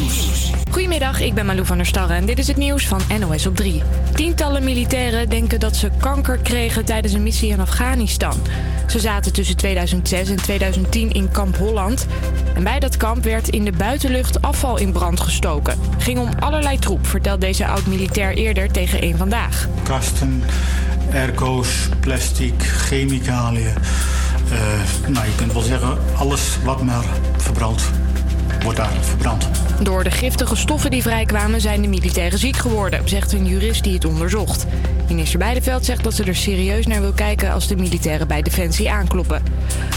Nieuws. 0.00 0.50
Goedemiddag, 0.70 1.20
ik 1.20 1.34
ben 1.34 1.46
Malou 1.46 1.66
van 1.66 1.76
der 1.76 1.86
Starre 1.86 2.14
en 2.14 2.26
dit 2.26 2.38
is 2.38 2.46
het 2.46 2.56
nieuws 2.56 2.86
van 2.86 3.00
NOS 3.18 3.46
op 3.46 3.56
3. 3.56 3.82
Tientallen 4.14 4.64
militairen 4.64 5.28
denken 5.28 5.60
dat 5.60 5.76
ze 5.76 5.90
kanker 6.00 6.38
kregen 6.38 6.84
tijdens 6.84 7.12
een 7.12 7.22
missie 7.22 7.50
in 7.50 7.60
Afghanistan. 7.60 8.34
Ze 8.88 9.00
zaten 9.00 9.32
tussen 9.32 9.56
2006 9.56 10.28
en 10.28 10.36
2010 10.36 11.12
in 11.12 11.30
kamp 11.30 11.56
Holland. 11.56 12.06
En 12.54 12.62
bij 12.62 12.80
dat 12.80 12.96
kamp 12.96 13.24
werd 13.24 13.48
in 13.48 13.64
de 13.64 13.72
buitenlucht 13.72 14.42
afval 14.42 14.78
in 14.78 14.92
brand 14.92 15.20
gestoken. 15.20 15.78
Ging 15.98 16.18
om 16.18 16.28
allerlei 16.38 16.78
troep, 16.78 17.06
vertelt 17.06 17.40
deze 17.40 17.66
oud-militair 17.66 18.34
eerder 18.34 18.70
tegen 18.70 19.00
één 19.00 19.16
vandaag. 19.16 19.68
Kasten, 19.82 20.42
airco's, 21.12 21.88
plastic, 22.00 22.62
chemicaliën. 22.62 23.74
Uh, 24.52 24.58
nou, 25.08 25.26
je 25.26 25.34
kunt 25.34 25.52
wel 25.52 25.62
zeggen, 25.62 25.98
alles 26.16 26.58
wat 26.64 26.82
maar 26.82 27.04
verbrandt, 27.36 27.82
wordt 28.62 28.78
daar 28.78 28.92
verbrand. 29.00 29.48
Door 29.82 30.04
de 30.04 30.10
giftige 30.10 30.56
stoffen 30.56 30.90
die 30.90 31.02
vrijkwamen 31.02 31.60
zijn 31.60 31.82
de 31.82 31.88
militairen 31.88 32.38
ziek 32.38 32.56
geworden, 32.56 33.08
zegt 33.08 33.32
een 33.32 33.46
jurist 33.46 33.84
die 33.84 33.94
het 33.94 34.04
onderzocht. 34.04 34.66
Minister 35.08 35.38
Beideveld 35.38 35.84
zegt 35.84 36.04
dat 36.04 36.14
ze 36.14 36.24
er 36.24 36.36
serieus 36.36 36.86
naar 36.86 37.00
wil 37.00 37.12
kijken 37.12 37.52
als 37.52 37.66
de 37.66 37.76
militairen 37.76 38.28
bij 38.28 38.42
Defensie 38.42 38.90
aankloppen. 38.90 39.42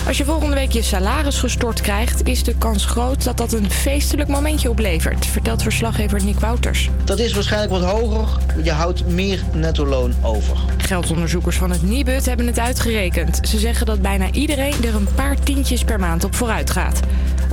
Als 0.07 0.17
je 0.17 0.25
volgende 0.25 0.55
week 0.55 0.71
je 0.71 0.81
salaris 0.81 1.39
gestort 1.39 1.81
krijgt, 1.81 2.27
is 2.27 2.43
de 2.43 2.55
kans 2.57 2.85
groot 2.85 3.23
dat 3.23 3.37
dat 3.37 3.53
een 3.53 3.71
feestelijk 3.71 4.29
momentje 4.29 4.69
oplevert, 4.69 5.25
vertelt 5.25 5.61
verslaggever 5.61 6.23
Nick 6.23 6.39
Wouters. 6.39 6.89
Dat 7.03 7.19
is 7.19 7.33
waarschijnlijk 7.33 7.71
wat 7.71 7.83
hoger. 7.83 8.27
Je 8.63 8.71
houdt 8.71 9.07
meer 9.07 9.43
netto 9.53 9.85
loon 9.85 10.13
over. 10.21 10.57
Geldonderzoekers 10.77 11.57
van 11.57 11.71
het 11.71 11.83
Nibud 11.83 12.25
hebben 12.25 12.47
het 12.47 12.59
uitgerekend. 12.59 13.39
Ze 13.47 13.59
zeggen 13.59 13.85
dat 13.85 14.01
bijna 14.01 14.31
iedereen 14.31 14.83
er 14.83 14.95
een 14.95 15.07
paar 15.15 15.39
tientjes 15.39 15.83
per 15.83 15.99
maand 15.99 16.23
op 16.23 16.35
vooruit 16.35 16.69
gaat. 16.69 16.99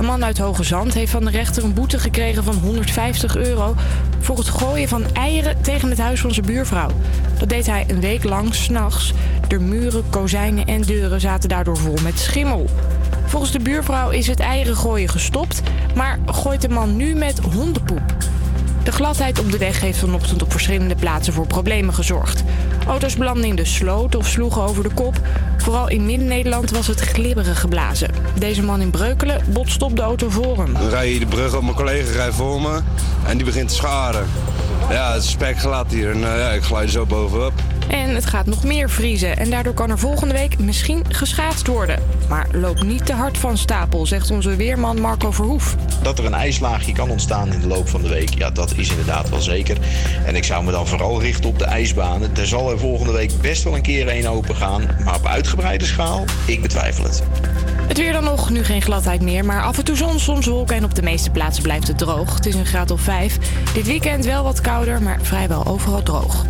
Een 0.01 0.07
man 0.07 0.25
uit 0.25 0.37
Hoge 0.37 0.63
Zand 0.63 0.93
heeft 0.93 1.11
van 1.11 1.25
de 1.25 1.31
rechter 1.31 1.63
een 1.63 1.73
boete 1.73 1.99
gekregen 1.99 2.43
van 2.43 2.55
150 2.55 3.35
euro 3.37 3.75
voor 4.19 4.37
het 4.37 4.49
gooien 4.49 4.87
van 4.87 5.05
eieren 5.13 5.61
tegen 5.61 5.89
het 5.89 5.97
huis 5.97 6.21
van 6.21 6.33
zijn 6.33 6.45
buurvrouw. 6.45 6.89
Dat 7.39 7.49
deed 7.49 7.65
hij 7.65 7.85
een 7.87 7.99
week 7.99 8.23
lang 8.23 8.55
s'nachts. 8.55 9.13
De 9.47 9.59
muren, 9.59 10.03
kozijnen 10.09 10.65
en 10.65 10.81
deuren 10.81 11.19
zaten 11.19 11.49
daardoor 11.49 11.77
vol 11.77 11.97
met 12.03 12.19
schimmel. 12.19 12.69
Volgens 13.25 13.51
de 13.51 13.59
buurvrouw 13.59 14.09
is 14.09 14.27
het 14.27 14.39
eieren 14.39 14.75
gooien 14.75 15.09
gestopt, 15.09 15.61
maar 15.95 16.19
gooit 16.25 16.61
de 16.61 16.69
man 16.69 16.95
nu 16.95 17.15
met 17.15 17.39
hondenpoep. 17.39 18.03
De 18.83 18.91
gladheid 18.91 19.39
op 19.39 19.51
de 19.51 19.57
weg 19.57 19.79
heeft 19.81 19.97
vanochtend 19.97 20.41
op 20.41 20.51
verschillende 20.51 20.95
plaatsen 20.95 21.33
voor 21.33 21.47
problemen 21.47 21.93
gezorgd. 21.93 22.43
Auto's 22.87 23.15
belanden 23.15 23.45
in 23.45 23.55
de 23.55 23.65
sloot 23.65 24.15
of 24.15 24.27
sloegen 24.27 24.61
over 24.61 24.83
de 24.83 24.93
kop. 24.93 25.21
Vooral 25.57 25.89
in 25.89 26.05
Midden-Nederland 26.05 26.71
was 26.71 26.87
het 26.87 26.99
glibberig 26.99 27.59
geblazen. 27.59 28.09
Deze 28.37 28.63
man 28.63 28.81
in 28.81 28.89
Breukelen 28.89 29.41
botst 29.47 29.81
op 29.81 29.95
de 29.95 30.01
auto 30.01 30.29
voor 30.29 30.57
hem. 30.57 30.73
Dan 30.73 30.89
rij 30.89 31.13
je 31.13 31.19
de 31.19 31.25
brug 31.25 31.55
op, 31.55 31.61
mijn 31.61 31.75
collega 31.75 32.11
rijdt 32.11 32.35
voor 32.35 32.61
me 32.61 32.81
en 33.25 33.37
die 33.37 33.45
begint 33.45 33.69
te 33.69 33.75
scharen. 33.75 34.27
Ja, 34.89 35.13
het 35.13 35.23
is 35.23 35.29
spekglad 35.29 35.91
hier 35.91 36.11
en 36.11 36.17
uh, 36.17 36.23
ja, 36.23 36.49
ik 36.49 36.63
glijd 36.63 36.91
zo 36.91 37.05
bovenop. 37.05 37.53
En 37.87 38.15
het 38.15 38.25
gaat 38.25 38.45
nog 38.45 38.63
meer 38.63 38.89
vriezen 38.89 39.37
en 39.37 39.49
daardoor 39.49 39.73
kan 39.73 39.89
er 39.89 39.99
volgende 39.99 40.33
week 40.33 40.59
misschien 40.59 41.03
geschaatst 41.09 41.67
worden. 41.67 42.03
Maar 42.29 42.47
loop 42.51 42.83
niet 42.83 43.05
te 43.05 43.13
hard 43.13 43.37
van 43.37 43.57
stapel, 43.57 44.05
zegt 44.05 44.31
onze 44.31 44.55
weerman 44.55 45.01
Marco 45.01 45.31
Verhoef. 45.31 45.75
Dat 46.01 46.19
er 46.19 46.25
een 46.25 46.33
ijslaagje 46.33 46.91
kan 46.91 47.09
ontstaan 47.09 47.53
in 47.53 47.59
de 47.59 47.67
loop 47.67 47.89
van 47.89 48.01
de 48.01 48.09
week, 48.09 48.33
ja, 48.33 48.49
dat 48.49 48.73
is 48.77 48.89
inderdaad 48.89 49.29
wel 49.29 49.41
zeker. 49.41 49.77
En 50.25 50.35
ik 50.35 50.43
zou 50.43 50.63
me 50.63 50.71
dan 50.71 50.87
vooral 50.87 51.21
richten 51.21 51.49
op 51.49 51.59
de 51.59 51.65
ijsbanen. 51.65 52.35
Er 52.35 52.47
zal 52.47 52.71
er 52.71 52.79
volgende 52.79 53.13
week 53.13 53.31
best 53.41 53.63
wel 53.63 53.75
een 53.75 53.81
keer 53.81 54.15
een 54.15 54.27
open 54.27 54.55
gaan, 54.55 54.89
maar 55.03 55.15
op 55.15 55.25
uitgebreide 55.25 55.85
schaal, 55.85 56.25
ik 56.45 56.61
betwijfel 56.61 57.03
het. 57.03 57.23
Het 57.91 57.99
weer 57.99 58.13
dan 58.13 58.23
nog, 58.23 58.49
nu 58.49 58.63
geen 58.63 58.81
gladheid 58.81 59.21
meer, 59.21 59.45
maar 59.45 59.63
af 59.63 59.77
en 59.77 59.83
toe 59.83 59.95
zon, 59.95 60.19
soms 60.19 60.45
wolken 60.45 60.75
en 60.75 60.83
op 60.83 60.95
de 60.95 61.01
meeste 61.01 61.29
plaatsen 61.29 61.63
blijft 61.63 61.87
het 61.87 61.97
droog. 61.97 62.35
Het 62.35 62.45
is 62.45 62.55
een 62.55 62.65
graad 62.65 62.91
of 62.91 63.01
5. 63.01 63.37
Dit 63.73 63.85
weekend 63.85 64.25
wel 64.25 64.43
wat 64.43 64.61
kouder, 64.61 65.01
maar 65.01 65.19
vrijwel 65.21 65.65
overal 65.65 66.03
droog. 66.03 66.45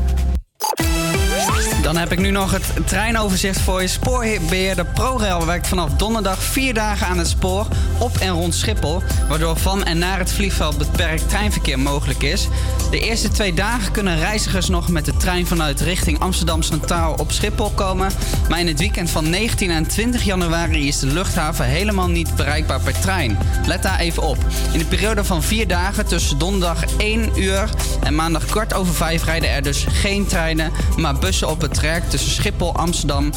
Dan 1.82 1.98
heb 1.98 2.12
ik 2.12 2.20
nu 2.20 2.30
nog 2.30 2.52
het 2.52 2.88
treinoverzicht 2.88 3.62
voor 3.62 3.82
je. 3.82 3.88
Spoorbeheerder 3.88 4.86
ProRail 4.86 5.46
werkt 5.46 5.68
vanaf 5.68 5.90
donderdag 5.94 6.44
vier 6.44 6.74
dagen 6.74 7.08
aan 7.08 7.18
het 7.18 7.28
spoor 7.28 7.68
op 8.00 8.18
en 8.18 8.30
rond 8.30 8.56
Schiphol, 8.56 9.02
waardoor 9.30 9.58
van 9.58 9.84
en 9.84 9.98
naar 9.98 10.20
het 10.20 10.32
vliegveld 10.32 10.78
beperkt 10.78 11.30
treinverkeer 11.30 11.80
mogelijk 11.80 12.24
is. 12.24 12.48
De 12.92 13.00
eerste 13.00 13.30
twee 13.30 13.54
dagen 13.54 13.92
kunnen 13.92 14.20
reizigers 14.20 14.68
nog 14.68 14.90
met 14.90 15.06
de 15.06 15.18
trein 15.18 15.48
vanuit 15.48 15.82
richting 15.82 16.20
Amsterdam 16.20 16.62
Centraal 16.62 17.14
op 17.14 17.32
Schiphol 17.32 17.70
komen. 17.70 18.12
Maar 18.50 18.60
in 18.60 18.68
het 18.68 18.80
weekend 18.80 19.10
van 19.10 19.30
19 19.30 19.72
en 19.72 19.88
20 19.88 20.24
januari 20.24 20.88
is 20.88 21.00
de 21.00 21.08
luchthaven 21.08 21.66
helemaal 21.66 22.10
niet 22.10 22.36
bereikbaar 22.36 22.82
per 22.82 23.00
trein. 23.00 23.38
Let 23.66 23.84
daar 23.84 24.00
even 24.00 24.24
op. 24.24 24.38
In 24.74 24.80
de 24.80 24.86
periode 24.86 25.24
van 25.24 25.44
vier 25.44 25.68
dagen 25.68 26.06
tussen 26.06 26.38
donderdag 26.38 26.84
1 26.98 27.30
uur 27.36 27.70
en 28.04 28.16
maandag 28.16 28.46
kwart 28.46 28.74
over 28.74 28.94
vijf 28.94 29.24
rijden 29.24 29.50
er 29.50 29.64
dus 29.64 29.86
geen 29.90 30.26
treinen, 30.28 30.72
maar 30.98 31.14
bussen 31.14 31.31
op 31.44 31.62
het 31.62 31.74
traject 31.74 32.10
tussen 32.10 32.32
Schiphol, 32.32 32.76
Amsterdam, 32.76 33.32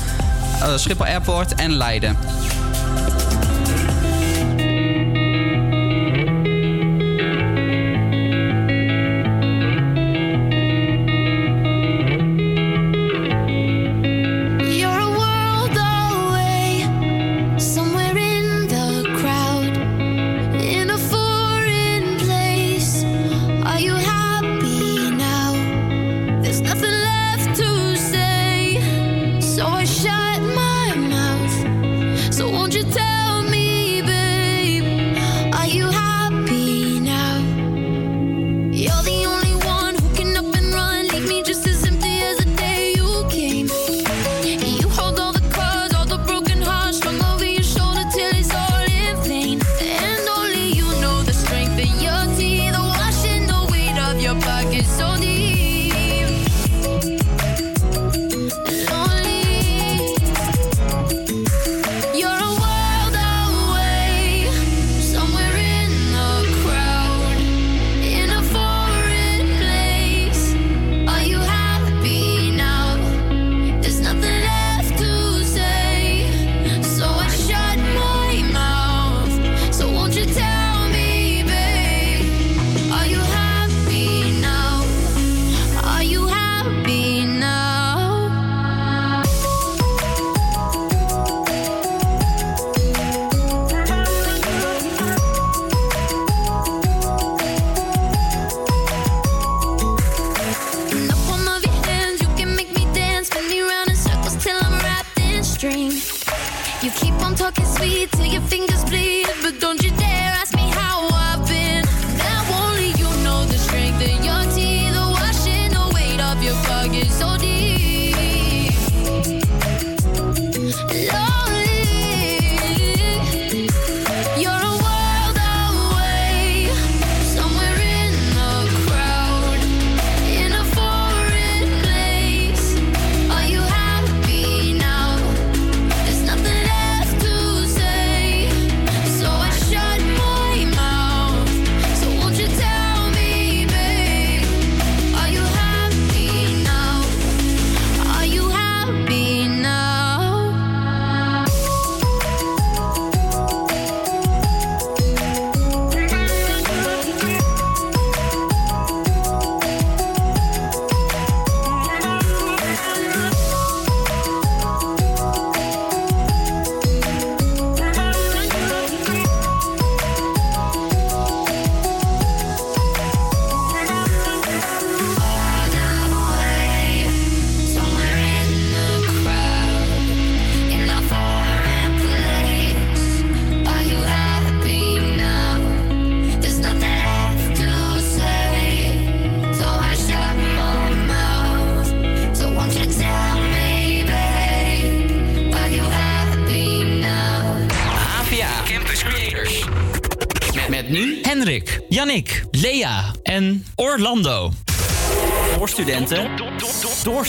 uh, 0.63 0.77
Schiphol 0.77 1.07
Airport 1.07 1.55
en 1.55 1.73
Leiden. 1.73 2.17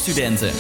Studenten. 0.05 0.53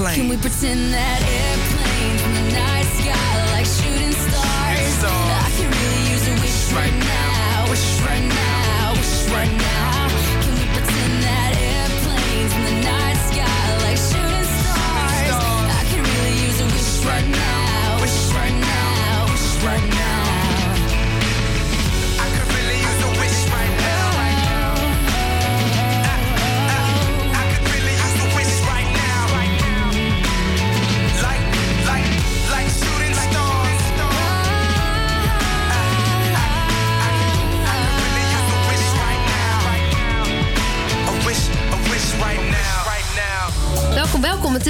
Out 0.00 0.12
of 0.12 0.16
airplanes. 0.16 0.16
Can 0.16 0.28
we 0.28 0.36
pretend 0.36 0.92
that 0.92 1.22
airplanes 1.22 1.69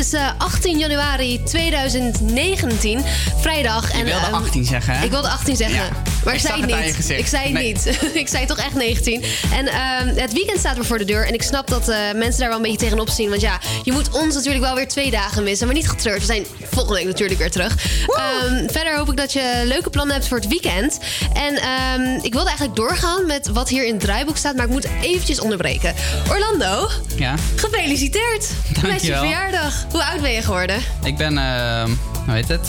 is 0.01 0.13
eh, 0.13 0.29
18 0.39 0.79
januari 0.79 1.43
2019, 1.43 3.05
vrijdag. 3.41 3.97
Je 3.97 4.05
wilde 4.05 4.27
18 4.27 4.65
zeggen, 4.65 4.95
hè? 4.95 5.05
Ik 5.05 5.11
wilde 5.11 5.29
18 5.29 5.57
zeggen. 5.57 5.77
Ja. 5.77 5.89
Maar 6.25 6.35
Ik 6.35 6.41
ik, 6.41 6.47
zei 6.47 6.61
het 6.61 6.85
niet. 6.85 7.11
Ik 7.19 7.27
zei 7.27 7.43
het 7.45 7.53
Nee. 7.53 7.73
niet. 7.73 8.01
ik 8.23 8.29
zei 8.29 8.47
toch 8.47 8.59
echt 8.59 8.75
19. 8.75 9.23
En 9.53 9.67
ehm, 9.69 10.07
het 10.17 10.33
weekend 10.33 10.59
staat 10.59 10.75
weer 10.77 10.85
voor 10.85 10.99
de 10.99 11.05
deur. 11.05 11.27
En 11.27 11.35
ik 11.35 11.43
snap 11.43 11.69
dat 11.69 11.89
eh, 11.89 11.97
mensen 12.15 12.41
daar 12.41 12.49
wel 12.49 12.57
een 12.57 12.63
beetje 12.63 12.79
tegenop 12.79 13.09
zien. 13.09 13.29
Want 13.29 13.41
ja, 13.41 13.59
je 13.83 13.93
moet 13.93 14.11
ons 14.11 14.35
natuurlijk 14.35 14.65
wel 14.65 14.75
weer 14.75 14.89
twee 14.89 15.11
dagen 15.11 15.43
missen. 15.43 15.67
Maar 15.67 15.77
niet 15.77 15.89
getreurd. 15.89 16.19
We 16.19 16.25
zijn 16.27 16.47
volgende 16.71 16.99
week 16.99 17.07
natuurlijk 17.07 17.39
weer 17.39 17.51
terug. 17.51 17.75
Ehm, 18.07 18.69
verder 18.69 18.97
hoop 18.97 19.11
ik 19.11 19.17
dat 19.17 19.33
je 19.33 19.63
leuke 19.65 19.91
plannen 19.91 20.15
hebt 20.15 20.29
voor 20.29 20.37
het 20.39 20.49
weekend. 20.49 20.99
En 21.47 21.57
ehm, 21.57 22.25
ik 22.25 22.33
wilde 22.33 22.49
eigenlijk 22.49 22.77
doorgaan 22.77 23.27
met 23.27 23.49
wat 23.49 23.69
hier 23.69 23.87
in 23.87 23.93
het 23.93 24.01
draaiboek 24.03 24.37
staat. 24.37 24.57
Maar 24.57 24.65
ik 24.65 24.71
moet 24.71 24.87
eventjes 25.03 25.41
onderbreken. 25.41 25.95
Orlando, 26.31 26.89
Ja, 27.17 27.35
gefeliciteerd. 27.57 28.51
Met 28.83 29.03
je 29.03 29.15
verjaardag. 29.17 29.85
Hoe 29.91 30.05
oud 30.05 30.21
ben 30.21 30.33
je 30.33 30.43
geworden? 30.43 30.77
ik 31.05 31.17
ben, 31.17 31.39
eh, 31.39 31.85
hoe 32.25 32.35
heet 32.35 32.49
het? 32.49 32.69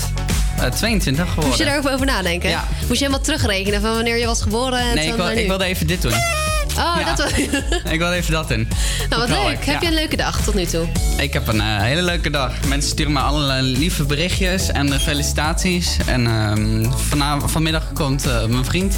Eh, 0.57 0.65
22 0.65 1.23
geworden. 1.23 1.45
Moest 1.47 1.59
je 1.59 1.65
daar 1.65 1.77
ook 1.77 1.87
over 1.87 2.05
nadenken? 2.05 2.49
Ja. 2.49 2.67
Moest 2.79 2.99
je 2.99 3.05
helemaal 3.05 3.21
terugrekenen 3.21 3.81
van 3.81 3.93
wanneer 3.93 4.17
je 4.17 4.25
was 4.25 4.41
geboren? 4.41 4.79
En 4.79 4.95
Nee, 4.95 5.07
ik, 5.07 5.15
wil, 5.15 5.29
ik 5.29 5.47
wilde 5.47 5.65
even 5.65 5.87
dit 5.87 6.01
doen. 6.01 6.13
Oh, 6.77 6.95
Ja. 6.99 7.03
dat 7.05 7.17
was... 7.17 7.31
Ik 7.91 7.99
wilde 7.99 8.15
even 8.15 8.31
dat 8.31 8.51
in. 8.51 8.67
nou, 9.09 9.21
wat 9.21 9.29
leuk. 9.29 9.57
ik- 9.59 9.63
Heb 9.65 9.81
je 9.81 9.87
een 9.87 9.93
leuke 9.93 10.15
dag 10.15 10.41
tot 10.41 10.53
nu 10.53 10.65
toe? 10.65 10.87
Ik 11.17 11.33
heb 11.33 11.47
een 11.47 11.61
eh, 11.61 11.77
hele 11.81 12.01
leuke 12.01 12.29
dag. 12.29 12.51
Mensen 12.67 12.89
sturen 12.91 13.11
me 13.13 13.19
allerlei 13.19 13.77
lieve 13.77 14.03
berichtjes 14.03 14.71
en 14.71 14.93
eh, 14.93 14.99
felicitaties. 14.99 15.97
En 16.05 16.27
ehm, 16.27 16.91
vanavond, 17.07 17.51
vanmiddag 17.51 17.93
komt 17.93 18.25
eh, 18.25 18.45
mijn 18.45 18.65
vriend. 18.65 18.95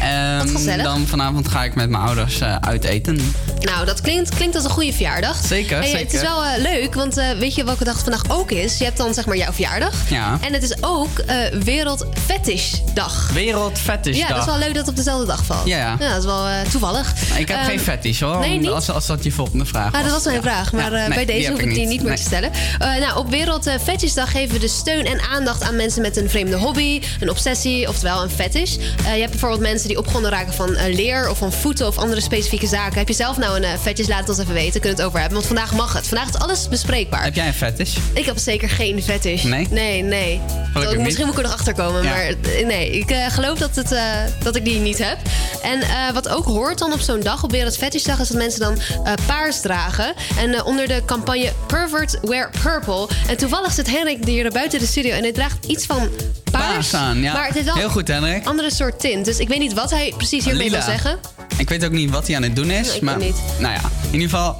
En 0.00 0.48
gezellig. 0.48 0.84
dan 0.84 1.06
vanavond 1.06 1.48
ga 1.48 1.64
ik 1.64 1.74
met 1.74 1.90
mijn 1.90 2.02
ouders 2.02 2.40
eh, 2.40 2.56
uit 2.60 2.84
eten. 2.84 3.34
Nou, 3.60 3.86
dat 3.86 4.00
klinkt, 4.00 4.34
klinkt 4.34 4.54
als 4.54 4.64
een 4.64 4.70
goede 4.70 4.92
verjaardag. 4.92 5.36
Zeker, 5.46 5.78
Hey, 5.78 5.88
Het 5.90 5.98
zeker. 5.98 6.14
is 6.14 6.20
wel 6.20 6.44
eh, 6.44 6.62
leuk, 6.62 6.94
want 6.94 7.16
eh, 7.16 7.30
weet 7.38 7.54
je 7.54 7.64
welke 7.64 7.84
dag 7.84 7.94
het 7.94 8.02
vandaag 8.02 8.38
ook 8.38 8.50
is? 8.50 8.78
Je 8.78 8.84
hebt 8.84 8.96
dan 8.96 9.14
zeg 9.14 9.26
maar 9.26 9.36
jouw 9.36 9.52
verjaardag. 9.52 9.94
Ja. 10.10 10.38
En 10.40 10.52
het 10.52 10.62
is 10.62 10.82
ook 10.82 11.22
Wereld 11.64 12.06
Fetish 12.26 12.72
Dag. 12.94 13.30
Wereld 13.32 13.78
Fetish 13.78 14.16
Ja, 14.16 14.28
dat 14.28 14.38
is 14.38 14.44
wel 14.44 14.58
leuk 14.58 14.68
dat 14.68 14.76
het 14.76 14.88
op 14.88 14.96
dezelfde 14.96 15.26
dag 15.26 15.44
valt. 15.44 15.66
Ja, 15.66 15.76
ja. 15.78 15.96
dat 16.08 16.18
is 16.18 16.24
wel 16.24 16.46
toevallig. 16.70 17.12
Ik 17.36 17.48
heb 17.48 17.56
Ehm, 17.56 17.66
geen 17.66 17.80
fetish 17.80 18.20
hoor. 18.20 18.38
Nee, 18.38 18.58
niet? 18.58 18.68
Als, 18.68 18.90
als 18.90 19.06
dat 19.06 19.24
je 19.24 19.32
volgende 19.32 19.64
vraag 19.64 19.92
Ah, 19.94 20.02
dat 20.02 20.10
was 20.12 20.24
mijn 20.24 20.36
Ja. 20.36 20.42
vraag, 20.42 20.72
maar 20.72 20.92
Ja, 20.92 21.06
nee, 21.06 21.08
bij 21.14 21.24
deze 21.24 21.50
hoef 21.50 21.60
ik 21.60 21.74
die 21.74 21.86
niet 21.86 22.00
meer 22.00 22.08
Nee. 22.08 22.16
te 22.16 22.22
stellen. 22.22 22.50
Nou, 22.78 23.16
op 23.18 23.30
Wereld 23.30 23.66
eh, 23.66 23.74
Fetishdag 23.82 24.30
geven 24.30 24.54
we 24.54 24.60
de 24.60 24.68
steun 24.68 25.06
en 25.06 25.20
aandacht 25.32 25.62
aan 25.62 25.76
mensen 25.76 26.02
met 26.02 26.16
een 26.16 26.30
vreemde 26.30 26.56
hobby, 26.56 27.02
een 27.20 27.30
obsessie, 27.30 27.88
oftewel 27.88 28.22
een 28.22 28.30
fetish. 28.30 28.74
Je 29.02 29.08
hebt 29.08 29.30
bijvoorbeeld 29.30 29.60
mensen 29.60 29.87
die 29.88 29.98
opgewonden 29.98 30.30
raken 30.30 30.52
van 30.54 30.74
eh, 30.74 30.94
leer 30.94 31.30
of 31.30 31.38
van 31.38 31.52
voeten 31.52 31.86
of 31.86 31.98
andere 31.98 32.20
specifieke 32.20 32.66
zaken. 32.66 32.98
Heb 32.98 33.08
je 33.08 33.14
zelf 33.14 33.36
nou 33.36 33.56
een 33.56 33.64
eh, 33.64 33.70
fetish? 33.80 34.06
Laat 34.08 34.18
het 34.20 34.28
ons 34.28 34.38
even 34.38 34.54
weten, 34.54 34.72
kunnen 34.80 34.90
we 34.90 34.96
het 34.96 35.02
over 35.06 35.18
hebben. 35.20 35.36
Want 35.36 35.46
vandaag 35.46 35.72
mag 35.74 35.92
het. 35.92 36.06
Vandaag 36.08 36.28
is 36.28 36.34
alles 36.38 36.68
bespreekbaar. 36.68 37.22
Heb 37.22 37.34
jij 37.34 37.46
een 37.46 37.54
fetish? 37.54 37.96
Ik 38.12 38.24
heb 38.26 38.38
zeker 38.38 38.68
geen 38.70 39.02
fetish. 39.02 39.42
Nee? 39.42 39.66
Nee, 39.70 40.02
nee. 40.02 40.40
Gelukkig 40.72 40.98
Misschien 40.98 41.04
niet. 41.06 41.18
moet 41.18 41.28
ik 41.28 41.36
er 41.36 41.42
nog 41.42 41.52
achter 41.52 41.74
komen, 41.74 42.02
Ja. 42.02 42.10
maar 42.10 42.22
eh, 42.26 42.66
nee. 42.66 42.90
Ik 42.90 43.14
geloof 43.28 43.58
dat, 43.58 43.76
het, 43.76 43.94
dat 44.42 44.56
ik 44.56 44.64
die 44.64 44.78
niet 44.80 44.98
heb. 44.98 45.18
En 45.62 45.80
wat 46.14 46.28
ook 46.28 46.44
hoort 46.44 46.78
dan 46.78 46.92
op 46.92 47.00
zo'n 47.00 47.20
dag, 47.20 47.42
op 47.44 47.50
Wereld 47.50 47.76
Fetishdag, 47.76 48.20
is 48.20 48.28
dat 48.28 48.36
mensen 48.36 48.60
dan 48.60 48.78
paars 49.26 49.60
dragen. 49.60 50.14
En 50.38 50.64
onder 50.64 50.88
de 50.88 51.02
campagne 51.06 51.52
Pervert 51.66 52.18
Wear 52.22 52.50
Purple. 52.62 53.08
En 53.28 53.36
toevallig 53.36 53.72
zit 53.72 53.90
Henrik 53.90 54.24
hier 54.24 54.50
buiten 54.50 54.78
de 54.78 54.86
studio 54.86 55.10
en 55.12 55.22
hij 55.22 55.32
draagt 55.32 55.64
iets 55.66 55.86
van 55.86 56.08
paars. 56.50 56.66
Paars 56.72 56.94
aan, 56.94 57.18
ja. 57.20 57.32
Maar 57.32 57.46
het 57.54 57.64
wel 57.64 57.74
Heel 57.74 57.88
goed, 57.90 58.08
Henrik. 58.08 58.36
een 58.36 58.46
andere 58.46 58.72
soort 58.72 59.00
tint. 59.00 59.24
Dus 59.24 59.38
ik 59.38 59.48
weet 59.48 59.58
niet 59.58 59.74
wat 59.80 59.90
hij 59.90 60.14
precies 60.16 60.44
hiermee 60.44 60.70
wil 60.70 60.82
zeggen. 60.82 61.18
Ik 61.56 61.68
weet 61.68 61.84
ook 61.84 61.90
niet 61.90 62.10
wat 62.10 62.26
hij 62.26 62.36
aan 62.36 62.42
het 62.42 62.56
doen 62.56 62.70
is. 62.70 62.94
Ik 62.94 63.02
maar, 63.02 63.18
niet. 63.18 63.36
Nou 63.60 63.74
ja, 63.74 63.80
in 64.06 64.12
ieder 64.12 64.28
geval, 64.28 64.56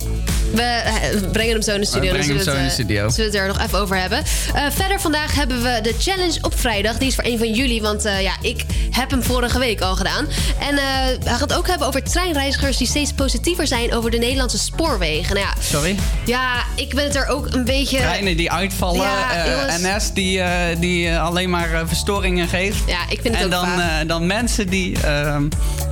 We 0.53 0.63
eh, 0.63 1.31
brengen 1.33 1.53
hem 1.53 1.63
zo 1.63 1.75
in 1.75 1.81
de 1.81 1.87
studio. 1.87 2.13
We 2.13 2.17
dan 2.17 2.27
brengen 2.27 2.37
hem 2.37 2.45
we 2.45 2.51
zo 2.51 2.57
in 2.57 2.63
de 2.63 2.69
eh, 2.69 2.73
studio. 2.73 3.09
Zullen 3.09 3.31
we 3.31 3.39
het 3.39 3.47
er 3.47 3.55
nog 3.55 3.67
even 3.67 3.79
over 3.79 3.97
hebben. 3.97 4.19
Eh, 4.55 4.63
verder 4.71 5.01
vandaag 5.01 5.35
hebben 5.35 5.63
we 5.63 5.79
de 5.83 5.95
challenge 5.99 6.39
op 6.41 6.59
vrijdag. 6.59 6.99
Die 6.99 7.09
is 7.09 7.15
voor 7.15 7.25
een 7.25 7.39
van 7.39 7.53
jullie, 7.53 7.83
want 7.83 8.03
ja, 8.03 8.33
ik 8.41 8.65
heb 8.91 9.11
hem 9.11 9.23
vorige 9.23 9.59
week 9.59 9.81
al 9.81 9.97
gedaan. 9.97 10.27
En 10.61 10.79
eh 10.79 10.85
hij 10.85 11.19
gaat 11.25 11.41
het 11.41 11.53
ook 11.53 11.67
hebben 11.67 11.87
over 11.87 12.03
treinreizigers 12.03 12.77
die 12.77 12.87
steeds 12.87 13.13
positiever 13.13 13.67
zijn 13.67 13.95
over 13.95 14.11
de 14.11 14.19
Nederlandse 14.19 14.59
spoorwegen. 14.59 15.35
Nou 15.35 15.47
ja, 15.47 15.63
Sorry? 15.63 15.99
ja, 16.25 16.65
ik 16.75 16.95
ben 16.95 17.05
het 17.05 17.17
er 17.17 17.27
ook 17.27 17.47
een 17.55 17.65
beetje... 17.65 17.97
Treinen 17.97 18.37
die 18.37 18.51
uitvallen. 18.51 19.01
Ja. 19.01 19.77
NS 19.81 20.13
die, 20.13 20.43
die 20.79 21.19
alleen 21.19 21.51
maar 21.51 21.83
verstoringen 21.87 22.49
geeft. 22.49 22.79
Ja, 22.87 22.99
ik 23.09 23.21
vind 23.23 23.35
het 23.35 23.53
en 23.53 23.59
ook 23.59 23.67
dan, 23.67 24.07
dan 24.07 24.27
mensen 24.27 24.69
die 24.69 25.01
eh, 25.01 25.37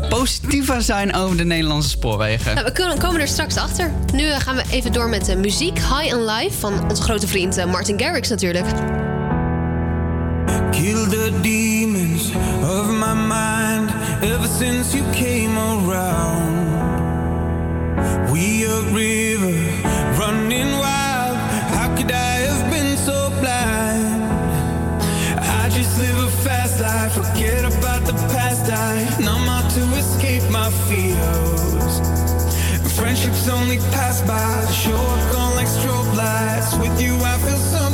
positiever 0.09 0.83
zijn 0.83 1.15
over 1.15 1.37
de 1.37 1.45
Nederlandse 1.45 1.89
spoorwegen. 1.89 2.55
Nou, 2.55 2.67
we 2.75 2.97
komen 2.99 3.21
er 3.21 3.29
straks 3.29 3.57
achter. 3.57 3.93
Nu 4.13 4.31
gaan 4.47 4.57
we 4.57 4.65
even 4.71 4.93
door 4.93 5.09
met 5.09 5.25
de 5.25 5.37
muziek 5.37 5.79
High 5.79 6.15
and 6.15 6.31
Live 6.31 6.59
van 6.59 6.91
onze 6.91 7.03
grote 7.03 7.27
vriend 7.27 7.57
eh, 7.57 7.67
Martin 7.67 8.01
Garrix 8.01 8.29
natuurlijk. 8.29 8.67
Kill 10.71 11.09
the 11.09 11.33
demons 11.41 12.31
of 12.63 12.87
my 12.87 13.15
mind 13.15 13.91
ever 14.23 14.49
since 14.59 14.97
you 14.97 15.11
came 15.13 15.59
around. 15.59 16.67
We 18.33 18.67
a 18.69 18.95
river 18.95 19.55
running 20.19 20.71
wild. 20.71 21.37
How 21.75 21.95
could 21.95 22.11
I 22.11 22.47
have 22.47 22.71
been 22.71 22.97
so 22.97 23.31
blind? 23.41 24.23
I 25.65 25.69
just 25.69 25.99
live 25.99 26.19
a 26.25 26.31
fast 26.31 26.81
life, 26.81 27.13
forget 27.13 27.65
about 27.65 28.05
the 28.05 28.15
past. 28.33 28.71
I 28.71 29.19
numb 29.19 29.49
out 29.49 29.71
to 29.71 29.81
escape 29.97 30.51
my 30.51 30.71
fears. 30.89 32.16
Friendships 32.97 33.47
only 33.49 33.77
pass 33.93 34.23
by, 34.23 34.73
show 34.73 34.97
up 34.97 35.33
gone 35.33 35.55
like 35.55 35.67
strobe 35.67 36.17
lights. 36.17 36.75
With 36.77 36.99
you, 36.99 37.15
I 37.17 37.37
feel 37.45 37.59
something 37.59 37.86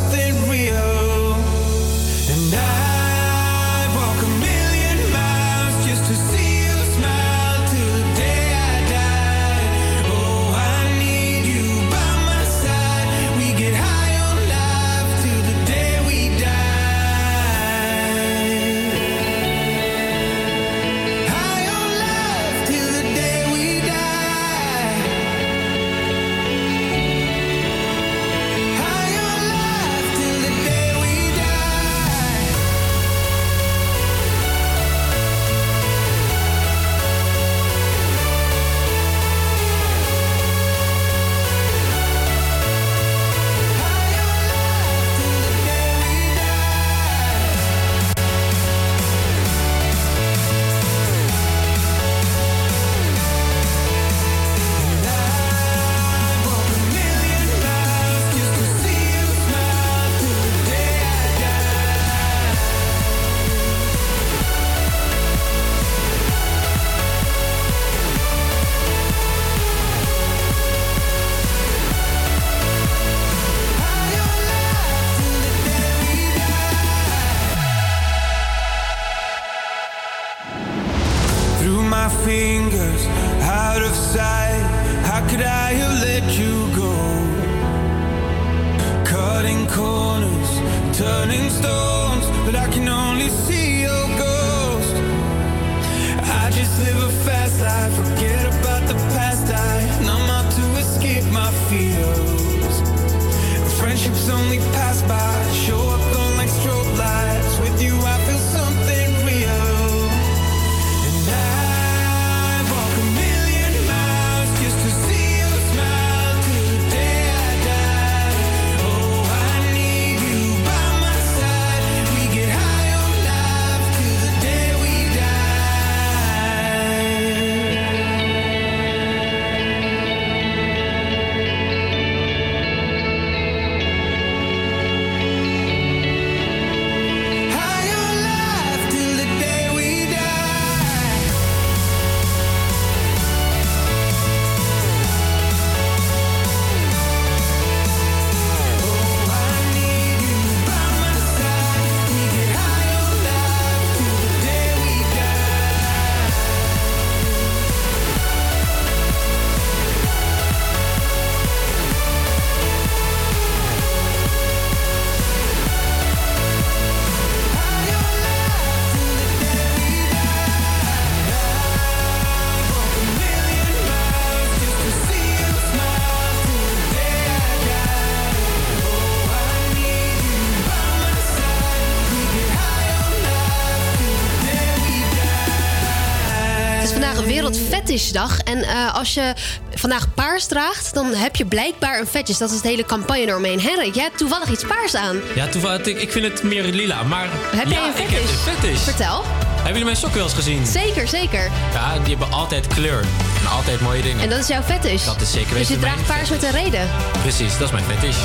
En 187.92 188.62
eh, 188.62 188.94
als 188.94 189.14
je 189.14 189.34
vandaag 189.75 190.14
paars 190.14 190.46
draagt, 190.46 190.94
dan 190.94 191.14
heb 191.14 191.37
je 191.37 191.44
blijkbaar 191.44 192.00
een 192.00 192.06
fetish. 192.06 192.38
Dat 192.38 192.50
is 192.50 192.56
het 192.56 192.64
hele 192.64 192.84
campagne 192.84 193.26
doorheen. 193.26 193.61
Henrik, 193.61 193.94
jij 193.94 194.04
hebt 194.04 194.18
toevallig 194.18 194.50
iets 194.50 194.64
paars 194.64 194.94
aan. 194.94 195.20
Ja, 195.34 195.46
toevallig, 195.46 195.87
ik, 195.87 196.00
ik 196.00 196.12
vind 196.12 196.25
het 196.25 196.42
meer 196.42 196.62
lila, 196.62 197.02
maar... 197.02 197.28
Heb 197.32 197.68
jij 197.68 197.80
ja, 197.80 197.88
ik 197.88 197.96
heb 197.96 198.08
fetish? 198.08 198.30
een 198.30 198.54
fetish. 198.54 198.80
Vertel. 198.80 199.25
Hebben 199.54 199.68
jullie 199.68 199.84
mijn 199.84 199.96
sokken 199.96 200.18
wel 200.18 200.28
eens 200.28 200.34
gezien? 200.34 200.66
Zeker, 200.66 201.08
zeker. 201.08 201.50
Ja, 201.72 201.99
die 201.99 202.16
hebben 202.16 202.32
altijd 202.32 202.66
kleur. 202.66 203.04
En 203.40 203.50
altijd 203.50 203.80
mooie 203.80 204.02
dingen. 204.02 204.20
En 204.20 204.28
dat 204.28 204.38
is 204.38 204.46
jouw 204.46 204.62
fetish. 204.62 205.04
Dat 205.04 205.20
is 205.20 205.32
zeker 205.32 205.49
Dus 205.49 205.58
weten 205.58 205.75
je 205.75 205.80
mijn 205.80 205.92
draagt 205.92 206.08
paars 206.08 206.30
met 206.30 206.42
een 206.42 206.50
reden. 206.50 206.90
Precies, 207.22 207.58
dat 207.58 207.66
is 207.66 207.70
mijn 207.72 207.84
fetish. 207.84 208.16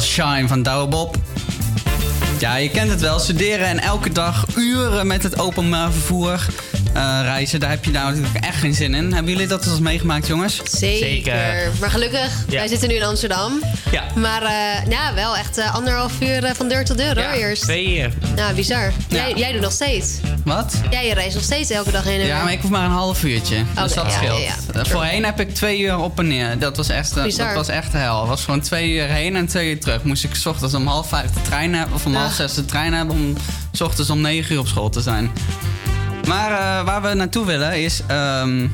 Shine 0.00 0.48
van 0.48 0.62
Douwe 0.62 0.88
Bob. 0.88 1.16
Ja, 2.38 2.56
je 2.56 2.70
kent 2.70 2.90
het 2.90 3.00
wel. 3.00 3.18
Studeren 3.18 3.66
en 3.66 3.80
elke 3.80 4.12
dag 4.12 4.46
uren 4.56 5.06
met 5.06 5.22
het 5.22 5.38
openbaar 5.38 5.92
vervoer 5.92 6.46
reizen. 7.22 7.60
Daar 7.60 7.70
heb 7.70 7.84
je 7.84 7.90
nou 7.90 8.14
natuurlijk 8.14 8.44
echt 8.44 8.56
geen 8.58 8.74
zin 8.74 8.94
in. 8.94 9.12
Hebben 9.12 9.32
jullie 9.32 9.46
dat 9.48 9.66
eens 9.66 9.78
meegemaakt, 9.78 10.26
jongens? 10.26 10.60
Zeker. 10.64 11.70
Maar 11.80 11.90
gelukkig, 11.90 12.44
Ja. 12.48 12.58
wij 12.58 12.68
zitten 12.68 12.88
nu 12.88 12.94
in 12.94 13.02
Amsterdam. 13.02 13.62
Ja. 13.90 14.04
Maar 14.14 14.42
eh, 14.42 14.90
ja, 14.90 15.14
wel 15.14 15.36
echt 15.36 15.58
eh, 15.58 15.74
anderhalf 15.74 16.12
uur 16.20 16.44
eh, 16.44 16.54
van 16.54 16.68
deur 16.68 16.84
tot 16.84 16.98
deur 16.98 17.14
hoor, 17.24 17.32
eerst. 17.32 17.62
Twee 17.62 17.98
uur. 17.98 18.12
Nou, 18.36 18.54
bizar. 18.54 18.92
Jij, 19.08 19.32
jij 19.36 19.52
doet 19.52 19.60
nog 19.60 19.72
steeds. 19.72 20.12
Wat? 20.44 20.74
Jij 20.90 21.06
je 21.06 21.14
reist 21.14 21.34
nog 21.34 21.44
steeds 21.44 21.70
elke 21.70 21.90
dag 21.90 22.04
heen 22.04 22.20
en 22.20 22.26
Ja, 22.26 22.42
maar 22.42 22.52
ik 22.52 22.60
hoef 22.60 22.70
maar 22.70 22.84
een 22.84 22.90
half 22.90 23.24
uurtje. 23.24 23.56
Dus 23.74 23.84
Oké, 23.84 23.94
dat 23.94 24.04
ja, 24.04 24.10
scheelt. 24.18 24.38
ja, 24.38 24.54
ja. 24.74 24.80
Eh, 24.80 24.86
Voorheen 24.86 25.24
heb 25.24 25.40
ik 25.40 25.54
twee 25.54 25.80
uur 25.80 25.98
op 25.98 26.18
en 26.18 26.26
neer. 26.26 26.58
Dat 26.58 26.76
was 26.76 26.88
echt, 26.88 27.16
eh, 27.16 27.22
Bizar. 27.22 27.46
dat 27.46 27.54
was 27.56 27.68
echt 27.68 27.92
de 27.92 27.98
hel. 27.98 28.18
Het 28.20 28.28
was 28.28 28.44
gewoon 28.44 28.60
twee 28.60 28.90
uur 28.92 29.04
heen 29.04 29.36
en 29.36 29.46
twee 29.46 29.70
uur 29.70 29.80
terug. 29.80 30.02
Moest 30.02 30.24
ik 30.24 30.34
's 30.34 30.46
ochtends 30.46 30.74
om 30.74 30.86
half 30.86 31.08
vijf 31.08 31.30
de 31.30 31.40
trein 31.42 31.74
hebben, 31.74 31.94
of 31.94 32.06
om 32.06 32.12
Ja. 32.12 32.18
half 32.20 32.32
zes 32.32 32.54
de 32.54 32.64
trein 32.64 32.92
hebben 32.94 33.16
om 33.16 33.36
's 33.72 33.80
ochtends 33.80 34.10
om 34.10 34.20
negen 34.20 34.52
uur 34.54 34.60
op 34.60 34.66
school 34.66 34.88
te 34.90 35.00
zijn. 35.00 35.30
Maar 36.28 36.50
eh, 36.52 36.84
waar 36.84 37.02
we 37.02 37.14
naartoe 37.14 37.46
willen 37.46 37.82
is. 37.82 38.00
ehm, 38.06 38.66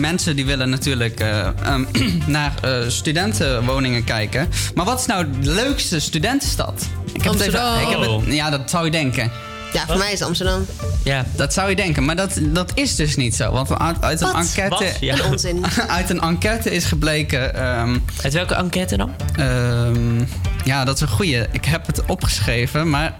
mensen 0.00 0.36
die 0.36 0.46
willen 0.46 0.70
natuurlijk 0.70 1.20
eh, 1.20 1.46
ehm, 1.46 1.84
naar 2.26 2.52
eh, 2.62 2.88
studentenwoningen 2.88 4.04
kijken. 4.04 4.48
Maar 4.74 4.84
wat 4.84 5.00
is 5.00 5.06
nou 5.06 5.26
de 5.40 5.50
leukste 5.50 6.00
studentenstad? 6.00 6.88
Ik 7.12 7.22
heb 7.22 7.32
het 7.32 7.42
even- 7.42 7.80
ik 7.80 7.88
heb 7.88 8.00
het- 8.00 8.34
ja, 8.34 8.50
dat 8.50 8.70
zou 8.70 8.84
je 8.84 8.90
denken. 8.90 9.30
Ja, 9.72 9.86
voor 9.86 9.96
mij 9.98 10.12
is 10.12 10.22
Amsterdam. 10.22 10.66
Ja. 11.04 11.24
Dat 11.36 11.52
zou 11.52 11.68
je 11.70 11.76
denken, 11.76 12.04
maar 12.04 12.16
dat, 12.16 12.30
dat 12.42 12.70
is 12.74 12.94
dus 12.96 13.16
niet 13.16 13.34
zo. 13.36 13.50
Want 13.52 13.78
uit, 13.78 13.96
uit 14.02 14.20
een 14.20 14.26
Wat? 14.32 14.36
enquête. 14.36 14.68
Wat? 14.68 14.84
Ja. 15.00 15.14
Een 15.14 15.24
onzin. 15.24 15.64
Uit 15.88 16.10
een 16.10 16.20
enquête 16.20 16.70
is 16.70 16.84
gebleken. 16.84 17.54
ehm, 17.54 17.98
Uit 18.22 18.32
welke 18.32 18.54
enquête 18.54 18.96
dan? 18.96 19.14
ehm, 19.36 20.24
ja, 20.64 20.84
dat 20.84 20.94
is 20.94 21.00
een 21.00 21.08
goeie. 21.08 21.46
Ik 21.52 21.64
heb 21.64 21.86
het 21.86 22.02
opgeschreven, 22.06 22.90
maar. 22.90 23.14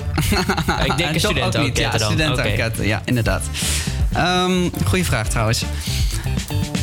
Ik 0.85 0.97
denk 0.97 1.15
een 1.15 1.21
Toch 1.21 1.31
ook 1.31 1.35
niet. 1.35 1.45
studentenenquête 1.45 1.99
Ja, 1.99 2.05
studentenenquête. 2.05 2.87
Ja, 2.87 3.03
inderdaad. 3.05 3.43
Ehm 4.13 4.69
goeie 4.85 5.05
vraag 5.05 5.29
trouwens. 5.29 5.63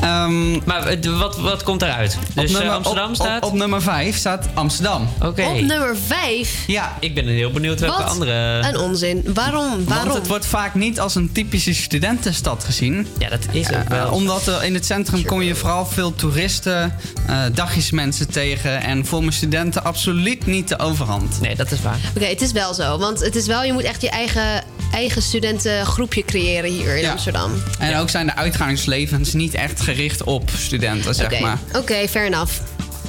Ehm, 0.04 0.52
Maar 0.66 0.98
wat, 1.18 1.38
wat 1.38 1.64
komt 1.64 1.82
eruit? 1.82 2.18
Dus 2.36 2.54
eh, 2.54 2.74
Amsterdam 2.74 3.10
op, 3.10 3.16
staat? 3.16 3.44
Op, 3.44 3.52
op 3.52 3.58
nummer 3.58 3.82
5 3.82 4.18
staat 4.18 4.48
Amsterdam. 4.54 5.08
Oké. 5.22 5.44
Op 5.44 5.62
nummer 5.62 5.96
5. 6.08 6.64
Ja. 6.68 6.98
Ik 7.00 7.16
ben 7.16 7.28
heel 7.28 7.52
benieuwd 7.52 7.80
welke 7.80 8.02
Wat 8.02 8.12
andere... 8.12 8.60
een 8.68 8.78
onzin. 8.78 9.22
Waarom? 9.34 9.86
Waarom? 9.86 9.86
Want 10.08 10.14
het 10.14 10.28
wordt 10.28 10.46
vaak 10.46 10.74
niet 10.76 11.00
als 11.00 11.16
een 11.16 11.32
typische 11.32 11.74
studentenstad 11.74 12.64
gezien. 12.64 13.08
Ja, 13.18 13.30
dat 13.30 13.40
is 13.52 13.68
ook 13.68 13.74
Eh, 13.74 13.88
wel. 13.90 14.12
omdat 14.12 14.48
er 14.48 14.64
in 14.64 14.74
het 14.74 14.86
centrum 14.86 15.26
kom 15.26 15.42
je 15.42 15.56
vooral 15.56 15.86
veel 15.86 16.16
toeristen, 16.16 16.96
eh 17.28 17.42
dagjesmensen 17.54 18.32
tegen. 18.32 18.82
En 18.82 19.06
vormen 19.06 19.34
studenten 19.34 19.84
absoluut 19.84 20.46
niet 20.46 20.68
de 20.68 20.80
overhand. 20.80 21.42
Nee, 21.42 21.56
dat 21.56 21.72
is 21.72 21.82
waar. 21.82 21.98
Oké, 22.16 22.26
het 22.26 22.42
is 22.42 22.52
wel 22.52 22.74
zo. 22.74 22.98
Want 22.98 23.20
het 23.20 23.36
is 23.36 23.48
wel, 23.48 23.64
je 23.64 23.74
moet 23.74 23.84
echt 23.84 24.02
je 24.02 24.10
eigen, 24.10 24.64
eigen 24.94 25.22
studentengroepje 25.22 26.26
creëren 26.26 26.70
hier 26.70 26.96
in 26.96 27.02
Ja. 27.02 27.12
Amsterdam. 27.12 27.52
En 27.80 27.98
ook 27.98 28.10
zijn 28.10 28.26
de 28.26 28.36
uitgangslevens 28.36 29.34
niet 29.34 29.54
echt 29.54 29.82
gericht 29.82 30.24
op 30.24 30.50
studenten, 30.58 31.16
zeg 31.16 31.40
maar. 31.40 31.58
Oké, 31.76 32.08
fair 32.10 32.26
enough. 32.26 32.54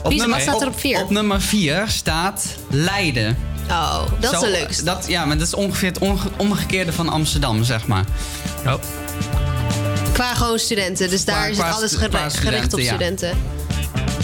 Op 0.02 0.08
Wie, 0.10 0.18
nummer- 0.18 0.36
wat 0.38 0.46
staat 0.48 0.62
er 0.62 0.68
op 0.68 0.78
4? 0.80 1.02
Op 1.02 1.10
nummer 1.10 1.40
4 1.42 1.84
staat 1.88 2.44
Leiden. 2.70 3.36
Oh, 3.70 4.02
dat 4.20 4.32
is 4.32 4.40
de 4.40 4.50
leukste. 4.50 4.84
Dat, 4.84 5.04
ja, 5.08 5.24
maar 5.24 5.38
dat 5.38 5.46
is 5.46 5.54
ongeveer 5.54 5.88
het 5.88 5.98
onge- 5.98 6.30
omgekeerde 6.36 6.92
van 6.92 7.08
Amsterdam, 7.08 7.64
zeg 7.64 7.86
maar. 7.86 8.04
Oh. 8.66 8.74
Qua 10.12 10.34
gewoon 10.34 10.58
studenten. 10.58 11.10
Dus 11.10 11.24
daar 11.24 11.50
Qua- 11.50 11.68
is 11.68 11.74
alles 11.74 11.94
gericht 12.34 12.74
op 12.74 12.80
studenten, 12.80 13.28
ja. 13.28 13.34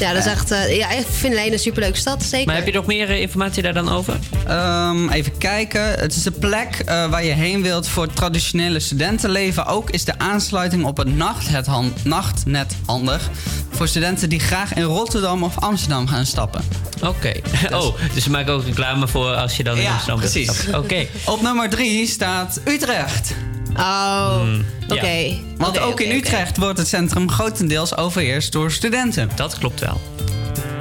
Ja, 0.00 0.12
dat 0.12 0.24
is 0.26 0.30
echt... 0.32 0.50
eh, 0.50 0.76
ja, 0.76 0.90
ik 0.90 1.06
vind 1.10 1.34
Leiden 1.34 1.52
een 1.52 1.58
superleuke 1.58 1.98
stad, 1.98 2.22
zeker. 2.22 2.46
Maar 2.46 2.56
heb 2.56 2.66
je 2.66 2.72
nog 2.72 2.86
meer 2.86 3.10
eh, 3.10 3.20
informatie 3.20 3.62
daar 3.62 3.74
dan 3.74 3.88
over? 3.88 4.18
Ehm, 4.46 5.08
even 5.08 5.38
kijken. 5.38 5.82
Het 5.98 6.14
is 6.16 6.24
een 6.24 6.38
plek 6.38 6.82
eh, 6.86 7.10
waar 7.10 7.24
je 7.24 7.32
heen 7.32 7.62
wilt 7.62 7.88
voor 7.88 8.02
het 8.02 8.16
traditionele 8.16 8.80
studentenleven. 8.80 9.66
Ook 9.66 9.90
is 9.90 10.04
de 10.04 10.18
aansluiting 10.18 10.84
op 10.84 10.96
het 10.96 11.16
nachthethan- 11.16 11.92
nachtnet 12.04 12.74
handig. 12.86 13.30
Voor 13.70 13.88
studenten 13.88 14.28
die 14.28 14.40
graag 14.40 14.74
in 14.74 14.82
Rotterdam 14.82 15.42
of 15.44 15.58
Amsterdam 15.58 16.06
gaan 16.08 16.26
stappen. 16.26 16.62
Oké. 17.02 17.32
Oh, 17.72 17.94
dus 18.14 18.22
ze 18.24 18.30
maken 18.30 18.52
ook 18.52 18.64
reclame 18.64 19.08
voor 19.08 19.34
als 19.34 19.56
je 19.56 19.62
dan 19.64 19.76
in 19.76 19.82
Ja, 19.82 19.90
Amsterdam 19.92 20.20
bent 20.20 20.32
precies. 20.32 20.74
Oké. 20.74 21.06
Op 21.32 21.42
nummer 21.42 21.68
3 21.70 22.06
staat 22.06 22.60
Utrecht. 22.64 23.34
Oh, 23.76 24.40
Hmm, 24.40 24.64
oké. 24.88 25.38
Want 25.56 25.78
ook 25.78 26.00
in. 26.00 26.16
Utrecht 26.16 26.56
wordt 26.56 26.78
het 26.78 26.88
centrum 26.88 27.30
grotendeels 27.30 27.96
overheerst 27.96 28.52
door 28.52 28.70
studenten. 28.70 29.30
Dat 29.34 29.58
klopt 29.58 29.80
wel. 29.80 30.00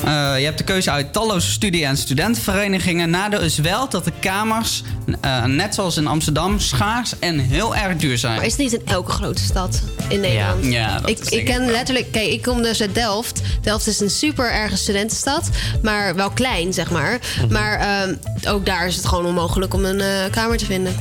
Eh, 0.05 0.39
je 0.39 0.45
hebt 0.45 0.57
de 0.57 0.63
keuze 0.63 0.91
uit 0.91 1.13
talloze 1.13 1.51
studie- 1.51 1.85
en 1.85 1.97
studentenverenigingen. 1.97 3.09
Nadeel 3.09 3.39
is 3.41 3.57
wel 3.57 3.89
dat 3.89 4.05
de 4.05 4.11
kamers, 4.19 4.83
eh, 5.21 5.43
net 5.45 5.75
zoals 5.75 5.97
in 5.97 6.07
Amsterdam, 6.07 6.59
schaars 6.59 7.19
en 7.19 7.39
heel 7.39 7.75
erg 7.75 7.97
duur 7.97 8.17
zijn. 8.17 8.35
Maar 8.35 8.45
is 8.45 8.51
het 8.51 8.61
niet 8.61 8.73
in 8.73 8.81
elke 8.85 9.11
grote 9.11 9.41
stad 9.41 9.81
in 10.07 10.19
Nederland? 10.19 10.65
Ja, 10.65 10.99
dat 10.99 11.09
ik, 11.09 11.19
is 11.19 11.27
ik 11.27 11.45
ken 11.45 11.59
wel. 11.61 11.71
letterlijk... 11.71 12.11
Kijk, 12.11 12.27
ik 12.27 12.41
kom 12.41 12.61
dus 12.61 12.81
uit 12.81 12.93
Delft. 12.95 13.41
Delft 13.61 13.87
is 13.87 13.99
een 13.99 14.09
super 14.09 14.51
erge 14.51 14.77
studentenstad. 14.77 15.49
Maar 15.81 16.15
wel 16.15 16.29
klein, 16.29 16.73
zeg 16.73 16.89
maar. 16.91 17.19
Mhm. 17.41 17.53
Maar 17.53 17.79
ehm, 17.79 18.15
ook 18.47 18.65
daar 18.65 18.87
is 18.87 18.95
het 18.95 19.05
gewoon 19.05 19.25
onmogelijk 19.25 19.73
om 19.73 19.85
een 19.85 20.01
eh, 20.01 20.07
kamer 20.31 20.57
te 20.57 20.65
vinden. 20.65 20.95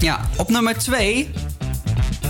Ja, 0.00 0.28
op 0.36 0.50
nummer 0.50 0.78
2 0.78 1.30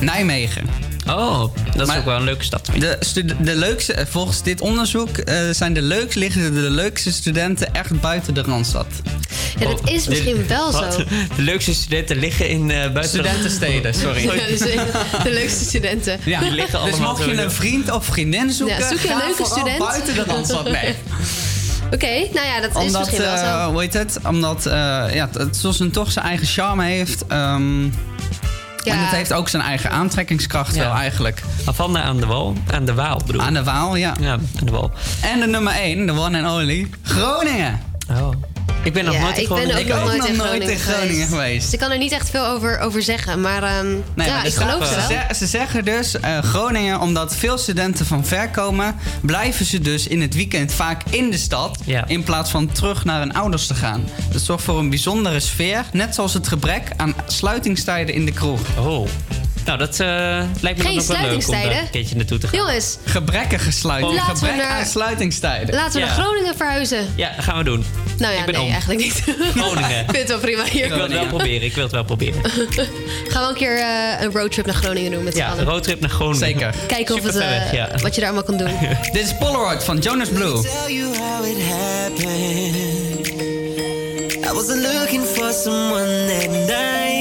Nijmegen. 0.01 0.67
Oh, 1.07 1.41
dat 1.41 1.81
is 1.81 1.87
Maar- 1.87 1.99
ook 1.99 2.05
wel 2.05 2.17
een 2.17 2.25
leuke 2.25 2.45
stad. 2.45 2.71
De, 2.79 2.99
de 3.41 3.55
leukste, 3.57 3.93
eh, 3.93 4.07
volgens 4.07 4.43
dit 4.43 4.61
onderzoek 4.61 5.19
eh, 5.19 5.37
zijn 5.51 5.73
de 5.73 5.83
leukste, 5.83 6.19
liggen 6.19 6.55
de 6.55 6.61
leukste 6.71 7.13
studenten 7.13 7.75
echt 7.75 8.01
buiten 8.01 8.35
de 8.35 8.43
Randstad. 8.43 8.87
Ja, 9.59 9.67
dat 9.67 9.91
is 9.91 10.09
misschien 10.09 10.47
wel 10.47 10.73
Wat? 10.73 10.95
zo. 10.95 11.05
De 11.37 11.43
leukste 11.43 11.75
studenten 11.75 12.17
liggen 12.19 12.49
in 12.49 12.71
eh 12.71 12.77
buiten... 12.79 13.05
Studentensteden, 13.09 13.95
sorry. 13.95 14.23
Ja, 14.23 14.47
dus, 14.47 14.59
de 14.59 15.31
leukste 15.31 15.65
studenten. 15.65 16.21
Ja, 16.25 16.41
Die 16.41 16.51
liggen 16.51 16.85
dus 16.85 16.93
allemaal 16.93 17.13
mocht 17.13 17.25
je 17.25 17.43
een 17.43 17.51
vriend 17.51 17.91
of 17.91 18.05
vriendin 18.05 18.51
zoeken, 18.51 18.79
Ja, 18.79 18.89
zoek 18.89 18.99
je 19.01 19.09
een 19.11 19.19
ga 19.19 19.27
leuke 19.27 19.45
student? 19.45 19.79
buiten 19.79 20.15
de 20.15 20.25
Randstad. 20.25 20.71
Nee. 20.71 20.95
Oké, 21.93 22.07
nou 22.35 22.47
ja, 22.47 22.61
dat 22.61 22.83
is 22.85 22.97
misschien 22.99 23.19
wel 23.21 23.35
eh, 23.35 23.63
zo. 23.65 23.71
hoe 23.71 23.81
heet 23.81 23.93
het? 23.93 24.19
Omdat 24.27 24.67
eh, 24.67 24.73
ja, 25.15 25.29
het 25.33 25.57
Zossen 25.57 25.91
toch 25.91 26.13
zijn 26.13 26.25
eigen 26.25 26.47
charme 26.47 26.85
heeft. 26.85 27.27
ehm, 27.27 27.83
Ja. 28.85 28.95
En 28.95 28.99
het 28.99 29.11
heeft 29.15 29.33
ook 29.33 29.49
zijn 29.49 29.63
eigen 29.63 29.91
aantrekkingskracht 29.91 30.75
Ja. 30.75 30.81
wel 30.83 30.93
eigenlijk. 30.95 31.43
Avanda 31.65 32.03
aan 32.03 32.17
de 32.17 32.27
wal. 32.27 32.55
Aan 32.73 32.85
de 32.85 32.95
Waal 32.95 33.21
bedoel 33.27 33.41
ik. 33.41 33.47
Aan 33.47 33.55
de 33.55 33.65
Waal, 33.65 33.97
ja. 33.97 34.15
Ja, 34.21 34.33
aan 34.33 34.65
de 34.65 34.71
wal. 34.71 34.91
En 35.23 35.41
de 35.41 35.47
nummer 35.47 35.73
1, 35.73 36.07
de 36.07 36.13
one 36.13 36.43
and 36.43 36.53
only, 36.61 36.89
Groningen. 37.03 37.81
Oh. 38.11 38.29
Ik 38.83 38.93
ben 38.93 39.05
nog 39.05 39.15
Ja, 39.15 39.21
nooit 39.21 39.37
in 39.37 39.43
ik 39.43 39.49
ben 39.49 39.57
Groningen 39.57 39.77
ook 39.77 39.83
Ik 39.83 39.89
nog 39.89 39.99
ook 39.99 40.05
nooit 40.07 40.19
nog 40.19 40.29
in 40.29 40.37
nooit 40.37 40.49
Groningen, 40.51 40.73
in 40.73 40.79
Groningen 40.79 41.27
geweest. 41.29 41.63
Dus 41.65 41.73
ik 41.73 41.79
kan 41.79 41.91
er 41.91 41.99
niet 41.99 42.13
echt 42.13 42.31
veel 42.31 42.47
over, 42.47 42.79
over 42.79 43.03
zeggen. 43.03 43.41
Maar 43.41 43.63
ehm, 43.63 43.87
Nee, 44.15 44.27
ja, 44.27 44.35
maar 44.35 44.47
ik 44.47 44.55
geloof 44.55 44.79
wel. 44.79 44.89
Ze, 44.89 44.95
wel. 44.95 45.09
ze- 45.29 45.35
ze 45.35 45.47
zeggen 45.47 45.85
dus, 45.85 46.21
eh, 46.21 46.39
Groningen, 46.39 47.01
omdat 47.01 47.37
veel 47.37 47.59
studenten 47.59 48.07
van 48.07 48.25
ver 48.27 48.49
komen, 48.49 48.95
blijven 49.23 49.65
ze 49.67 49.81
dus 49.81 50.07
in 50.07 50.21
het 50.21 50.35
weekend 50.35 50.73
vaak 50.73 51.03
in 51.11 51.31
de 51.31 51.39
stad. 51.39 51.79
Ja. 51.85 52.07
In 52.07 52.23
plaats 52.23 52.51
van 52.51 52.73
terug 52.73 53.05
naar 53.05 53.19
hun 53.21 53.35
ouders 53.35 53.67
te 53.67 53.75
gaan. 53.75 54.05
Dat 54.33 54.41
zorgt 54.43 54.65
voor 54.65 54.79
een 54.79 54.89
bijzondere 54.89 55.41
sfeer, 55.41 55.85
net 55.93 56.15
zoals 56.15 56.35
het 56.35 56.49
gebrek 56.49 56.83
aan 56.97 57.15
sluitingstijden 57.27 58.15
in 58.15 58.25
de 58.25 58.33
kroeg. 58.33 58.61
Oh. 58.79 59.09
Nou, 59.69 59.81
dat 59.81 60.01
eh, 60.01 60.07
lijkt 60.61 60.79
me 60.79 60.85
Geen 60.85 60.85
dan 60.85 60.85
ook 60.85 60.85
wel 60.85 60.95
leuk 60.95 60.99
om 60.99 61.05
daar 61.05 61.05
sluitingstijden? 61.05 61.79
een 61.79 61.91
keertje 61.91 62.17
naartoe 62.17 62.39
te 62.39 62.49
gaan. 62.49 62.59
Jongens, 62.59 62.99
Gebrekkige 63.05 63.71
sluiting, 63.73 64.13
Laten 64.15 64.33
we 64.33 64.39
gebrek 64.39 64.57
naar- 64.57 64.79
aan 64.79 64.87
sluitingstijden. 64.87 65.75
laten 65.75 65.93
we 65.93 65.99
Ja. 65.99 66.07
naar 66.07 66.15
Groningen 66.25 66.57
verhuizen. 66.57 67.13
Ja, 67.17 67.33
dat 67.37 67.45
gaan 67.45 67.59
we 67.59 67.65
doen. 67.65 67.85
Nou 68.19 68.33
ja, 68.33 68.39
Ik 68.39 68.45
ben 68.45 68.55
nee, 68.55 68.65
om. 68.65 68.71
eigenlijk 68.71 69.01
niet. 69.01 69.23
Groningen. 69.57 69.99
ik 70.05 70.11
vind 70.11 70.17
het 70.17 70.29
wel 70.29 70.39
prima 70.39 70.63
Ik 70.65 70.73
wil 70.73 70.81
hier. 70.91 71.03
het 71.03 71.13
wel 71.13 71.27
proberen. 71.27 71.63
Ik 71.63 71.75
wil 71.75 71.83
het 71.83 71.93
wel 71.93 72.05
proberen. 72.05 72.41
Gaan 73.33 73.43
we 73.43 73.49
een 73.49 73.55
keer 73.55 73.79
eh, 73.79 74.21
een 74.23 74.33
roadtrip 74.33 74.67
naar 74.67 74.75
Groningen 74.75 75.11
doen 75.11 75.23
met 75.25 75.33
z'n 75.33 75.39
Ja, 75.39 75.47
allen. 75.49 75.59
een 75.59 75.67
roadtrip 75.71 76.01
naar 76.01 76.11
Groningen. 76.11 76.39
Zeker. 76.39 76.75
Kijken 76.87 77.15
of 77.15 77.21
Super 77.21 77.35
het, 77.41 77.43
eh, 77.43 77.49
weg, 77.59 77.73
ja. 77.73 77.89
wat 78.03 78.15
je 78.15 78.21
daar 78.21 78.31
allemaal 78.31 78.57
kan 78.57 78.67
doen. 78.67 78.79
Dit 79.13 79.23
is 79.25 79.37
Polaroid 79.39 79.85
van 79.85 79.99
Jonas 79.99 80.29
Blue. 80.29 80.63
tell 80.63 80.95
you 80.95 81.17
how 81.17 81.47
it 81.47 81.57
happened. 81.71 83.27
I 84.51 84.53
wasn't 84.53 84.83
looking 84.95 85.25
for 85.25 85.53
someone 85.53 86.27
that 86.27 86.51
night. 86.51 87.18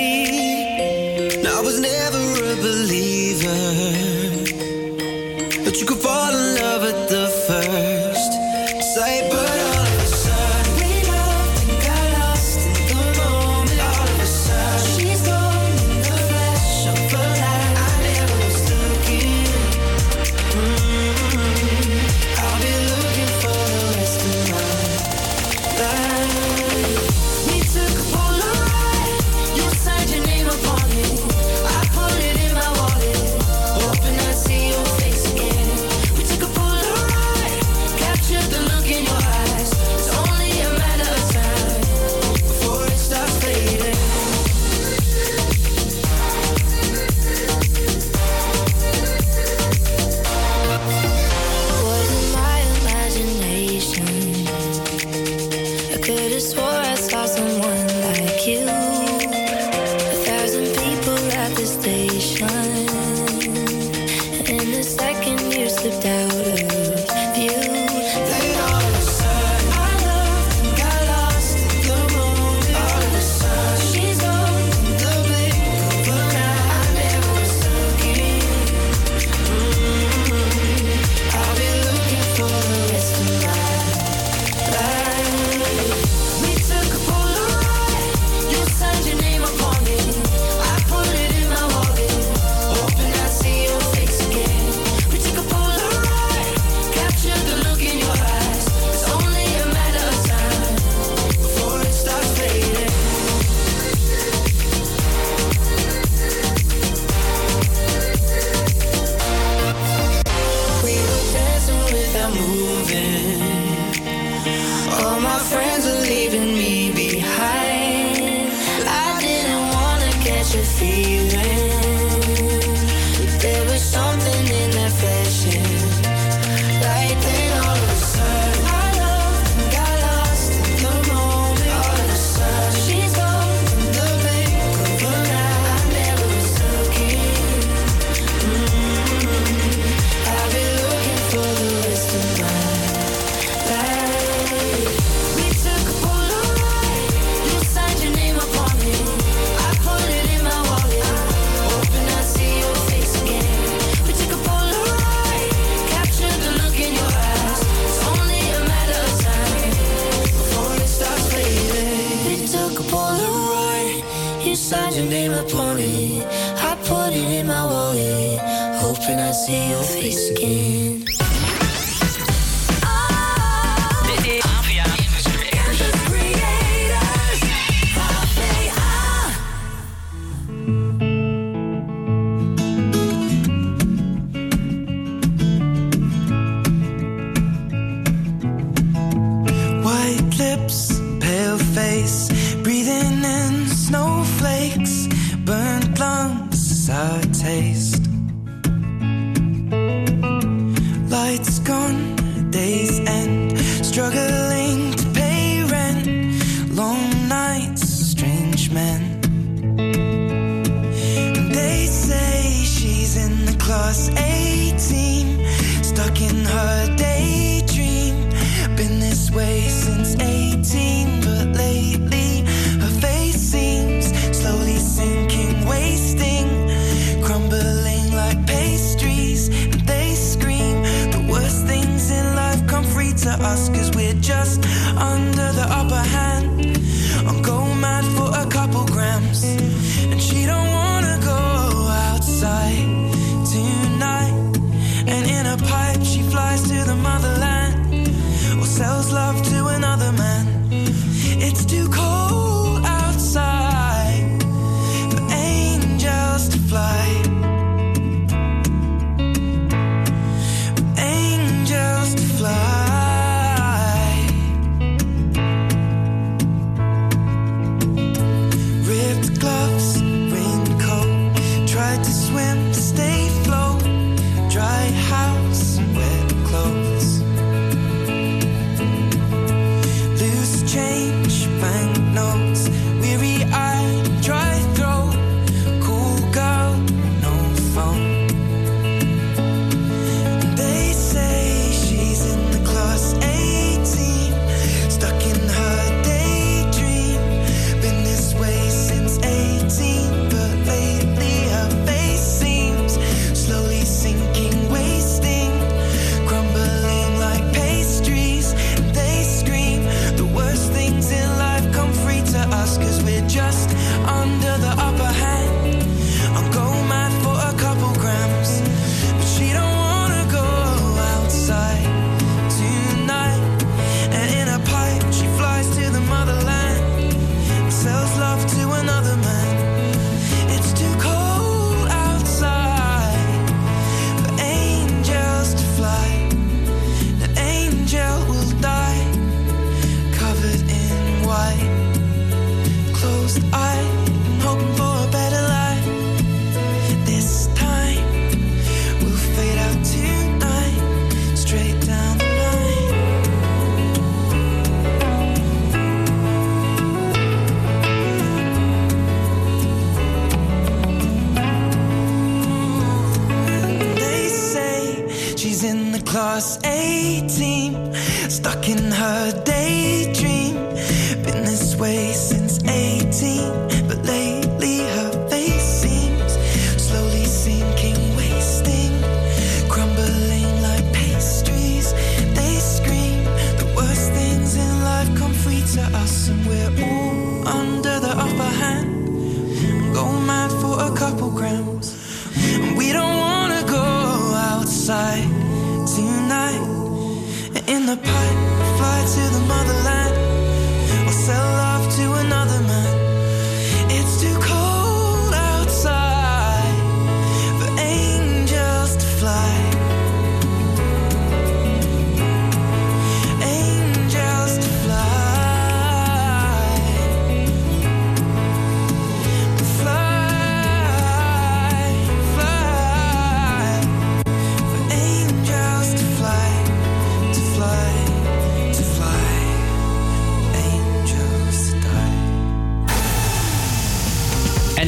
Lights 201.29 201.59
gone, 201.59 202.15
days 202.51 203.01
end, 203.01 203.59
struggling 203.85 204.56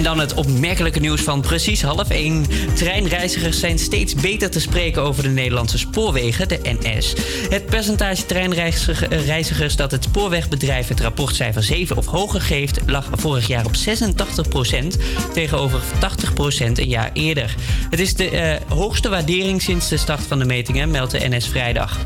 dan 0.10 0.20
het 0.20 0.34
opmerkelijke 0.34 1.00
nieuws 1.00 1.22
van 1.22 1.42
precies 1.42 1.82
half 1.82 2.10
1. 2.10 2.46
Treinreizigers 2.76 3.60
zijn 3.60 3.80
steeds 3.80 4.16
beter 4.16 4.50
te 4.50 4.60
spreken 4.60 5.02
over 5.02 5.24
de 5.24 5.30
Nederlandse 5.30 5.78
spoorwegen, 5.78 6.48
de 6.48 6.60
NS. 6.64 7.14
Het 7.50 7.66
percentage 7.66 8.26
treinreizigers 8.26 9.76
dat 9.76 9.92
het 9.92 10.04
spoorwegbedrijf 10.04 10.88
het 10.88 11.00
rapportcijfer 11.00 11.64
7 11.64 11.98
of 11.98 12.06
hoger 12.06 12.42
geeft, 12.42 12.80
lag 12.86 13.10
vorig 13.12 13.48
jaar 13.48 13.66
op 13.66 13.76
86% 13.76 14.98
tegenover 15.34 15.82
80% 15.82 16.72
een 16.74 16.90
jaar 16.90 17.10
eerder. 17.14 17.56
Het 17.90 18.00
is 18.00 18.14
de 18.14 18.30
eh, 18.30 18.56
hoogste 18.68 19.10
waardering 19.10 19.62
sinds 19.62 19.90
de 19.90 19.98
start 19.98 20.22
van 20.28 20.40
de 20.40 20.46
metingen, 20.46 20.92
meldt 20.92 21.12
de 21.12 21.28
NS 21.28 21.48
vrijdag. 21.48 22.00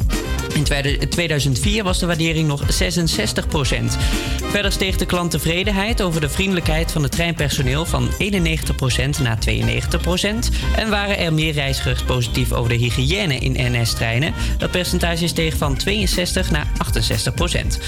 In 0.54 0.64
tweede- 0.64 1.08
2004 1.08 1.84
was 1.84 2.00
de 2.00 2.06
waardering 2.06 2.48
nog 2.48 2.62
66% 2.68 3.98
Verder 4.54 4.72
steeg 4.72 4.98
de 4.98 5.06
klanttevredenheid 5.06 6.02
over 6.02 6.22
de 6.22 6.30
vriendelijkheid 6.30 6.92
van 6.92 7.04
het 7.04 7.12
treinpersoneel 7.12 7.86
van 7.86 8.10
91% 8.20 9.20
naar 9.22 9.38
92% 9.40 10.50
En 10.76 10.90
waren 10.90 11.18
er 11.18 11.34
meer 11.34 11.54
reizigers 11.54 12.04
positief 12.04 12.52
over 12.52 12.70
de 12.70 12.76
hygiëne 12.76 13.36
in 13.36 13.72
NS-treinen. 13.72 14.34
Dat 14.58 14.72
percentage 14.72 15.28
steeg 15.28 15.58
van 15.58 15.78
62 15.78 16.52
naar 16.52 16.68
68% 16.78 17.80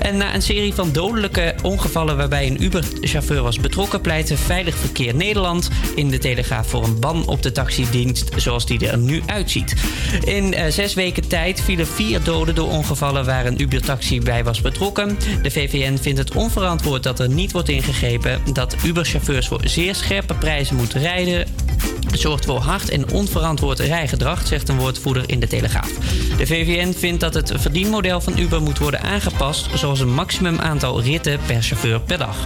En 0.00 0.16
na 0.16 0.34
een 0.34 0.42
serie 0.42 0.74
van 0.74 0.92
dodelijke 0.92 1.54
ongevallen 1.62 2.16
waarbij 2.16 2.46
een 2.46 2.62
Uber-chauffeur 2.62 3.42
was 3.42 3.60
betrokken, 3.60 4.00
pleitte 4.00 4.36
Veilig 4.36 4.76
Verkeer 4.76 5.14
Nederland 5.14 5.68
in 5.94 6.10
de 6.10 6.18
Telegraaf 6.18 6.66
voor 6.66 6.84
een 6.84 7.00
ban 7.00 7.26
op 7.26 7.42
de 7.42 7.52
taxidienst 7.52 8.30
zoals 8.36 8.66
die 8.66 8.88
er 8.88 8.98
nu 8.98 9.22
uitziet. 9.26 9.74
In 10.24 10.54
eh, 10.54 10.70
zes 10.70 10.94
weken 10.94 11.28
tijd 11.28 11.60
vielen 11.60 11.86
vier 11.86 12.13
doden 12.22 12.54
door 12.54 12.70
ongevallen 12.70 13.24
waar 13.24 13.46
een 13.46 13.62
Uber-taxi 13.62 14.20
bij 14.20 14.44
was 14.44 14.60
betrokken. 14.60 15.18
De 15.42 15.50
VVN 15.50 15.96
vindt 15.96 16.18
het 16.18 16.34
onverantwoord 16.34 17.02
dat 17.02 17.20
er 17.20 17.28
niet 17.28 17.52
wordt 17.52 17.68
ingegrepen 17.68 18.40
dat 18.52 18.76
Uber-chauffeurs 18.84 19.48
voor 19.48 19.60
zeer 19.64 19.94
scherpe 19.94 20.34
prijzen 20.34 20.76
moeten 20.76 21.00
rijden. 21.00 21.46
Zorgt 22.14 22.44
voor 22.44 22.60
hard 22.60 22.88
en 22.88 23.10
onverantwoord 23.10 23.78
rijgedrag, 23.78 24.46
zegt 24.46 24.68
een 24.68 24.78
woordvoerder 24.78 25.24
in 25.26 25.40
de 25.40 25.46
Telegraaf. 25.46 25.90
De 26.36 26.46
VVN 26.46 26.92
vindt 26.92 27.20
dat 27.20 27.34
het 27.34 27.52
verdienmodel 27.56 28.20
van 28.20 28.38
Uber 28.38 28.62
moet 28.62 28.78
worden 28.78 29.02
aangepast, 29.02 29.68
zoals 29.74 30.00
een 30.00 30.14
maximum 30.14 30.58
aantal 30.58 31.02
ritten 31.02 31.38
per 31.46 31.62
chauffeur 31.62 32.00
per 32.00 32.18
dag. 32.18 32.36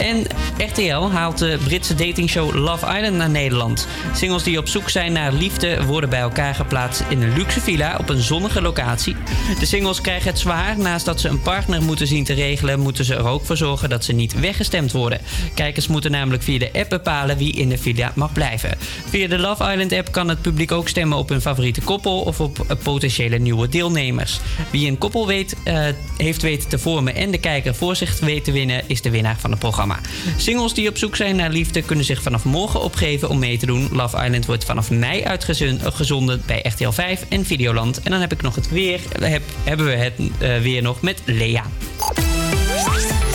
En 0.00 0.26
RTL 0.58 1.10
haalt 1.10 1.38
de 1.38 1.58
Britse 1.64 1.94
datingshow 1.94 2.54
Love 2.54 2.86
Island 2.86 3.16
naar 3.16 3.30
Nederland. 3.30 3.86
Singles 4.14 4.42
die 4.42 4.58
op 4.58 4.68
zoek 4.68 4.90
zijn 4.90 5.12
naar 5.12 5.32
liefde 5.32 5.84
worden 5.84 6.10
bij 6.10 6.20
elkaar 6.20 6.54
geplaatst 6.54 7.04
in 7.08 7.22
een 7.22 7.36
luxe 7.36 7.60
villa 7.60 7.96
op 7.98 8.08
een 8.08 8.22
zonnige 8.22 8.62
locatie. 8.62 9.16
De 9.58 9.66
singles 9.66 10.00
krijgen 10.00 10.30
het 10.30 10.38
zwaar. 10.38 10.78
Naast 10.78 11.04
dat 11.04 11.20
ze 11.20 11.28
een 11.28 11.42
partner 11.42 11.82
moeten 11.82 12.06
zien 12.06 12.24
te 12.24 12.32
regelen, 12.32 12.80
moeten 12.80 13.04
ze 13.04 13.14
er 13.14 13.26
ook 13.26 13.44
voor 13.44 13.56
zorgen 13.56 13.88
dat 13.88 14.04
ze 14.04 14.12
niet 14.12 14.40
weggestemd 14.40 14.92
worden. 14.92 15.20
Kijkers 15.54 15.86
moeten 15.86 16.10
namelijk 16.10 16.42
via 16.42 16.58
de 16.58 16.70
app 16.72 16.88
bepalen 16.88 17.36
wie 17.36 17.52
in 17.52 17.68
de 17.68 17.78
villa 17.78 18.12
mag 18.14 18.32
blijven. 18.32 18.78
Via 19.08 19.28
de 19.28 19.38
Love 19.38 19.70
Island 19.70 19.92
app 19.92 20.12
kan 20.12 20.28
het 20.28 20.42
publiek 20.42 20.72
ook 20.72 20.88
stemmen 20.88 21.18
op 21.18 21.28
hun 21.28 21.40
favoriete 21.40 21.80
koppel 21.80 22.20
of 22.20 22.40
op 22.40 22.64
eh, 22.68 22.76
potentiële 22.82 23.38
nieuwe 23.38 23.68
deelnemers. 23.68 24.40
Wie 24.70 24.88
een 24.88 24.98
koppel 24.98 25.26
weet, 25.26 25.56
eh, 25.64 25.84
heeft 26.16 26.42
weten 26.42 26.68
te 26.68 26.78
vormen 26.78 27.14
en 27.14 27.30
de 27.30 27.38
kijker 27.38 27.74
voor 27.74 27.96
zich 27.96 28.20
weet 28.20 28.44
te 28.44 28.52
winnen, 28.52 28.82
is 28.86 29.02
de 29.02 29.10
winnaar 29.10 29.36
van 29.38 29.50
het 29.50 29.58
programma. 29.58 30.00
Singles 30.36 30.74
die 30.74 30.88
op 30.88 30.98
zoek 30.98 31.16
zijn 31.16 31.36
naar 31.36 31.50
liefde 31.50 31.82
kunnen 31.82 32.04
zich 32.04 32.22
vanaf 32.22 32.44
morgen 32.44 32.82
opgeven 32.82 33.28
om 33.28 33.38
mee 33.38 33.58
te 33.58 33.66
doen. 33.66 33.88
Love 33.92 34.24
Island 34.24 34.46
wordt 34.46 34.64
vanaf 34.64 34.90
mei 34.90 35.24
uitgezonden 35.24 36.42
bij 36.46 36.60
RTL 36.62 36.90
5 36.90 37.24
en 37.28 37.44
Videoland. 37.44 38.02
En 38.02 38.10
dan 38.10 38.20
heb 38.20 38.32
ik 38.32 38.42
nog 38.42 38.54
het 38.54 38.68
weer, 38.70 39.00
heb, 39.20 39.42
hebben 39.64 39.86
we 39.86 39.92
het 39.92 40.14
eh, 40.38 40.58
weer 40.58 40.82
nog 40.82 41.00
met 41.00 41.22
Lea. 41.24 41.64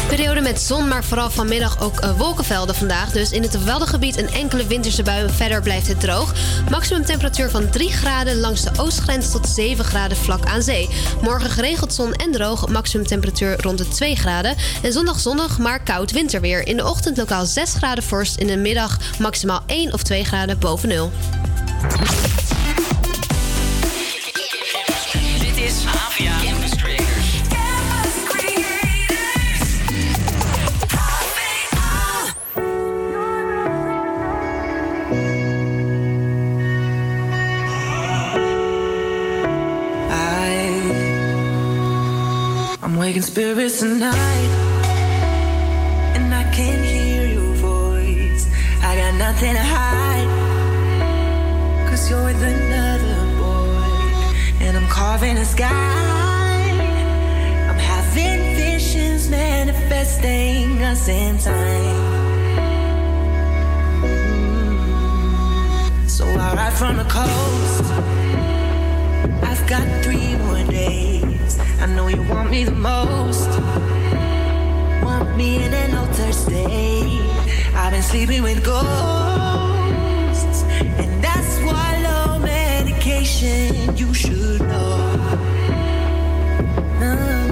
Periode 0.07 0.41
met 0.41 0.59
zon, 0.61 0.87
maar 0.87 1.03
vooral 1.03 1.29
vanmiddag 1.29 1.81
ook 1.81 1.99
eh, 1.99 2.17
wolkenvelden 2.17 2.75
vandaag. 2.75 3.11
Dus 3.11 3.31
in 3.31 3.41
het 3.41 3.63
Waddengebied 3.63 4.17
een 4.17 4.29
enkele 4.29 4.67
winterse 4.67 5.03
bui. 5.03 5.29
Verder 5.29 5.61
blijft 5.61 5.87
het 5.87 5.99
droog. 5.99 6.33
Maximum 6.69 7.05
temperatuur 7.05 7.49
van 7.49 7.69
3 7.69 7.91
graden 7.91 8.39
langs 8.39 8.63
de 8.63 8.69
oostgrens 8.77 9.31
tot 9.31 9.47
7 9.47 9.85
graden 9.85 10.17
vlak 10.17 10.45
aan 10.45 10.61
zee. 10.61 10.89
Morgen 11.21 11.49
geregeld 11.49 11.93
zon 11.93 12.13
en 12.13 12.31
droog. 12.31 12.67
Maximum 12.67 13.07
temperatuur 13.07 13.61
rond 13.61 13.77
de 13.77 13.87
2 13.87 14.15
graden. 14.15 14.55
En 14.81 14.93
zondag 14.93 15.19
zonnig, 15.19 15.57
maar 15.57 15.83
koud 15.83 16.11
winterweer. 16.11 16.67
In 16.67 16.77
de 16.77 16.85
ochtend 16.85 17.17
lokaal 17.17 17.45
6 17.45 17.73
graden 17.73 18.03
vorst. 18.03 18.37
In 18.37 18.47
de 18.47 18.57
middag 18.57 18.97
maximaal 19.19 19.63
1 19.65 19.93
of 19.93 20.03
2 20.03 20.23
graden 20.23 20.59
boven 20.59 20.89
nul. 20.89 21.11
Spirits 43.37 43.77
tonight, 43.81 44.51
and 46.15 46.33
I 46.33 46.43
can 46.51 46.83
hear 46.83 47.27
your 47.27 47.53
voice. 47.53 48.49
I 48.81 48.95
got 48.95 49.13
nothing 49.13 49.53
to 49.53 49.61
hide, 49.61 50.27
cause 51.87 52.09
you're 52.09 52.25
with 52.25 52.41
another 52.41 53.25
boy, 53.37 53.77
and 54.59 54.75
I'm 54.75 54.87
carving 54.89 55.37
a 55.37 55.45
sky. 55.45 55.69
I'm 57.69 57.77
having 57.77 58.55
visions 58.55 59.29
manifesting 59.29 60.81
us 60.81 61.07
in 61.07 61.37
time. 61.37 62.17
So 66.07 66.25
I 66.25 66.55
ride 66.55 66.73
from 66.73 66.97
the 66.97 67.03
coast. 67.03 68.56
Got 69.67 69.85
three 70.01 70.33
more 70.37 70.63
days. 70.71 71.59
I 71.81 71.87
know 71.87 72.07
you 72.07 72.23
want 72.23 72.49
me 72.49 72.63
the 72.63 72.71
most. 72.71 73.49
Want 75.03 75.35
me 75.35 75.61
in 75.61 75.73
an 75.73 75.93
altered 75.93 76.33
state. 76.33 77.19
I've 77.75 77.91
been 77.91 78.01
sleeping 78.01 78.43
with 78.43 78.63
ghosts. 78.63 80.63
And 81.01 81.21
that's 81.21 81.59
why 81.65 81.99
low 82.01 82.39
medication 82.39 83.97
you 83.97 84.13
should 84.13 84.61
know. 84.61 85.37
Strike 86.99 87.46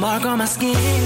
mark 0.00 0.24
on 0.24 0.38
my 0.38 0.44
skin. 0.44 1.02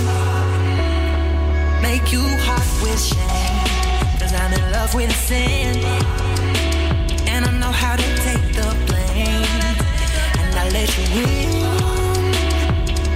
Make 1.82 2.12
you 2.12 2.22
hot 2.46 2.66
with 2.82 3.00
shame. 3.00 4.18
Cause 4.18 4.32
I'm 4.32 4.52
in 4.52 4.72
love 4.72 4.94
with 4.94 5.14
sin. 5.14 5.76
And 7.26 7.44
I 7.44 7.50
know 7.58 7.72
how 7.72 7.96
to 7.96 8.08
take 8.26 8.54
the 8.54 8.68
blame. 8.86 9.44
And 10.40 10.54
I 10.54 10.68
let 10.70 10.88
you 10.96 11.04
in. 11.22 11.50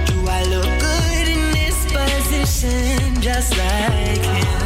Do 0.05 0.27
I 0.27 0.43
look 0.53 0.71
good 0.87 1.27
in 1.35 1.51
this 1.53 1.85
position? 1.91 3.21
Just 3.21 3.57
like 3.57 4.25
him. 4.25 4.62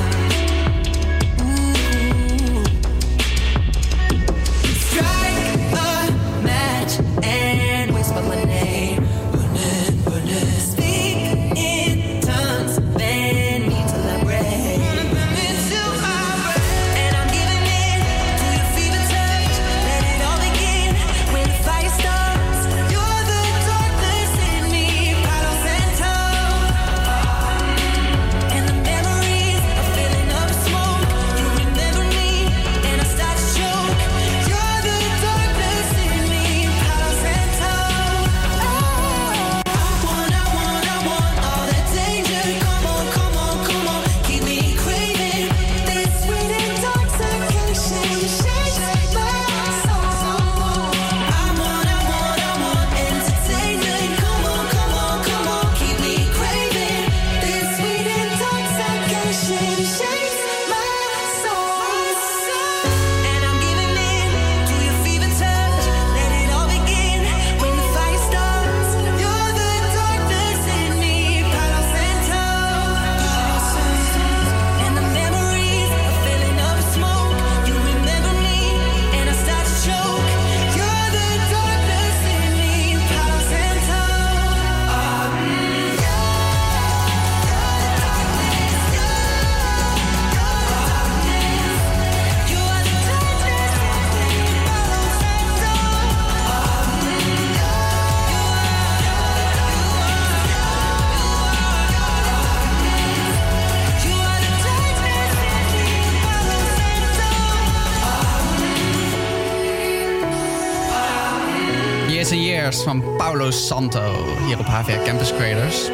Santo 113.51 114.25
hier 114.45 114.59
op 114.59 114.65
HVR 114.65 115.01
Campus 115.05 115.33
Creators. 115.33 115.89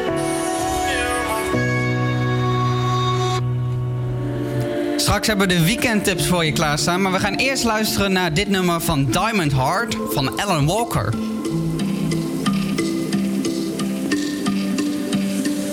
Straks 4.96 5.26
hebben 5.26 5.48
we 5.48 5.54
de 5.54 5.64
weekendtips 5.64 6.26
voor 6.26 6.44
je 6.44 6.52
klaarstaan, 6.52 7.02
maar 7.02 7.12
we 7.12 7.18
gaan 7.18 7.34
eerst 7.34 7.64
luisteren 7.64 8.12
naar 8.12 8.34
dit 8.34 8.48
nummer 8.48 8.80
van 8.80 9.04
Diamond 9.04 9.52
Heart 9.52 9.96
van 10.10 10.40
Alan 10.40 10.66
Walker. 10.66 11.12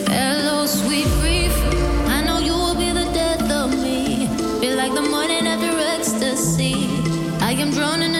Hello, 0.10 0.66
sweet 0.66 1.08
grief. 1.22 1.54
I 2.08 2.24
know 2.26 2.40
you 2.40 2.56
will 2.56 2.76
be 2.76 3.00
the 3.00 3.12
death 3.14 3.64
of 3.64 3.76
me. 3.82 4.28
Feel 4.60 4.76
like 4.76 4.94
the 4.94 5.08
morning 5.10 5.48
after 5.48 5.78
ecstasy. 5.98 6.76
I 7.42 7.62
am 7.62 7.72
drowning. 7.72 8.11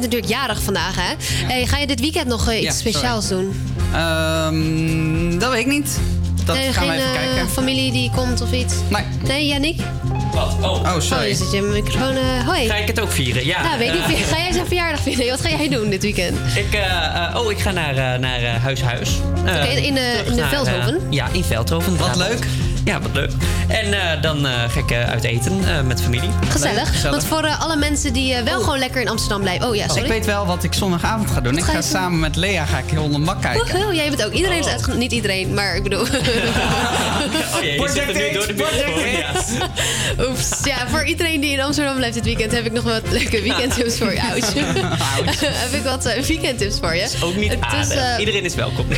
Bent 0.00 0.12
natuurlijk 0.12 0.40
jarig 0.40 0.62
vandaag, 0.62 0.94
hè? 0.96 1.14
Hey, 1.46 1.66
ga 1.66 1.78
je 1.78 1.86
dit 1.86 2.00
weekend 2.00 2.26
nog 2.26 2.48
eh, 2.48 2.56
iets 2.56 2.64
Ja, 2.66 2.72
sorry. 2.72 2.90
speciaals 2.90 3.28
doen? 3.28 3.52
Ehm, 3.94 5.38
dat 5.38 5.50
weet 5.50 5.60
ik 5.60 5.66
niet. 5.66 5.98
Dat 6.44 6.56
nee, 6.56 6.72
gaan 6.72 6.82
geen 6.82 6.92
we 6.92 6.96
even 7.02 7.08
eh, 7.14 7.14
kijken. 7.34 7.48
familie 7.48 7.92
die 7.92 8.10
komt 8.14 8.40
of 8.40 8.52
iets? 8.52 8.74
Nee. 8.88 9.02
Nee, 9.24 9.46
Yannick? 9.46 9.80
Wat? 10.34 10.56
Oh. 10.60 10.70
Oh, 10.70 10.94
Oh, 10.94 11.00
sorry. 11.00 11.28
je 11.28 11.34
zit 11.34 11.50
je 11.52 11.62
microfoon... 11.62 12.16
eh, 12.16 12.46
hoi. 12.46 12.66
Ga 12.68 12.74
ik 12.74 12.86
het 12.86 13.00
ook 13.00 13.12
vieren? 13.12 13.46
Ja. 13.46 13.62
Nou, 13.62 13.78
weet 13.78 13.94
ik 13.94 14.06
niet. 14.08 14.26
Ga 14.26 14.36
jij 14.36 14.52
zijn 14.52 14.66
verjaardag 14.66 15.00
vieren? 15.00 15.26
Wat 15.28 15.40
ga 15.40 15.48
jij 15.48 15.68
doen 15.68 15.90
dit 15.90 16.02
weekend? 16.02 16.36
Ik, 16.54 16.78
oh, 17.34 17.50
ik 17.50 17.58
ga 17.58 17.70
naar, 17.70 18.20
naar 18.20 18.42
eh, 18.42 18.62
Huis 18.62 18.82
Huis. 18.82 19.10
Oké, 19.40 19.66
in 19.68 19.84
in 19.84 19.94
de 19.94 20.22
naar, 20.36 20.48
Veldhoven? 20.48 21.00
ja, 21.10 21.26
in 21.32 21.44
Veldhoven. 21.44 21.96
Wat 21.96 22.16
leuk. 22.16 22.46
Ja, 22.84 23.00
wat 23.00 23.10
leuk. 23.12 23.30
En 23.70 23.92
eh, 23.92 24.22
dan 24.22 24.46
eh, 24.46 24.52
ga 24.68 24.78
ik 24.80 24.90
eh, 24.90 25.10
uit 25.10 25.24
eten 25.24 25.64
eh, 25.68 25.80
met 25.80 26.02
familie. 26.02 26.30
Gezellig. 26.48 26.88
gezellig. 26.88 27.10
Want 27.10 27.24
voor 27.24 27.56
alle 27.58 27.76
mensen 27.76 28.12
die 28.12 28.42
wel 28.42 28.60
gewoon 28.60 28.78
lekker 28.78 29.00
in 29.00 29.08
Amsterdam 29.08 29.40
blijven... 29.40 29.68
Oh 29.68 29.74
ja, 29.74 29.88
sorry. 29.88 30.02
Ik 30.02 30.08
weet 30.08 30.26
wel 30.26 30.46
wat 30.46 30.64
ik 30.64 30.74
zondagavond 30.74 31.30
ga 31.30 31.40
doen. 31.40 31.52
Ik 31.56 31.58
ga 31.58 31.64
ga 31.64 31.72
je 31.72 31.78
doen? 31.78 31.88
samen 31.90 32.18
met 32.18 32.36
Lea 32.36 32.64
ga 32.64 32.78
ik 32.78 32.96
Holland 32.96 33.24
Mak 33.24 33.42
kijken. 33.42 33.72
Woehoe, 33.72 33.94
jij 33.94 34.08
bent 34.08 34.24
ook. 34.24 34.32
Iedereen 34.32 34.58
is 34.58 34.66
uitgenodigd. 34.66 34.98
Niet 34.98 35.12
iedereen, 35.12 35.54
maar 35.54 35.76
ik 35.76 35.82
bedoel... 35.82 36.00
Oh 37.56 37.62
ja, 37.62 37.72
je 37.72 37.88
zit 37.88 38.08
er 38.08 38.14
nu 38.14 38.32
door 38.32 38.46
de 38.46 38.52
microfoon. 38.52 39.68
Oeps. 40.18 40.48
Ja, 40.64 40.88
voor 40.88 41.04
iedereen 41.04 41.40
die 41.40 41.52
in 41.52 41.60
Amsterdam 41.60 41.96
blijft 41.96 42.14
dit 42.14 42.24
weekend... 42.24 42.52
heb 42.52 42.64
ik 42.64 42.72
nog 42.72 42.84
wat 42.84 43.02
leuke 43.10 43.42
weekendtips 43.42 43.98
voor 43.98 44.12
je. 44.12 44.22
Ouch. 44.22 44.52
heb 45.64 45.72
ik 45.72 45.82
wat 45.82 46.06
eh, 46.06 46.22
weekendtips 46.22 46.78
voor 46.78 46.94
je. 46.94 47.08
Ook 47.22 47.36
niet 47.36 47.56
is, 47.80 47.88
eh, 47.88 48.18
Iedereen 48.18 48.44
is 48.44 48.54
welkom. 48.54 48.86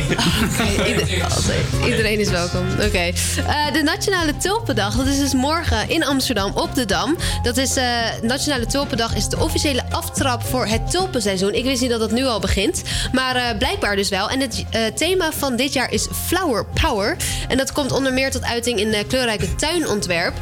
Ieder- 0.87 1.23
altijd. 1.23 1.65
Iedereen 1.85 2.19
is 2.19 2.29
welkom. 2.29 2.65
Oké. 2.71 2.97
Eh, 2.97 3.73
de 3.73 3.81
Nationale 3.83 4.37
Tulpendag, 4.37 4.95
dat 4.95 5.07
is 5.07 5.19
dus 5.19 5.33
morgen 5.33 5.89
in 5.89 6.05
Amsterdam 6.05 6.51
op 6.55 6.75
de 6.75 6.85
Dam. 6.85 7.17
Dat 7.43 7.57
is, 7.57 7.73
Nationale 8.21 8.65
Tulpendag 8.65 9.15
is 9.15 9.27
de 9.27 9.39
officiële 9.39 9.83
aftrap 9.89 10.43
voor 10.43 10.65
het 10.65 10.91
tulpenseizoen. 10.91 11.53
Ik 11.53 11.63
wist 11.63 11.81
niet 11.81 11.89
dat 11.89 11.99
dat 11.99 12.11
nu 12.11 12.25
al 12.25 12.39
begint. 12.39 12.81
Maar 13.11 13.55
blijkbaar 13.57 13.95
dus 13.95 14.09
wel. 14.09 14.29
En 14.29 14.39
het 14.39 14.65
thema 14.95 15.31
van 15.37 15.55
dit 15.55 15.73
jaar 15.73 15.91
is 15.91 16.07
Flower 16.25 16.65
Power. 16.65 17.17
En 17.47 17.57
dat 17.57 17.71
komt 17.71 17.91
onder 17.91 18.13
meer 18.13 18.31
tot 18.31 18.43
uiting 18.43 18.79
in 18.79 19.07
kleurrijke 19.07 19.55
tuinontwerp. 19.55 20.33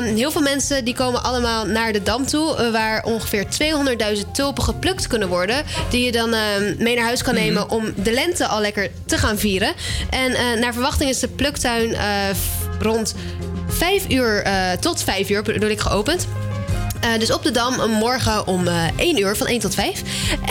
Ehm, 0.00 0.14
heel 0.14 0.30
veel 0.30 0.40
mensen 0.40 0.84
die 0.84 0.94
komen 0.94 1.22
allemaal 1.22 1.66
naar 1.66 1.92
de 1.92 2.02
Dam 2.02 2.26
toe... 2.26 2.56
eh, 2.56 2.70
waar 2.70 3.04
ongeveer 3.04 3.44
200.000 4.16 4.30
tulpen 4.32 4.62
geplukt 4.62 5.06
kunnen 5.06 5.28
worden... 5.28 5.64
die 5.90 6.04
je 6.04 6.12
dan 6.12 6.34
ehm, 6.34 6.74
mee 6.78 6.94
naar 6.94 7.04
huis 7.04 7.22
kan 7.22 7.34
nemen 7.34 7.70
om 7.70 7.92
de 7.96 8.12
lente 8.12 8.46
al 8.46 8.60
lekker 8.60 8.90
te 9.06 9.18
gaan 9.18 9.38
vieren. 9.38 9.72
En 10.10 10.34
eh, 10.34 10.60
naar 10.60 10.72
verwachting 10.72 11.10
is 11.10 11.18
de 11.18 11.28
pluktuin 11.28 11.94
eh, 11.94 12.04
rond 12.78 13.14
5 13.68 14.08
uur 14.08 14.44
tot 14.80 15.02
5 15.02 15.30
uur 15.30 15.42
bedoel 15.42 15.70
ik 15.70 15.80
geopend. 15.80 16.26
Eh, 17.00 17.18
dus 17.18 17.32
op 17.32 17.42
de 17.42 17.50
Dam 17.50 17.80
eh, 17.80 17.86
morgen 17.86 18.46
om 18.46 18.66
eh 18.68 18.74
1 18.96 19.20
uur, 19.20 19.36
van 19.36 19.46
1 19.46 19.60
tot 19.60 19.74
5. 19.74 20.02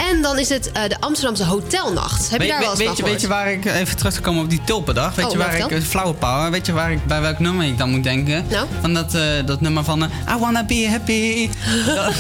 En 0.10 0.22
dan 0.22 0.40
is 0.40 0.50
het 0.50 0.64
de 0.88 0.96
Amsterdamse 1.00 1.44
Hotelnacht. 1.46 2.30
Heb 2.30 2.42
je 2.42 2.48
daar 2.48 2.60
wel 2.60 2.70
eens 2.70 2.80
weet, 2.80 2.98
je, 2.98 3.04
weet 3.04 3.22
je 3.22 3.28
waar 3.28 3.52
ik 3.52 3.66
even 3.66 3.98
terug 3.98 4.14
te 4.14 4.22
komen 4.22 4.44
op 4.44 4.50
die 4.50 4.62
tulpendag? 4.64 5.16
Weet 5.16 5.26
Oh, 5.26 5.32
je 5.32 5.38
waar 5.38 5.56
ik 5.72 5.84
flauwe 5.84 6.14
power? 6.14 6.52
Weet 6.52 6.66
je 6.66 6.74
waar 6.74 6.92
ik 6.92 7.06
bij 7.06 7.22
welk 7.22 7.40
nummer 7.40 7.66
ik 7.66 7.78
dan 7.78 7.90
moet 7.90 8.04
denken? 8.04 8.46
Nou? 8.50 8.66
Van 8.82 8.94
dat, 8.94 9.18
dat 9.46 9.62
nummer 9.62 9.84
van 9.84 10.04
I 10.04 10.38
wanna 10.40 10.64
be 10.64 10.88
happy. 10.90 11.50
dat, 11.86 12.14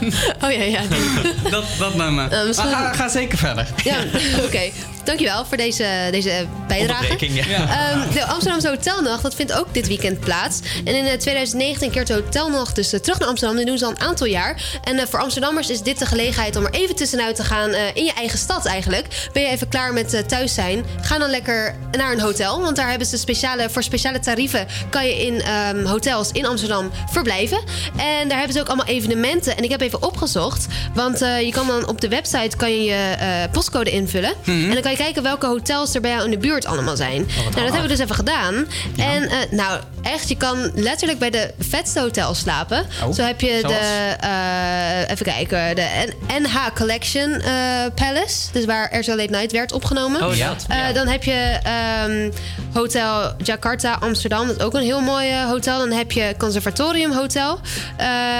Oh 0.44 0.50
ja, 0.52 0.62
ja. 0.62 0.80
dat, 1.50 1.64
dat 1.78 1.94
nummer. 1.94 2.30
Eh, 2.32 2.46
misschien- 2.46 2.70
Maar 2.70 2.84
ga, 2.84 2.92
ga 2.92 3.08
zeker 3.08 3.38
verder. 3.38 3.66
Ja, 3.84 3.96
oké. 4.46 4.60
Dankjewel 5.04 5.44
voor 5.44 5.56
deze, 5.56 6.08
deze 6.10 6.46
bijdrage. 6.68 7.32
Ja. 7.32 7.44
Ehm, 7.44 8.12
de 8.12 8.24
Amsterdamse 8.24 8.68
Hotelnacht, 8.68 9.22
dat 9.22 9.34
vindt 9.34 9.52
ook 9.52 9.74
dit 9.74 9.86
weekend 9.88 10.20
plaats. 10.20 10.60
En 10.84 10.94
in 10.94 11.06
eh, 11.06 11.18
2019 11.18 11.90
keert 11.90 12.06
de 12.06 12.12
Hotelnacht 12.12 12.74
dus 12.74 12.92
eh, 12.92 13.00
terug 13.00 13.18
naar 13.18 13.28
Amsterdam. 13.28 13.56
Dat 13.56 13.66
doen 13.66 13.78
ze 13.78 13.84
al 13.84 13.90
een 13.90 14.00
aantal 14.00 14.26
jaar. 14.26 14.80
En 14.84 14.98
eh, 14.98 15.06
voor 15.06 15.20
Amsterdammers 15.20 15.70
is 15.70 15.82
dit 15.82 15.98
de 15.98 16.06
gelegenheid 16.06 16.56
om 16.56 16.64
er 16.64 16.72
even 16.72 16.96
tussenuit 16.96 17.36
te 17.36 17.44
gaan 17.44 17.70
eh, 17.70 17.82
in 17.94 18.04
je 18.04 18.12
eigen 18.12 18.38
stad 18.38 18.66
eigenlijk. 18.66 19.28
Ben 19.32 19.42
je 19.42 19.48
even 19.48 19.68
klaar 19.68 19.92
met 19.92 20.14
eh, 20.14 20.22
thuis 20.22 20.54
zijn? 20.54 20.84
Ga 21.00 21.18
dan 21.18 21.30
lekker 21.30 21.74
naar 21.92 22.12
een 22.12 22.20
hotel. 22.20 22.60
Want 22.60 22.76
daar 22.76 22.88
hebben 22.88 23.06
ze 23.06 23.16
speciale, 23.16 23.70
voor 23.70 23.82
speciale 23.82 24.18
tarieven 24.18 24.66
kan 24.90 25.06
je 25.06 25.26
in 25.26 25.40
ehm, 25.40 25.84
hotels 25.84 26.30
in 26.32 26.46
Amsterdam 26.46 26.90
verblijven. 27.10 27.58
En 27.96 28.28
daar 28.28 28.38
hebben 28.38 28.56
ze 28.56 28.60
ook 28.60 28.66
allemaal 28.66 28.86
evenementen. 28.86 29.56
En 29.56 29.64
ik 29.64 29.70
heb 29.70 29.80
even 29.80 30.02
opgezocht. 30.02 30.66
Want 30.94 31.22
eh, 31.22 31.40
je 31.40 31.50
kan 31.50 31.66
dan 31.66 31.88
op 31.88 32.00
de 32.00 32.08
website 32.08 32.56
kan 32.56 32.70
je, 32.70 32.82
je 32.82 33.14
eh, 33.18 33.52
postcode 33.52 33.90
invullen. 33.90 34.32
Mhm. 34.44 34.64
En 34.64 34.72
dan 34.72 34.82
kan 34.82 34.89
je 34.90 34.96
kijken 34.96 35.22
welke 35.22 35.46
hotels 35.46 35.94
er 35.94 36.00
bij 36.00 36.10
jou 36.10 36.24
in 36.24 36.30
de 36.30 36.38
buurt 36.38 36.66
allemaal 36.66 36.96
zijn. 36.96 37.26
nou, 37.26 37.50
dat 37.54 37.62
hebben 37.62 37.82
we 37.82 37.88
dus 37.88 37.98
even 37.98 38.14
gedaan. 38.14 38.54
En 38.96 39.28
eh, 39.28 39.38
nou, 39.50 39.80
echt, 40.02 40.28
je 40.28 40.36
kan 40.36 40.70
letterlijk 40.74 41.18
bij 41.18 41.30
de 41.30 41.54
vetste 41.58 42.00
hotels 42.00 42.38
slapen. 42.38 42.86
Oh, 43.04 43.12
Zo 43.12 43.22
heb 43.22 43.40
je 43.40 43.58
zoals? 43.60 43.74
de, 43.74 44.16
eh, 44.20 45.10
even 45.10 45.26
kijken, 45.26 45.76
de 45.76 46.08
NH 46.40 46.56
Collection 46.74 47.32
eh, 47.32 47.52
Palace. 47.94 48.52
Dus 48.52 48.64
waar 48.64 48.90
Er 48.90 49.04
So 49.04 49.16
Late 49.16 49.30
Night 49.30 49.52
werd 49.52 49.72
opgenomen. 49.72 50.26
Oh 50.26 50.34
ja. 50.34 50.56
Dan 50.92 51.06
heb 51.06 51.24
je 51.24 51.58
ehm, 51.62 52.30
Hotel 52.72 53.34
Jakarta 53.42 53.96
Amsterdam. 54.00 54.46
Dat 54.46 54.56
is 54.56 54.62
ook 54.62 54.74
een 54.74 54.82
heel 54.82 55.00
mooi 55.00 55.34
hotel. 55.34 55.78
Dan 55.78 55.90
heb 55.90 56.12
je 56.12 56.34
Conservatorium 56.38 57.12
Hotel. 57.12 57.60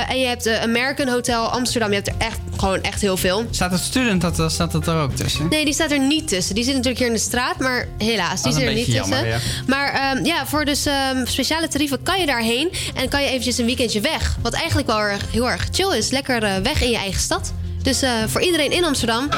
En 0.08 0.18
je 0.18 0.26
hebt 0.26 0.44
de 0.44 0.60
American 0.60 1.08
Hotel 1.08 1.48
Amsterdam. 1.48 1.88
Je 1.88 1.94
hebt 1.94 2.08
er 2.08 2.14
echt 2.18 2.38
gewoon 2.56 2.82
echt 2.82 3.00
heel 3.00 3.16
veel. 3.16 3.46
Staat 3.50 3.70
het 3.70 3.80
student, 3.80 4.36
dat, 4.36 4.52
staat 4.52 4.72
het 4.72 4.86
er 4.86 4.96
ook 4.96 5.14
tussen? 5.14 5.48
Nee, 5.48 5.64
die 5.64 5.74
staat 5.74 5.90
er 5.90 5.98
niet 6.00 6.28
tussen. 6.28 6.39
Die 6.48 6.64
zit 6.64 6.72
natuurlijk 6.72 6.98
hier 6.98 7.08
in 7.08 7.12
de 7.12 7.18
straat, 7.18 7.58
maar 7.58 7.88
helaas, 7.98 8.42
die 8.42 8.52
Dat 8.52 8.60
zit 8.60 8.68
er 8.68 8.74
niet 8.74 8.94
tussen. 8.94 9.40
Maar 9.66 9.92
ehm, 9.92 10.24
ja, 10.24 10.46
voor 10.46 10.64
dus 10.64 10.86
ehm, 10.86 11.26
speciale 11.26 11.68
tarieven 11.68 12.02
kan 12.02 12.20
je 12.20 12.26
daarheen 12.26 12.70
en 12.94 13.08
kan 13.08 13.22
je 13.22 13.28
eventjes 13.28 13.58
een 13.58 13.66
weekendje 13.66 14.00
weg. 14.00 14.36
Wat 14.42 14.52
eigenlijk 14.52 14.86
wel 14.86 14.98
erg, 14.98 15.22
heel 15.30 15.50
erg 15.50 15.68
chill 15.70 15.96
is. 15.96 16.10
Lekker 16.10 16.42
eh, 16.42 16.56
weg 16.56 16.82
in 16.82 16.90
je 16.90 16.96
eigen 16.96 17.20
stad. 17.20 17.52
Dus 17.82 18.02
eh, 18.02 18.10
voor 18.26 18.40
iedereen 18.40 18.72
in 18.72 18.84
Amsterdam, 18.84 19.30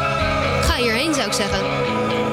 ga 0.63 0.77
hierheen 0.77 1.15
zou 1.15 1.27
ik 1.27 1.33
zeggen. 1.33 2.32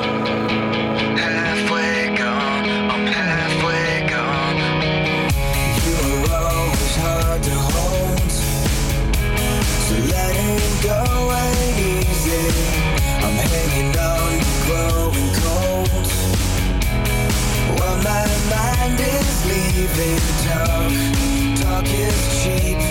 My 18.04 18.26
mind 18.50 19.00
is 19.00 19.46
leaving. 19.46 20.20
Talk, 20.46 20.92
talk 21.62 21.88
is 21.88 22.44
cheap. 22.44 22.89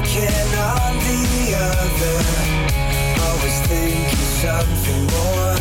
Choking 0.00 0.54
on 0.56 0.96
the 0.98 1.54
other. 1.56 2.16
Always 3.22 3.60
thinking 3.66 4.26
something 4.40 5.06
more 5.06 5.56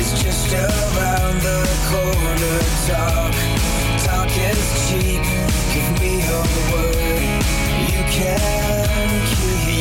is 0.00 0.22
just 0.22 0.52
around 0.52 1.40
the 1.40 1.60
corner. 1.90 2.58
Talk, 2.86 3.34
talk 4.04 4.30
is 4.36 4.88
cheap. 4.88 5.22
Give 5.72 6.00
me 6.00 6.22
a 6.22 6.42
word 6.72 7.44
you 7.90 8.04
can 8.10 9.26
keep. 9.26 9.71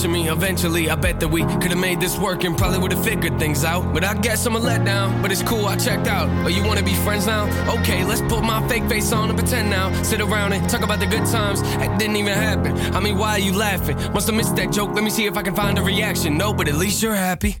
question 0.00 0.12
me. 0.12 0.30
Eventually, 0.30 0.88
I 0.88 0.94
bet 0.94 1.20
that 1.20 1.28
we 1.28 1.42
could 1.42 1.70
have 1.70 1.78
made 1.78 2.00
this 2.00 2.18
work 2.18 2.44
and 2.44 2.56
probably 2.56 2.78
would 2.78 2.92
have 2.92 3.04
figured 3.04 3.38
things 3.38 3.64
out. 3.64 3.92
But 3.92 4.02
I 4.04 4.14
guess 4.14 4.46
I'm 4.46 4.56
a 4.56 4.60
letdown. 4.60 5.20
But 5.20 5.30
it's 5.30 5.42
cool, 5.42 5.66
I 5.66 5.76
checked 5.76 6.06
out. 6.06 6.28
Oh, 6.44 6.48
you 6.48 6.64
wanna 6.64 6.82
be 6.82 6.94
friends 6.94 7.26
now? 7.26 7.44
Okay, 7.78 8.04
let's 8.04 8.22
put 8.22 8.42
my 8.42 8.66
fake 8.68 8.88
face 8.88 9.12
on 9.12 9.28
and 9.28 9.38
pretend 9.38 9.68
now. 9.68 9.90
Sit 10.02 10.20
around 10.20 10.52
and 10.54 10.68
talk 10.70 10.82
about 10.82 11.00
the 11.00 11.06
good 11.06 11.26
times. 11.26 11.60
It 11.60 11.98
didn't 11.98 12.16
even 12.16 12.32
happen. 12.32 12.72
I 12.94 13.00
mean, 13.00 13.18
why 13.18 13.32
are 13.32 13.38
you 13.38 13.52
laughing? 13.52 13.96
Must 14.12 14.26
have 14.26 14.36
missed 14.36 14.56
that 14.56 14.72
joke. 14.72 14.94
Let 14.94 15.04
me 15.04 15.10
see 15.10 15.26
if 15.26 15.36
I 15.36 15.42
can 15.42 15.54
find 15.54 15.78
a 15.78 15.82
reaction. 15.82 16.38
No, 16.38 16.54
but 16.54 16.68
at 16.68 16.76
least 16.76 17.02
you're 17.02 17.14
happy. 17.14 17.59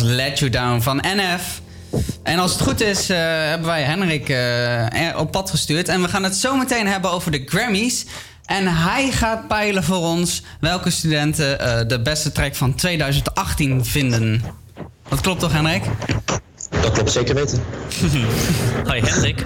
Let 0.00 0.38
You 0.38 0.50
Down 0.50 0.80
van 0.80 1.04
NF. 1.16 1.60
En 2.22 2.38
als 2.38 2.52
het 2.52 2.60
goed 2.60 2.80
is, 2.80 3.10
eh, 3.10 3.18
hebben 3.18 3.66
wij 3.66 3.82
Henrik 3.82 4.28
eh, 4.28 5.18
op 5.18 5.30
pad 5.30 5.50
gestuurd. 5.50 5.88
En 5.88 6.02
we 6.02 6.08
gaan 6.08 6.22
het 6.22 6.36
zo 6.36 6.56
meteen 6.56 6.86
hebben 6.86 7.10
over 7.10 7.30
de 7.30 7.42
Grammys. 7.46 8.06
En 8.44 8.76
hij 8.76 9.10
gaat 9.10 9.48
peilen 9.48 9.84
voor 9.84 9.96
ons 9.96 10.42
welke 10.60 10.90
studenten 10.90 11.60
eh, 11.60 11.88
de 11.88 12.02
beste 12.02 12.32
track 12.32 12.54
van 12.54 12.74
2018 12.74 13.84
vinden. 13.84 14.42
Dat 15.08 15.20
klopt 15.20 15.40
toch, 15.40 15.52
Henrik? 15.52 15.82
Dat 16.70 16.92
klopt 16.92 17.10
zeker 17.10 17.34
weten. 17.34 17.62
Hoi, 18.88 19.00
Henrik. 19.00 19.44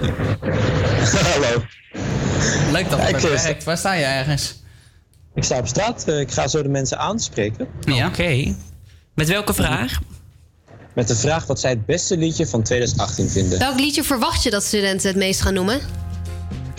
Hallo. 1.33 1.63
Leuk 2.71 2.89
dat 2.89 3.01
het 3.01 3.43
bent. 3.43 3.63
Waar 3.63 3.77
sta 3.77 3.93
je 3.93 4.03
ergens? 4.03 4.63
Ik 5.35 5.43
sta 5.43 5.57
op 5.57 5.67
straat. 5.67 6.07
ik 6.07 6.31
ga 6.31 6.47
zo 6.47 6.63
de 6.63 6.69
mensen 6.69 6.99
aanspreken. 6.99 7.67
Oké. 8.05 8.55
Met 9.13 9.27
welke 9.27 9.53
vraag? 9.53 9.99
met 10.93 11.07
de 11.07 11.15
vraag 11.15 11.45
wat 11.45 11.59
zij 11.59 11.69
het 11.69 11.85
beste 11.85 12.17
liedje 12.17 12.47
van 12.47 12.63
2018 12.63 13.29
vinden. 13.29 13.59
Welk 13.59 13.79
liedje 13.79 14.03
verwacht 14.03 14.43
je 14.43 14.49
dat 14.49 14.63
studenten 14.63 15.07
het 15.07 15.17
meest 15.17 15.41
gaan 15.41 15.53
noemen? 15.53 15.81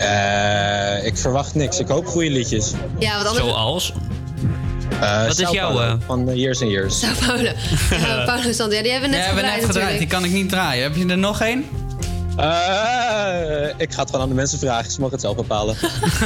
Uh, 0.01 1.05
ik 1.05 1.17
verwacht 1.17 1.55
niks. 1.55 1.79
Ik 1.79 1.87
hoop 1.87 2.05
goede 2.05 2.29
liedjes. 2.29 2.71
Ja, 2.99 3.23
wat. 3.23 3.35
Zoals? 3.35 3.93
Uh, 4.93 5.27
wat 5.27 5.39
is 5.39 5.49
jouw... 5.49 5.79
Eh? 5.79 5.93
Van 6.05 6.35
Years 6.35 6.61
and 6.61 6.71
Years. 6.71 6.99
Sao 6.99 7.13
Paulo. 7.25 7.51
Uh, 7.91 8.25
Paulo 8.25 8.51
Santo. 8.51 8.75
Ja, 8.75 8.81
die 8.81 8.91
hebben 8.91 9.09
we 9.09 9.15
net 9.15 9.25
ja, 9.25 9.65
gedraaid. 9.65 9.97
Die 9.97 10.07
kan 10.07 10.23
ik 10.23 10.31
niet 10.31 10.49
draaien. 10.49 10.83
Heb 10.83 10.95
je 10.95 11.05
er 11.07 11.17
nog 11.17 11.41
één? 11.41 11.59
ik 13.77 13.93
ga 13.93 14.01
het 14.01 14.09
gewoon 14.09 14.21
aan 14.21 14.29
de 14.29 14.35
mensen 14.35 14.59
vragen. 14.59 14.91
Ze 14.91 14.99
mogen 14.99 15.13
het 15.13 15.21
zelf 15.21 15.35
bepalen. 15.35 15.75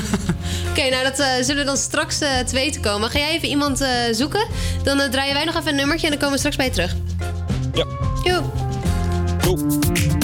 Oké, 0.70 0.90
nou 0.90 1.04
dat 1.04 1.16
zullen 1.18 1.62
we 1.62 1.64
dan 1.64 1.78
straks 1.78 2.18
te 2.18 2.52
weten 2.52 2.82
komen. 2.82 3.10
Ga 3.10 3.20
jij 3.20 3.32
even 3.32 3.48
iemand 3.48 3.86
zoeken? 4.12 4.48
Dan 4.84 5.10
draaien 5.12 5.34
wij 5.34 5.44
nog 5.44 5.56
even 5.56 5.68
een 5.68 5.76
nummertje 5.76 6.06
en 6.06 6.12
dan 6.12 6.22
komen 6.22 6.34
we 6.34 6.40
straks 6.40 6.56
bij 6.56 6.66
je 6.66 6.72
terug. 6.72 6.96
Joep. 8.24 8.46
Doei. 9.44 10.15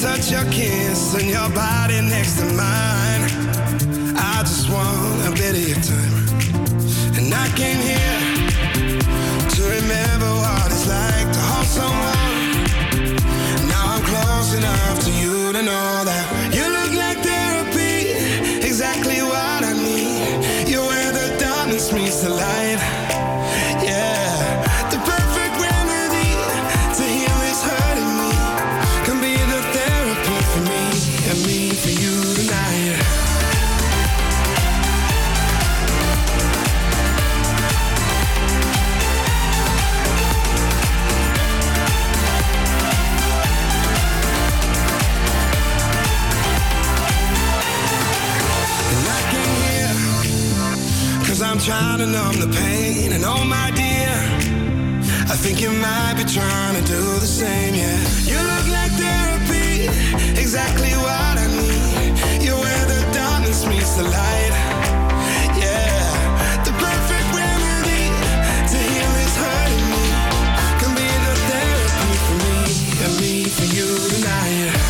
Touch 0.00 0.30
your 0.30 0.44
kiss 0.44 1.14
and 1.14 1.28
your 1.28 1.50
body 1.50 2.00
next 2.00 2.38
to 2.38 2.46
mine. 2.56 3.22
I 4.16 4.40
just 4.40 4.70
want 4.70 5.28
a 5.28 5.32
bit 5.32 5.54
of 5.54 5.68
your 5.68 5.82
time. 5.92 6.14
And 7.18 7.34
I 7.34 7.46
came 7.54 7.76
here 7.76 8.09
I'm 51.50 51.58
trying 51.58 51.98
to 51.98 52.06
numb 52.06 52.38
the 52.38 52.46
pain. 52.46 53.10
And 53.10 53.24
oh 53.26 53.44
my 53.44 53.72
dear 53.74 54.14
I 55.26 55.34
think 55.34 55.60
you 55.60 55.72
might 55.72 56.14
be 56.16 56.22
trying 56.22 56.76
to 56.76 56.84
do 56.86 57.00
the 57.18 57.26
same, 57.26 57.74
yeah. 57.74 57.98
You 58.22 58.38
look 58.38 58.66
like 58.70 58.92
therapy 58.94 59.90
Exactly 60.40 60.92
what 61.02 61.34
I 61.42 61.46
need. 61.50 62.44
You're 62.44 62.54
where 62.54 62.86
the 62.86 63.02
darkness 63.12 63.66
meets 63.66 63.96
the 63.96 64.04
light 64.04 64.52
Yeah. 65.58 66.62
The 66.62 66.72
perfect 66.78 67.26
remedy 67.34 68.06
To 68.70 68.78
heal 68.78 69.10
this 69.18 69.34
hurting 69.42 69.86
me. 69.90 70.06
Can 70.78 70.92
be 70.94 71.10
the 71.26 71.34
therapy 71.50 72.14
for 72.26 72.36
me 72.46 72.62
And 73.02 73.14
me 73.18 73.34
for 73.50 73.66
you 73.74 73.88
tonight 74.14 74.89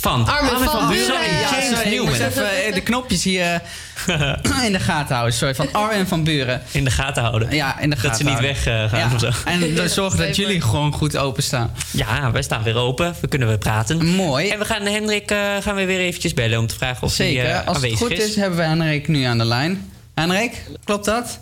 Van. 0.00 0.26
Armin 0.26 0.68
van 0.68 0.88
Buren. 0.88 1.04
Sorry, 1.04 1.24
ja, 1.40 1.50
James 1.50 1.64
sorry, 1.66 1.80
ik 1.80 1.90
Newman. 1.90 2.06
moest 2.08 2.20
even 2.20 2.64
eh, 2.66 2.74
de 2.74 2.80
knopjes 2.80 3.24
hier 3.24 3.62
eh, 4.06 4.32
in 4.66 4.72
de 4.72 4.80
gaten 4.80 5.14
houden. 5.14 5.34
Sorry, 5.36 5.54
van 5.54 5.72
Armin 5.72 6.06
van 6.06 6.24
Buren. 6.24 6.62
In 6.70 6.84
de 6.84 6.90
gaten 6.90 7.22
houden. 7.22 7.50
Ja, 7.54 7.78
in 7.80 7.90
de 7.90 7.96
gaten 7.96 8.08
Dat 8.10 8.18
ze 8.18 8.24
niet 8.24 8.40
weggaan 8.40 8.98
Ja, 8.98 9.10
of 9.14 9.20
zo. 9.20 9.30
En 9.44 9.74
dan 9.74 9.88
zorgen 10.00 10.18
dat 10.18 10.36
jullie 10.36 10.60
gewoon 10.60 10.92
goed 10.92 11.16
openstaan. 11.16 11.70
Ja, 11.90 12.30
wij 12.30 12.42
staan 12.42 12.62
weer 12.62 12.76
open. 12.76 13.14
We 13.20 13.28
kunnen 13.28 13.48
weer 13.48 13.58
praten. 13.58 14.06
Mooi. 14.06 14.48
En 14.48 14.58
we 14.58 14.64
gaan 14.64 14.82
Hendrik 14.86 15.30
eh, 15.30 15.38
gaan 15.60 15.74
we 15.74 15.84
weer 15.84 16.00
eventjes 16.00 16.34
bellen 16.34 16.58
om 16.58 16.66
te 16.66 16.74
vragen 16.74 17.02
of 17.02 17.12
Zeker. 17.12 17.42
hij 17.42 17.52
eh, 17.60 17.66
Als 17.66 17.82
het 17.82 17.96
goed 17.96 18.10
is. 18.10 18.28
is, 18.28 18.36
hebben 18.36 18.58
we 18.58 18.64
Henrik 18.64 19.08
nu 19.08 19.22
aan 19.22 19.38
de 19.38 19.44
lijn. 19.44 19.90
Henrik, 20.14 20.62
klopt 20.84 21.04
dat? 21.04 21.40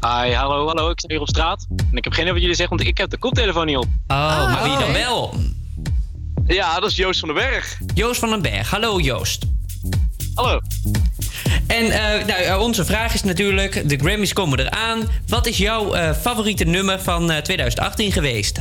Hi, 0.00 0.32
hallo, 0.32 0.66
hallo. 0.66 0.90
Ik 0.90 0.98
sta 0.98 1.08
hier 1.08 1.20
op 1.20 1.28
straat. 1.28 1.66
En 1.90 1.96
ik 1.96 2.04
heb 2.04 2.12
geen 2.12 2.20
idee 2.22 2.32
wat 2.32 2.40
jullie 2.42 2.56
zeggen, 2.56 2.76
want 2.76 2.88
ik 2.88 2.98
heb 2.98 3.10
de 3.10 3.18
koptelefoon 3.18 3.66
niet 3.66 3.76
op. 3.76 3.86
Oh, 4.06 4.52
maar 4.52 4.62
wie 4.62 4.78
dan 4.78 4.92
wel? 4.92 5.34
Ja, 6.46 6.80
dat 6.80 6.90
is 6.90 6.96
Joost 6.96 7.20
van 7.20 7.28
den 7.28 7.36
Berg. 7.38 7.78
Joost 7.94 8.20
van 8.20 8.28
den 8.30 8.42
Berg. 8.42 8.70
Hallo 8.70 9.00
Joost. 9.00 9.44
Hallo. 10.34 10.60
En 11.66 11.90
eh, 11.90 12.26
nou, 12.26 12.40
eh, 12.42 12.60
onze 12.60 12.84
vraag 12.84 13.14
is 13.14 13.22
natuurlijk, 13.22 13.88
de 13.88 13.96
Grammys 13.96 14.32
komen 14.32 14.58
eraan. 14.60 15.08
Wat 15.26 15.46
is 15.46 15.56
jouw 15.56 15.92
eh, 15.94 16.12
favoriete 16.20 16.64
nummer 16.64 17.00
van 17.00 17.30
eh, 17.30 17.38
2018 17.42 18.12
geweest? 18.12 18.60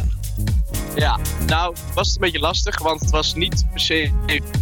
Ja, 0.95 1.19
nou 1.47 1.75
was 1.93 2.07
het 2.07 2.15
een 2.15 2.21
beetje 2.21 2.39
lastig, 2.39 2.79
want 2.79 2.99
het 3.01 3.09
was 3.09 3.33
niet 3.33 3.65
per 3.71 3.79
se 3.79 4.11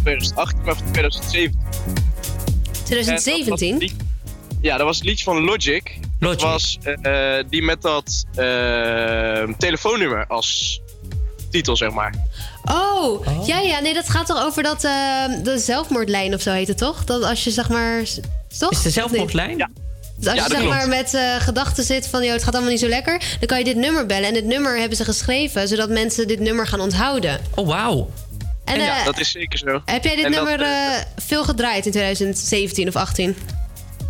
2018, 0.02 0.58
maar 0.64 0.76
van 0.76 0.92
2017. 0.92 1.60
2017? 2.84 3.44
En 3.44 3.48
dat 3.48 3.58
was 3.58 3.60
het 3.60 3.80
lied- 3.80 3.94
Ja, 4.60 4.76
dat 4.76 4.86
was 4.86 4.96
het 4.96 5.04
liedje 5.06 5.24
van 5.24 5.40
Logic. 5.44 5.98
Logic. 6.18 6.40
Dat 6.40 6.50
was 6.50 6.78
eh, 7.02 7.36
die 7.50 7.62
met 7.62 7.82
dat 7.82 8.24
eh, 8.34 9.42
telefoonnummer 9.58 10.26
als 10.26 10.80
titel, 11.50 11.76
zeg 11.76 11.90
maar. 11.90 12.14
Oh, 12.64 13.26
ja, 13.46 13.58
ja. 13.58 13.80
Nee, 13.80 13.94
dat 13.94 14.08
gaat 14.08 14.26
toch 14.26 14.44
over 14.44 14.62
dat, 14.62 14.84
eh, 14.84 15.24
de 15.42 15.58
zelfmoordlijn 15.58 16.34
of 16.34 16.40
zo 16.40 16.52
heet 16.52 16.68
het 16.68 16.78
toch? 16.78 17.04
Dat 17.04 17.22
als 17.22 17.44
je 17.44 17.50
zeg 17.50 17.68
maar... 17.68 18.02
Toch? 18.58 18.70
Is 18.70 18.82
de 18.82 18.90
zelfmoordlijn? 18.90 19.56
Ja. 19.56 19.68
Dus 20.16 20.26
als 20.28 20.36
Ja, 20.38 20.44
je 20.44 20.50
zeg 20.50 20.58
klopt. 20.60 20.74
maar 20.74 20.88
met 20.88 21.14
eh, 21.14 21.36
gedachten 21.40 21.84
zit 21.84 22.08
van... 22.08 22.22
joh, 22.24 22.32
het 22.32 22.42
gaat 22.44 22.52
allemaal 22.52 22.70
niet 22.72 22.80
zo 22.80 22.88
lekker... 22.88 23.18
dan 23.38 23.46
kan 23.48 23.58
je 23.58 23.64
dit 23.64 23.76
nummer 23.76 24.06
bellen. 24.06 24.28
En 24.28 24.34
dit 24.34 24.44
nummer 24.44 24.78
hebben 24.78 24.96
ze 24.96 25.04
geschreven... 25.04 25.68
zodat 25.68 25.88
mensen 25.88 26.26
dit 26.28 26.40
nummer 26.40 26.66
gaan 26.66 26.80
onthouden. 26.80 27.40
Oh, 27.54 27.66
wauw. 27.66 28.10
En, 28.64 28.80
ja, 28.80 28.98
eh, 28.98 29.04
dat 29.04 29.18
is 29.20 29.30
zeker 29.30 29.58
zo. 29.58 29.82
heb 29.84 30.04
jij 30.04 30.16
dit 30.16 30.24
En 30.24 30.32
dat, 30.32 30.44
nummer 30.44 30.66
eh, 30.66 31.00
veel 31.16 31.44
gedraaid 31.44 31.86
in 31.86 31.92
2017 31.92 32.88
of 32.88 32.96
18? 32.96 33.36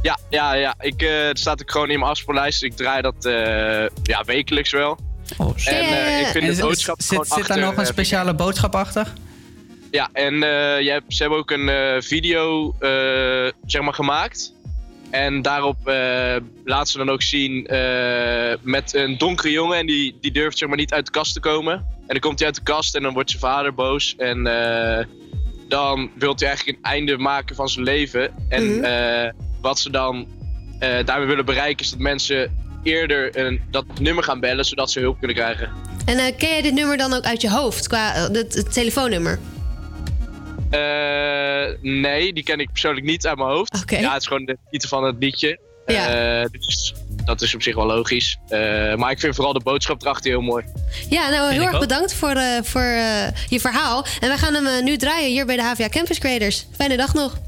Ja, 0.02 0.18
ja, 0.30 0.52
ja. 0.54 0.74
Ik, 0.80 1.02
eh, 1.02 1.26
het 1.26 1.38
staat 1.38 1.60
ook 1.60 1.70
gewoon 1.70 1.90
in 1.90 1.98
mijn 1.98 2.10
afspeellijst. 2.10 2.62
Ik 2.62 2.76
draai 2.76 3.02
dat 3.02 3.24
eh, 3.24 3.32
ja, 4.02 4.24
wekelijks 4.24 4.70
wel. 4.70 4.98
Oh, 5.38 5.48
en 5.64 5.74
eh, 5.74 6.20
ik 6.20 6.26
vind 6.26 6.44
En 6.44 6.54
de 6.54 6.60
boodschap 6.60 7.02
zit, 7.02 7.08
gewoon 7.08 7.38
zit 7.38 7.46
daar 7.46 7.58
nog 7.58 7.76
een 7.76 7.82
eh, 7.84 7.90
speciale 7.90 8.34
boodschap 8.34 8.74
achter? 8.74 9.12
Ja, 9.90 10.08
en 10.12 10.34
eh, 10.34 10.80
je 10.80 10.90
hebt, 10.90 11.04
ze 11.14 11.22
hebben 11.22 11.38
ook 11.40 11.50
een 11.50 11.68
eh, 11.68 12.00
video 12.00 12.74
eh, 12.80 13.52
zeg 13.66 13.82
maar, 13.82 13.94
gemaakt. 13.94 14.52
En 15.10 15.42
daarop 15.42 15.88
eh 15.88 16.36
laten 16.64 16.92
ze 16.92 16.98
dan 16.98 17.10
ook 17.10 17.22
zien 17.22 17.66
eh, 17.66 18.54
met 18.62 18.94
een 18.94 19.18
donkere 19.18 19.50
jongen. 19.50 19.78
En 19.78 19.86
die, 19.86 20.18
die 20.20 20.32
durft 20.32 20.58
zeg 20.58 20.68
maar, 20.68 20.76
niet 20.78 20.92
uit 20.92 21.04
de 21.06 21.10
kast 21.12 21.32
te 21.34 21.40
komen. 21.40 21.74
En 21.74 22.06
dan 22.06 22.18
komt 22.18 22.38
hij 22.38 22.46
uit 22.48 22.56
de 22.56 22.62
kast 22.62 22.94
en 22.96 23.02
dan 23.02 23.12
wordt 23.12 23.30
zijn 23.30 23.42
vader 23.42 23.74
boos. 23.74 24.14
En 24.16 24.46
eh, 24.46 25.04
dan 25.68 26.10
wil 26.18 26.34
hij 26.36 26.46
eigenlijk 26.48 26.78
een 26.78 26.84
einde 26.84 27.18
maken 27.18 27.56
van 27.56 27.68
zijn 27.68 27.84
leven. 27.84 28.30
En 28.48 28.64
Mhm. 28.76 28.84
eh, 28.84 29.30
wat 29.60 29.78
ze 29.78 29.90
dan 29.90 30.26
eh, 30.78 31.04
daarmee 31.04 31.26
willen 31.26 31.44
bereiken 31.44 31.84
is 31.84 31.90
dat 31.90 31.98
mensen 31.98 32.63
eerder 32.84 33.38
een, 33.38 33.60
dat 33.70 33.84
nummer 34.00 34.24
gaan 34.24 34.40
bellen. 34.40 34.64
Zodat 34.64 34.90
ze 34.90 35.00
hulp 35.00 35.18
kunnen 35.18 35.36
krijgen. 35.36 35.70
En 36.04 36.18
eh, 36.18 36.36
ken 36.36 36.48
jij 36.48 36.62
dit 36.62 36.74
nummer 36.74 36.96
dan 36.96 37.12
ook 37.12 37.24
uit 37.24 37.40
je 37.40 37.50
hoofd? 37.50 37.86
Qua 37.86 38.14
eh, 38.14 38.22
het, 38.22 38.54
het 38.54 38.72
telefoonnummer? 38.72 39.38
Eh, 40.70 41.66
nee, 41.80 42.32
die 42.32 42.42
ken 42.42 42.60
ik 42.60 42.70
persoonlijk 42.70 43.06
niet 43.06 43.26
uit 43.26 43.36
mijn 43.36 43.48
hoofd. 43.50 43.84
Ja, 43.86 44.12
het 44.12 44.20
is 44.20 44.26
gewoon 44.26 44.44
de 44.44 44.56
titel 44.70 44.88
van 44.88 45.04
het 45.04 45.16
liedje. 45.18 45.58
Ja. 45.86 46.48
Dus 46.48 46.94
dat 47.24 47.42
is 47.42 47.54
op 47.54 47.62
zich 47.62 47.74
wel 47.74 47.86
logisch. 47.86 48.38
Eh, 48.48 48.94
maar 48.94 49.10
ik 49.10 49.20
vind 49.20 49.34
vooral 49.34 49.52
de 49.52 49.60
boodschap 49.60 50.02
erachter 50.02 50.30
heel 50.30 50.40
mooi. 50.40 50.64
Ja, 51.08 51.30
nou 51.30 51.52
heel 51.52 51.62
erg 51.62 51.74
ook. 51.74 51.80
bedankt 51.80 52.14
voor, 52.14 52.30
eh, 52.30 52.62
voor 52.62 52.80
eh, 52.80 53.26
je 53.48 53.60
verhaal. 53.60 54.04
En 54.20 54.28
wij 54.28 54.38
gaan 54.38 54.54
hem 54.54 54.84
nu 54.84 54.96
draaien 54.96 55.30
hier 55.30 55.46
bij 55.46 55.56
de 55.56 55.62
HVA 55.62 55.88
Campus 55.88 56.18
Creators. 56.18 56.66
Fijne 56.76 56.96
dag 56.96 57.14
nog. 57.14 57.38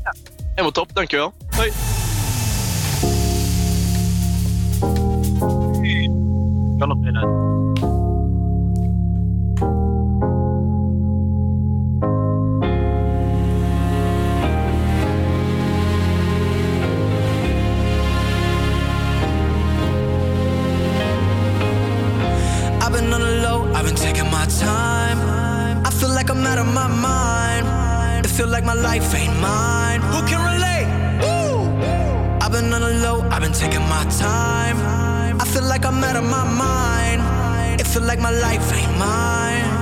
Helemaal 0.50 0.70
top, 0.70 0.94
dankjewel. 0.94 1.32
Hoi. 1.50 1.72
Kan 6.78 6.88
nog 6.88 6.98
binnen. 6.98 7.24
I've 32.38 32.52
been 32.52 32.72
on 32.72 32.80
the 32.80 33.00
low, 33.02 33.22
I've 33.30 33.40
been 33.40 33.52
taking 33.52 33.82
my 33.88 34.04
time. 34.04 35.15
I 35.38 35.44
feel 35.44 35.64
like 35.64 35.84
I'm 35.84 36.02
out 36.02 36.16
of 36.16 36.24
my 36.24 36.44
mind. 36.44 37.80
It 37.80 37.86
feel 37.86 38.02
like 38.02 38.18
my 38.18 38.30
life 38.30 38.72
ain't 38.72 38.98
mine. 38.98 39.75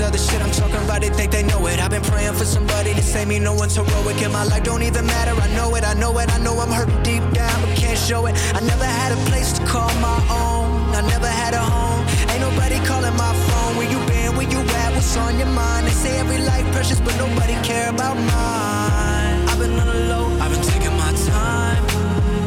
I'm 0.00 0.50
talking 0.50 0.82
about 0.84 1.02
they 1.02 1.10
think 1.10 1.30
they 1.32 1.42
know 1.42 1.66
it. 1.66 1.78
I've 1.78 1.90
been 1.90 2.02
praying 2.02 2.32
for 2.32 2.46
somebody 2.46 2.94
to 2.94 3.02
save 3.02 3.28
me. 3.28 3.38
No 3.38 3.52
one's 3.52 3.76
heroic 3.76 4.22
in 4.22 4.32
my 4.32 4.44
life. 4.44 4.64
Don't 4.64 4.82
even 4.82 5.04
matter. 5.04 5.38
I 5.38 5.46
know 5.54 5.74
it. 5.76 5.84
I 5.84 5.92
know 5.92 6.18
it. 6.18 6.32
I 6.32 6.38
know 6.38 6.58
I'm 6.58 6.70
hurting 6.70 7.02
deep 7.02 7.22
down, 7.34 7.60
but 7.60 7.76
can't 7.76 7.98
show 7.98 8.24
it. 8.24 8.34
I 8.54 8.60
never 8.60 8.84
had 8.84 9.12
a 9.12 9.16
place 9.30 9.52
to 9.52 9.64
call 9.66 9.92
my 10.00 10.18
own. 10.32 10.94
I 10.96 11.02
never 11.08 11.26
had 11.26 11.52
a 11.52 11.58
home. 11.60 12.06
Ain't 12.30 12.40
nobody 12.40 12.76
calling 12.86 13.14
my 13.16 13.34
phone. 13.48 13.76
Where 13.76 13.90
you 13.90 13.98
been? 14.06 14.34
Where 14.34 14.48
you 14.48 14.60
at? 14.60 14.92
What's 14.94 15.14
on 15.18 15.38
your 15.38 15.48
mind? 15.48 15.86
They 15.86 15.92
say 15.92 16.18
every 16.18 16.38
life 16.38 16.64
precious, 16.72 16.98
but 16.98 17.14
nobody 17.18 17.54
care 17.62 17.90
about 17.90 18.16
mine. 18.16 19.48
I've 19.50 19.58
been 19.58 19.78
on 19.78 19.86
the 19.86 20.00
low. 20.08 20.26
I've 20.40 20.50
been 20.50 20.64
taking 20.72 20.96
my 20.96 21.12
time. 21.28 21.84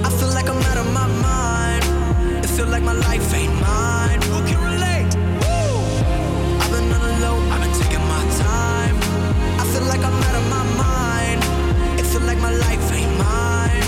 I 0.04 0.10
feel 0.18 0.30
like 0.30 0.50
I'm 0.50 0.62
out 0.72 0.78
of 0.78 0.92
my 0.92 1.08
mind. 1.30 2.44
It 2.44 2.50
feel 2.50 2.68
like 2.68 2.82
my 2.82 2.94
life 2.94 3.34
ain't 3.36 3.54
mine. 3.62 3.95
My 12.46 12.52
life 12.52 12.92
ain't 12.92 13.18
mine. 13.18 13.84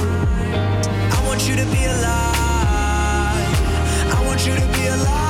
I 1.16 1.24
want 1.28 1.48
you 1.48 1.56
to 1.62 1.66
be 1.76 1.84
alive. 1.96 3.58
I 4.18 4.24
want 4.26 4.48
you 4.48 4.56
to 4.56 4.68
be 4.76 4.88
alive. 4.88 5.27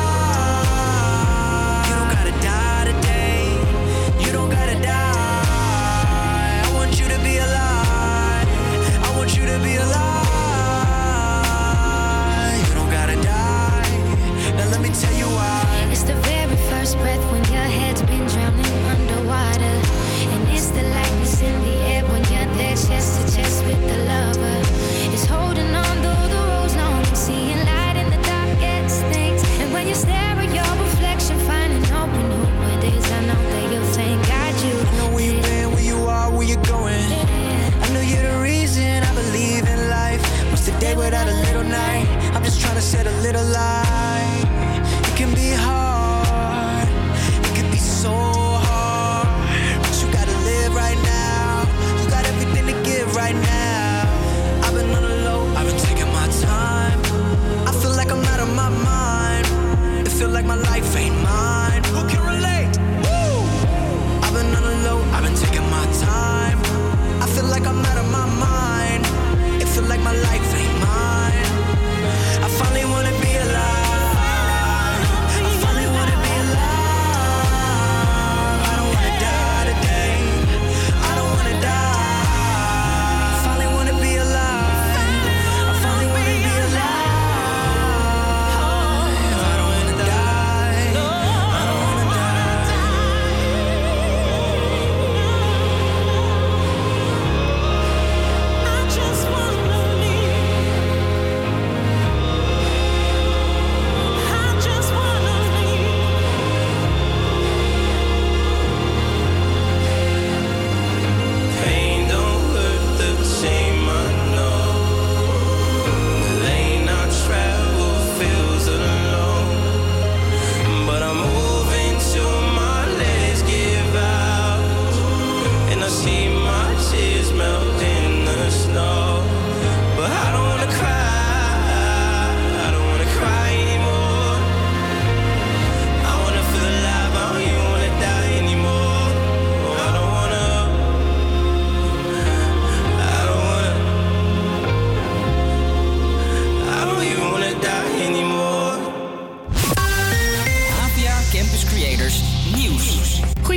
little 43.22 43.43
lie. 43.45 43.77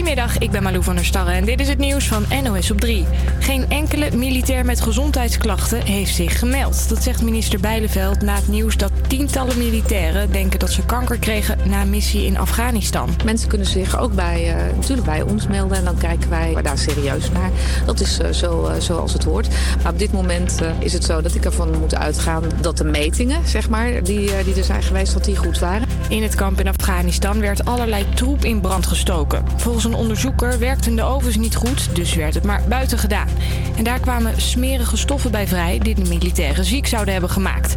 Goedemiddag, 0.00 0.38
ik 0.38 0.50
ben 0.50 0.62
Malou 0.62 0.82
van 0.82 0.94
der 0.94 1.04
Starre 1.04 1.30
en 1.30 1.44
dit 1.44 1.60
is 1.60 1.68
het 1.68 1.78
nieuws 1.78 2.08
van 2.08 2.24
NOS 2.42 2.70
op 2.70 2.80
3. 2.80 3.06
Geen 3.38 3.70
enkele 3.70 4.16
militair 4.16 4.64
met 4.64 4.80
gezondheidsklachten 4.80 5.82
heeft 5.82 6.14
zich 6.14 6.38
gemeld. 6.38 6.88
Dat 6.88 7.02
zegt 7.02 7.22
minister 7.22 7.60
Bijleveld 7.60 8.22
na 8.22 8.34
het 8.34 8.48
nieuws 8.48 8.76
dat 8.76 8.92
tientallen 9.06 9.58
militairen 9.58 10.32
denken 10.32 10.58
dat 10.58 10.70
ze 10.70 10.84
kanker 10.84 11.18
kregen 11.18 11.58
na 11.68 11.82
een 11.82 11.90
missie 11.90 12.26
in 12.26 12.38
Afghanistan. 12.38 13.10
Mensen 13.24 13.48
kunnen 13.48 13.66
zich 13.66 13.98
ook 13.98 14.12
bij, 14.14 14.48
eh, 14.48 14.74
natuurlijk 14.74 15.06
bij 15.06 15.22
ons 15.22 15.46
melden 15.46 15.76
en 15.76 15.84
dan 15.84 15.98
kijken 15.98 16.30
wij 16.30 16.56
daar 16.62 16.78
serieus 16.78 17.30
naar. 17.30 17.50
Dat 17.86 18.00
is 18.00 18.18
eh, 18.18 18.30
zo, 18.30 18.66
eh, 18.66 18.80
zoals 18.80 19.12
het 19.12 19.24
hoort. 19.24 19.48
Maar 19.82 19.92
op 19.92 19.98
dit 19.98 20.12
moment 20.12 20.60
is 20.78 20.92
het 20.92 21.04
zo 21.04 21.20
dat 21.20 21.34
ik 21.34 21.44
ervan 21.44 21.78
moet 21.78 21.94
uitgaan 21.94 22.42
dat 22.60 22.76
de 22.76 22.84
metingen, 22.84 23.48
zeg 23.48 23.68
maar, 23.68 24.02
die, 24.02 24.30
die 24.44 24.54
er 24.54 24.64
zijn 24.64 24.82
geweest, 24.82 25.12
dat 25.12 25.24
die 25.24 25.36
goed 25.36 25.58
waren. 25.58 25.88
In 26.08 26.22
het 26.22 26.34
kamp 26.34 26.60
in 26.60 26.68
Afghanistan 26.68 27.40
werd 27.40 27.64
allerlei 27.64 28.06
troep 28.14 28.44
in 28.44 28.60
brand 28.60 28.86
gestoken. 28.86 29.44
Volgens 29.56 29.88
een 29.90 29.96
onderzoeker 29.96 30.58
werkten 30.58 30.96
de 30.96 31.02
ovens 31.02 31.36
niet 31.36 31.54
goed, 31.54 31.96
dus 31.96 32.14
werd 32.14 32.34
het 32.34 32.44
maar 32.44 32.62
buiten 32.68 32.98
gedaan. 32.98 33.28
En 33.76 33.84
daar 33.84 34.00
kwamen 34.00 34.40
smerige 34.40 34.96
stoffen 34.96 35.30
bij 35.30 35.46
vrij 35.46 35.78
die 35.78 35.94
de 35.94 36.08
militairen 36.08 36.64
ziek 36.64 36.86
zouden 36.86 37.12
hebben 37.12 37.30
gemaakt. 37.30 37.76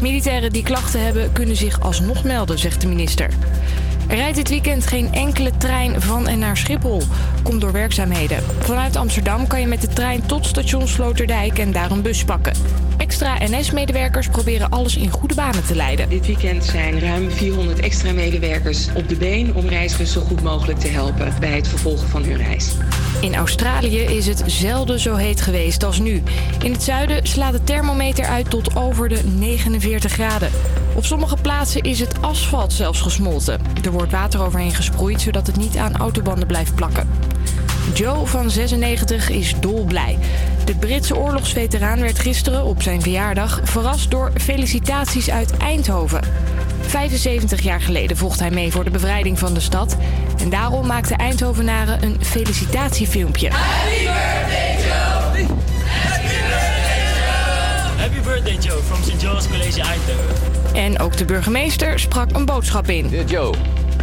Militairen 0.00 0.52
die 0.52 0.62
klachten 0.62 1.04
hebben 1.04 1.32
kunnen 1.32 1.56
zich 1.56 1.80
alsnog 1.80 2.24
melden, 2.24 2.58
zegt 2.58 2.80
de 2.80 2.86
minister. 2.86 3.28
Rijdt 4.08 4.36
dit 4.36 4.48
weekend 4.48 4.86
geen 4.86 5.12
enkele 5.12 5.50
trein 5.58 6.00
van 6.00 6.28
en 6.28 6.38
naar 6.38 6.56
Schiphol. 6.56 7.02
Komt 7.42 7.60
door 7.60 7.72
werkzaamheden. 7.72 8.42
Vanuit 8.58 8.96
Amsterdam 8.96 9.46
kan 9.46 9.60
je 9.60 9.66
met 9.66 9.80
de 9.80 9.88
trein 9.88 10.26
tot 10.26 10.46
station 10.46 10.88
Sloterdijk 10.88 11.58
en 11.58 11.72
daar 11.72 11.90
een 11.90 12.02
bus 12.02 12.24
pakken. 12.24 12.52
Extra 12.96 13.36
NS-medewerkers 13.38 14.28
proberen 14.28 14.70
alles 14.70 14.96
in 14.96 15.10
goede 15.10 15.34
banen 15.34 15.64
te 15.66 15.76
leiden. 15.76 16.08
Dit 16.08 16.26
weekend 16.26 16.64
zijn 16.64 17.00
ruim 17.00 17.30
400 17.30 17.80
extra 17.80 18.12
medewerkers 18.12 18.88
op 18.94 19.08
de 19.08 19.16
been 19.16 19.54
om 19.54 19.68
reizigers 19.68 20.12
zo 20.12 20.20
goed 20.20 20.42
mogelijk 20.42 20.78
te 20.78 20.88
helpen 20.88 21.34
bij 21.40 21.56
het 21.56 21.68
vervolgen 21.68 22.08
van 22.08 22.24
hun 22.24 22.36
reis. 22.36 22.74
In 23.20 23.34
Australië 23.34 23.98
is 23.98 24.26
het 24.26 24.42
zelden 24.46 25.00
zo 25.00 25.14
heet 25.14 25.40
geweest 25.40 25.84
als 25.84 25.98
nu. 25.98 26.22
In 26.62 26.72
het 26.72 26.82
zuiden 26.82 27.26
slaat 27.26 27.52
de 27.52 27.64
thermometer 27.64 28.24
uit 28.24 28.50
tot 28.50 28.76
over 28.76 29.08
de 29.08 29.24
49 29.24 30.12
graden. 30.12 30.50
Op 30.94 31.04
sommige 31.04 31.36
plaatsen 31.42 31.82
is 31.82 32.00
het 32.00 32.22
asfalt 32.22 32.72
zelfs 32.72 33.00
gesmolten. 33.00 33.60
Er 33.84 33.92
wordt 33.92 34.12
water 34.12 34.42
overheen 34.42 34.74
gesproeid 34.74 35.20
zodat 35.20 35.46
het 35.46 35.56
niet 35.56 35.76
aan 35.76 35.96
autobanden 35.96 36.46
blijft 36.46 36.74
plakken. 36.74 37.08
Joe 37.94 38.26
van 38.26 38.50
96 38.50 39.30
is 39.30 39.54
dolblij. 39.60 40.18
De 40.64 40.74
Britse 40.74 41.16
oorlogsveteraan 41.16 42.00
werd 42.00 42.18
gisteren 42.18 42.64
op 42.64 42.82
zijn 42.82 43.02
verjaardag 43.02 43.60
verrast 43.64 44.10
door 44.10 44.30
felicitaties 44.34 45.30
uit 45.30 45.56
Eindhoven. 45.56 46.20
75 46.86 47.60
jaar 47.60 47.80
geleden 47.80 48.16
vocht 48.16 48.40
hij 48.40 48.50
mee 48.50 48.72
voor 48.72 48.84
de 48.84 48.90
bevrijding 48.90 49.38
van 49.38 49.54
de 49.54 49.60
stad. 49.60 49.96
En 50.38 50.50
daarom 50.50 50.86
maakte 50.86 51.14
Eindhovenaren 51.14 52.02
een 52.02 52.16
felicitatiefilmpje. 52.20 53.50
Happy 53.50 53.90
birthday 53.90 54.76
Joe! 54.76 54.94
Happy 55.22 56.26
birthday 56.26 57.02
Joe! 57.18 57.96
Happy 57.96 58.20
birthday 58.20 58.56
Joe 58.56 58.82
from 58.82 59.02
St. 59.02 59.22
John's 59.22 59.48
College 59.48 59.80
Eindhoven. 59.80 60.52
En 60.74 60.98
ook 60.98 61.16
de 61.16 61.24
burgemeester 61.24 62.00
sprak 62.00 62.36
een 62.36 62.44
boodschap 62.44 62.88
in. 62.88 63.08
Dear 63.08 63.24
Joe, 63.24 63.54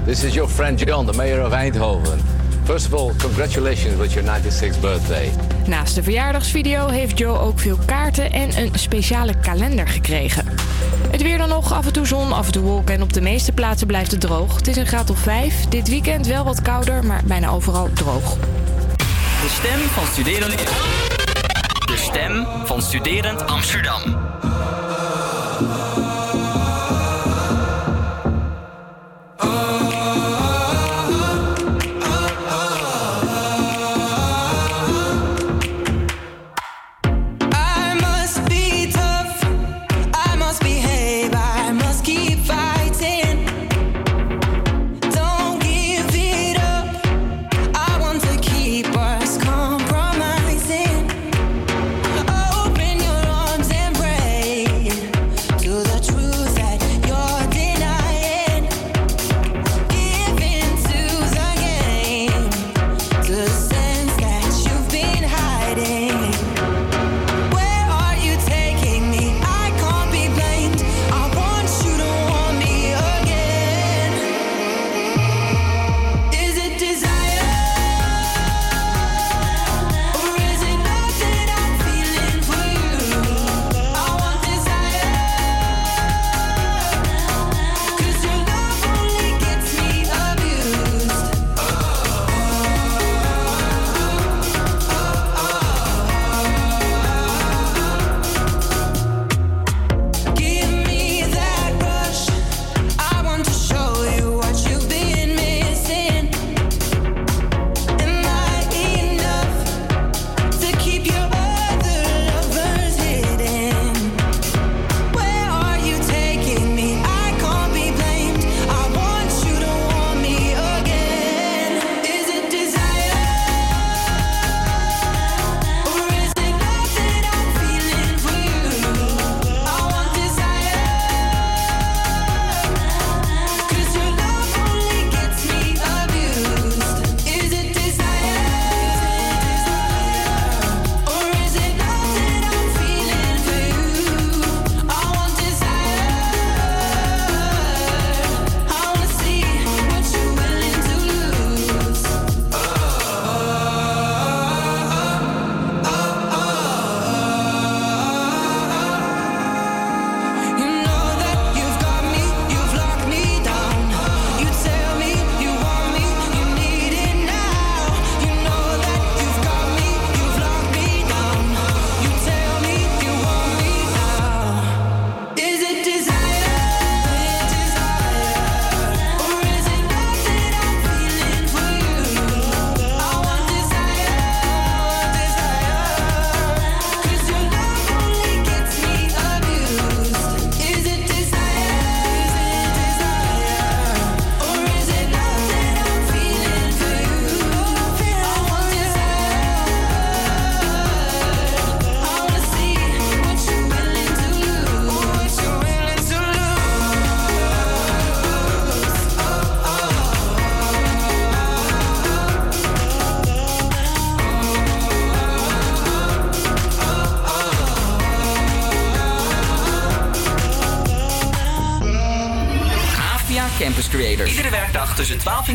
this 0.06 0.24
is 0.24 0.34
your 0.34 0.50
friend 0.50 0.80
John, 0.80 1.06
the 1.06 1.14
mayor 1.14 1.46
of 1.46 1.52
Eindhoven. 1.52 2.20
First 2.64 2.94
of 2.94 2.94
all, 2.94 3.12
congratulations 3.18 3.96
with 3.96 4.14
your 4.14 4.42
96th 4.42 4.80
birthday. 4.82 5.30
Naast 5.66 5.96
de 5.96 6.04
verjaardagsvideo 6.04 6.88
heeft 6.88 7.18
Joe 7.18 7.40
ook 7.40 7.60
veel 7.60 7.78
kaarten 7.86 8.32
en 8.32 8.58
een 8.58 8.70
speciale 8.74 9.40
kalender 9.40 9.88
gekregen. 9.88 10.46
Het 11.12 11.22
weer 11.22 11.38
dan 11.38 11.50
nog, 11.50 11.74
af 11.74 11.86
en 11.86 11.94
toe 11.94 12.08
zon, 12.08 12.32
af 12.32 12.46
en 12.46 12.52
toe 12.52 12.64
wolken 12.64 12.96
en 12.96 13.02
op 13.02 13.14
de 13.14 13.22
meeste 13.22 13.52
plaatsen 13.52 13.88
blijft 13.88 14.12
het 14.12 14.22
droog. 14.22 14.56
Het 14.56 14.68
is 14.68 14.76
een 14.76 14.88
graad 14.88 15.10
of 15.10 15.20
5. 15.20 15.66
Dit 15.66 15.90
weekend 15.90 16.28
wel 16.28 16.44
wat 16.44 16.62
kouder, 16.62 17.06
maar 17.06 17.22
bijna 17.26 17.50
overal 17.50 17.90
droog. 17.94 18.36
De 19.42 19.50
stem 19.50 19.80
van 19.80 20.06
Studerend, 20.06 20.58
de 21.86 21.98
stem 21.98 22.48
van 22.66 22.82
studerend 22.82 23.48
Amsterdam. 23.48 24.29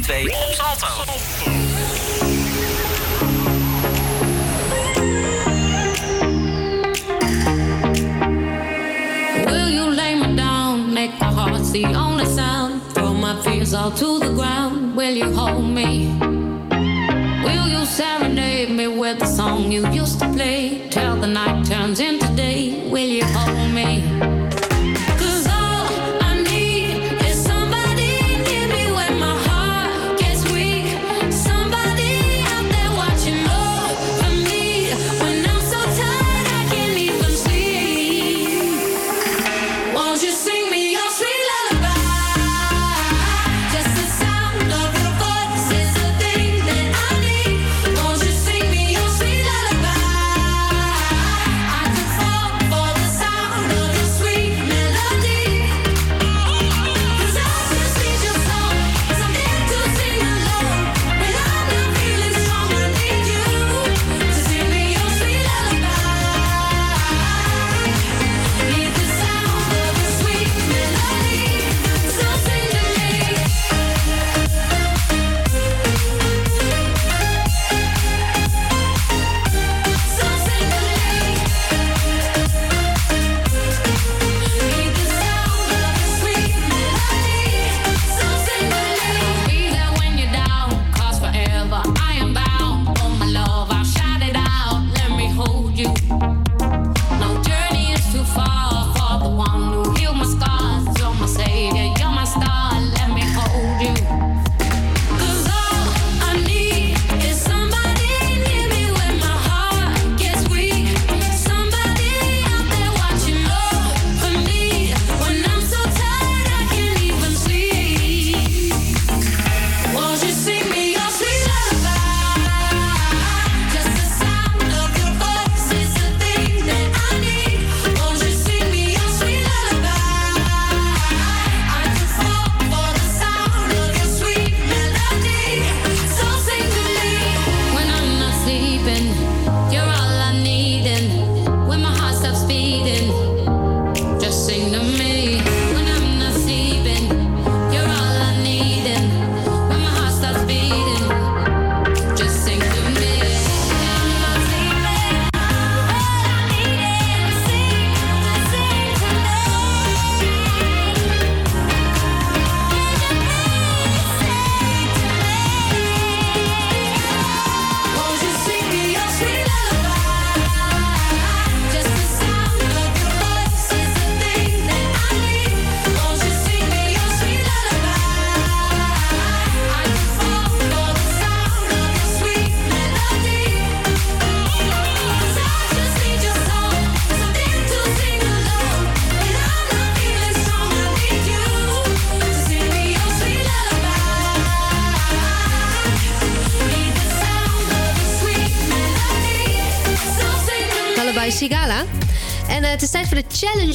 2. 0.06 0.33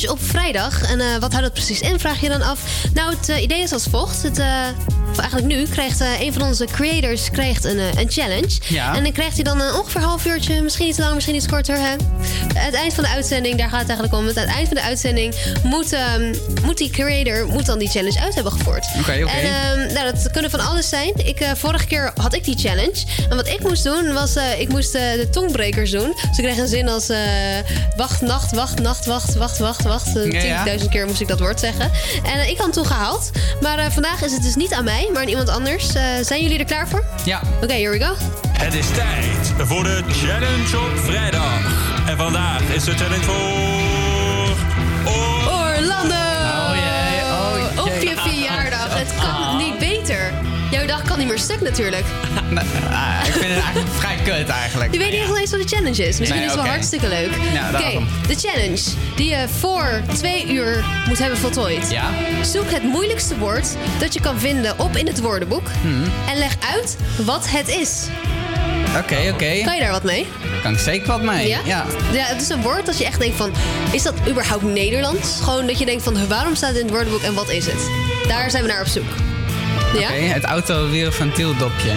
Op 0.07 0.23
vrijdag. 0.23 0.81
En 0.81 0.99
eh, 0.99 1.07
wat 1.19 1.31
houdt 1.31 1.41
dat 1.41 1.53
precies 1.53 1.81
in, 1.81 1.99
vraag 1.99 2.21
je 2.21 2.29
dan 2.29 2.41
af. 2.41 2.59
Nou, 2.93 3.15
het 3.15 3.29
eh, 3.29 3.41
idee 3.41 3.61
is 3.61 3.71
als 3.71 3.87
volgt. 3.89 4.23
Het, 4.23 4.39
eh, 4.39 4.47
of 5.11 5.17
eigenlijk 5.17 5.47
nu 5.47 5.65
krijgt 5.65 6.03
een 6.19 6.33
van 6.33 6.41
onze 6.41 6.65
creators 6.65 7.29
krijgt 7.29 7.63
een, 7.63 7.79
een 7.79 8.09
challenge. 8.09 8.59
Ja. 8.67 8.95
En 8.95 9.03
dan 9.03 9.11
krijgt 9.11 9.35
hij 9.35 9.43
dan 9.43 9.61
ongeveer 9.61 10.01
een 10.01 10.07
half 10.07 10.25
uurtje, 10.25 10.61
misschien 10.61 10.87
iets 10.87 10.97
langer, 10.97 11.15
misschien 11.15 11.35
iets 11.35 11.47
korter. 11.47 11.77
Hè? 11.77 11.95
Het 12.53 12.73
eind 12.73 12.93
van 12.93 13.03
de 13.03 13.09
uitzending, 13.09 13.57
daar 13.57 13.69
gaat 13.69 13.79
het 13.79 13.89
eigenlijk 13.89 14.17
om. 14.19 14.27
Het 14.27 14.37
eind 14.37 14.67
van 14.67 14.77
de 14.77 14.83
uitzending 14.83 15.35
moet, 15.63 15.93
ehm, 15.93 16.33
moet 16.63 16.77
die 16.77 16.89
creator 16.89 17.47
moet 17.47 17.65
dan 17.65 17.79
die 17.79 17.89
challenge 17.89 18.19
uit 18.19 18.35
hebben 18.35 18.51
gevoerd. 18.51 18.85
Oké, 18.99 19.19
oké. 19.23 19.31
En 19.31 19.43
ehm, 19.43 19.93
nou, 19.93 20.11
dat 20.13 20.31
kunnen 20.31 20.51
van 20.51 20.59
alles 20.59 20.89
zijn. 20.89 21.11
Ik, 21.15 21.39
eh, 21.39 21.51
vorige 21.55 21.85
keer 21.87 22.11
had 22.21 22.33
ik 22.33 22.43
die 22.43 22.57
challenge. 22.57 23.03
En 23.29 23.35
wat 23.35 23.47
ik 23.47 23.59
moest 23.63 23.83
doen, 23.83 24.13
was 24.13 24.35
eh, 24.35 24.59
ik 24.59 24.69
moest 24.69 24.95
eh, 24.95 25.01
de 25.11 25.29
tongbrekers 25.29 25.91
doen. 25.91 26.13
Dus 26.29 26.37
ik 26.37 26.43
kreeg 26.43 26.57
een 26.57 26.67
zin 26.67 26.89
als 26.89 27.09
eh, 27.09 27.17
wacht, 27.95 28.21
nacht, 28.21 28.51
wacht, 28.51 28.79
nacht, 28.81 29.05
wacht, 29.05 29.35
wacht, 29.35 29.57
wacht, 29.57 29.81
wacht. 29.83 30.09
Ja, 30.13 30.41
ja. 30.41 30.77
10.000 30.77 30.89
keer 30.89 31.05
moest 31.05 31.21
ik 31.21 31.27
dat 31.27 31.39
woord 31.39 31.59
zeggen. 31.59 31.91
En 32.23 32.49
ik 32.49 32.57
had 32.57 32.65
hem 32.65 32.71
toen 32.71 32.85
gehaald. 32.85 33.29
Maar 33.61 33.77
eh, 33.77 33.85
vandaag 33.91 34.21
is 34.21 34.31
het 34.31 34.43
dus 34.43 34.55
niet 34.55 34.73
aan 34.73 34.83
mij, 34.83 35.09
maar 35.13 35.21
aan 35.21 35.27
iemand 35.27 35.49
anders. 35.49 35.93
Eh, 35.93 36.03
zijn 36.21 36.41
jullie 36.41 36.59
er 36.59 36.65
klaar 36.65 36.87
voor? 36.87 37.03
Ja. 37.25 37.41
Oké, 37.61 37.73
here 37.73 37.89
we 37.89 38.05
go. 38.05 38.13
Het 38.51 38.73
is 38.73 38.87
tijd 38.87 39.67
voor 39.67 39.83
de 39.83 40.03
challenge 40.07 40.77
op 40.77 40.99
vrijdag. 40.99 41.78
Vandaag 42.19 42.61
is 42.61 42.83
de 42.83 42.91
challenge 42.91 43.23
voor... 43.23 44.57
Orlando! 45.53 46.15
Oh 46.15 46.71
jee, 46.75 47.21
oh 47.31 47.85
Op 47.85 47.87
jee. 47.87 48.09
je 48.09 48.15
verjaardag. 48.17 48.97
Het 48.97 49.13
kan 49.21 49.57
niet 49.57 49.77
beter. 49.79 50.31
Jouw 50.71 50.85
dag 50.85 51.01
kan 51.03 51.17
niet 51.17 51.27
meer 51.27 51.39
stuk 51.39 51.61
natuurlijk. 51.61 52.03
Nee, 52.49 52.63
ah, 52.91 53.27
ik 53.27 53.31
vind 53.33 53.45
het 53.53 53.63
eigenlijk 53.63 53.87
vrij 53.97 54.15
kut 54.23 54.47
eigenlijk. 54.49 54.93
Je 54.93 54.99
weet 54.99 55.11
niet 55.11 55.37
eens 55.37 55.51
wat 55.51 55.61
de 55.61 55.67
challenge 55.75 56.07
is. 56.07 56.19
Misschien 56.19 56.39
Nee, 56.39 56.45
is 56.45 56.51
het 56.51 56.61
wel 56.61 56.69
hartstikke 56.71 57.07
leuk. 57.07 57.31
Ja, 57.53 57.69
Oké, 57.69 57.99
de 58.27 58.35
challenge 58.35 58.81
die 59.15 59.29
je 59.29 59.45
voor 59.59 60.01
twee 60.13 60.47
uur 60.53 60.85
moet 61.07 61.17
hebben 61.19 61.37
voltooid. 61.37 61.91
Ja. 61.91 62.09
Zoek 62.43 62.71
het 62.71 62.83
moeilijkste 62.83 63.37
woord 63.37 63.67
dat 63.99 64.13
je 64.13 64.19
kan 64.21 64.39
vinden 64.39 64.79
op 64.79 64.95
in 64.95 65.07
het 65.07 65.19
woordenboek. 65.21 65.67
Hmm. 65.81 66.03
En 66.27 66.37
leg 66.37 66.55
uit 66.73 66.97
wat 67.25 67.49
het 67.49 67.67
is. 67.67 68.05
Oké, 68.97 69.15
oké. 69.33 69.61
Kan 69.63 69.75
je 69.75 69.81
daar 69.81 69.91
wat 69.91 70.03
mee? 70.03 70.27
Kan 70.61 70.73
ik 70.73 70.79
zeker 70.79 71.07
wat 71.07 71.21
mee. 71.21 71.47
Ja? 71.47 71.59
ja. 71.65 71.85
Ja, 72.11 72.23
het 72.23 72.41
is 72.41 72.49
een 72.49 72.61
woord 72.61 72.85
dat 72.85 72.97
je 72.97 73.05
echt 73.05 73.19
denkt 73.19 73.37
van... 73.37 73.51
Is 73.91 74.03
dat 74.03 74.13
überhaupt 74.27 74.63
Nederlands? 74.63 75.39
Gewoon 75.41 75.67
dat 75.67 75.79
je 75.79 75.85
denkt 75.85 76.03
van... 76.03 76.27
Waarom 76.27 76.55
staat 76.55 76.69
het 76.69 76.77
in 76.77 76.85
het 76.85 76.93
woordenboek 76.93 77.21
en 77.21 77.33
wat 77.33 77.49
is 77.49 77.65
het? 77.65 77.89
Daar 78.27 78.49
zijn 78.49 78.63
we 78.63 78.69
naar 78.69 78.81
op 78.81 78.87
zoek. 78.87 79.09
Ja? 79.93 80.07
Oké, 80.07 80.13
het 80.13 80.43
autowielventieldopje. 80.43 81.91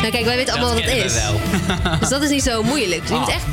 Nou 0.00 0.10
kijk, 0.10 0.24
wij 0.24 0.36
weten 0.36 0.52
allemaal 0.52 0.74
wat 0.74 0.82
het 0.82 1.04
is. 1.04 1.12
we 1.12 1.20
wel. 1.20 1.40
Dus 2.00 2.08
dat 2.08 2.22
is 2.22 2.28
niet 2.30 2.42
zo 2.42 2.62
moeilijk. 2.62 3.00
Dus 3.00 3.10
je 3.10 3.16
moet 3.16 3.28
echt 3.28 3.44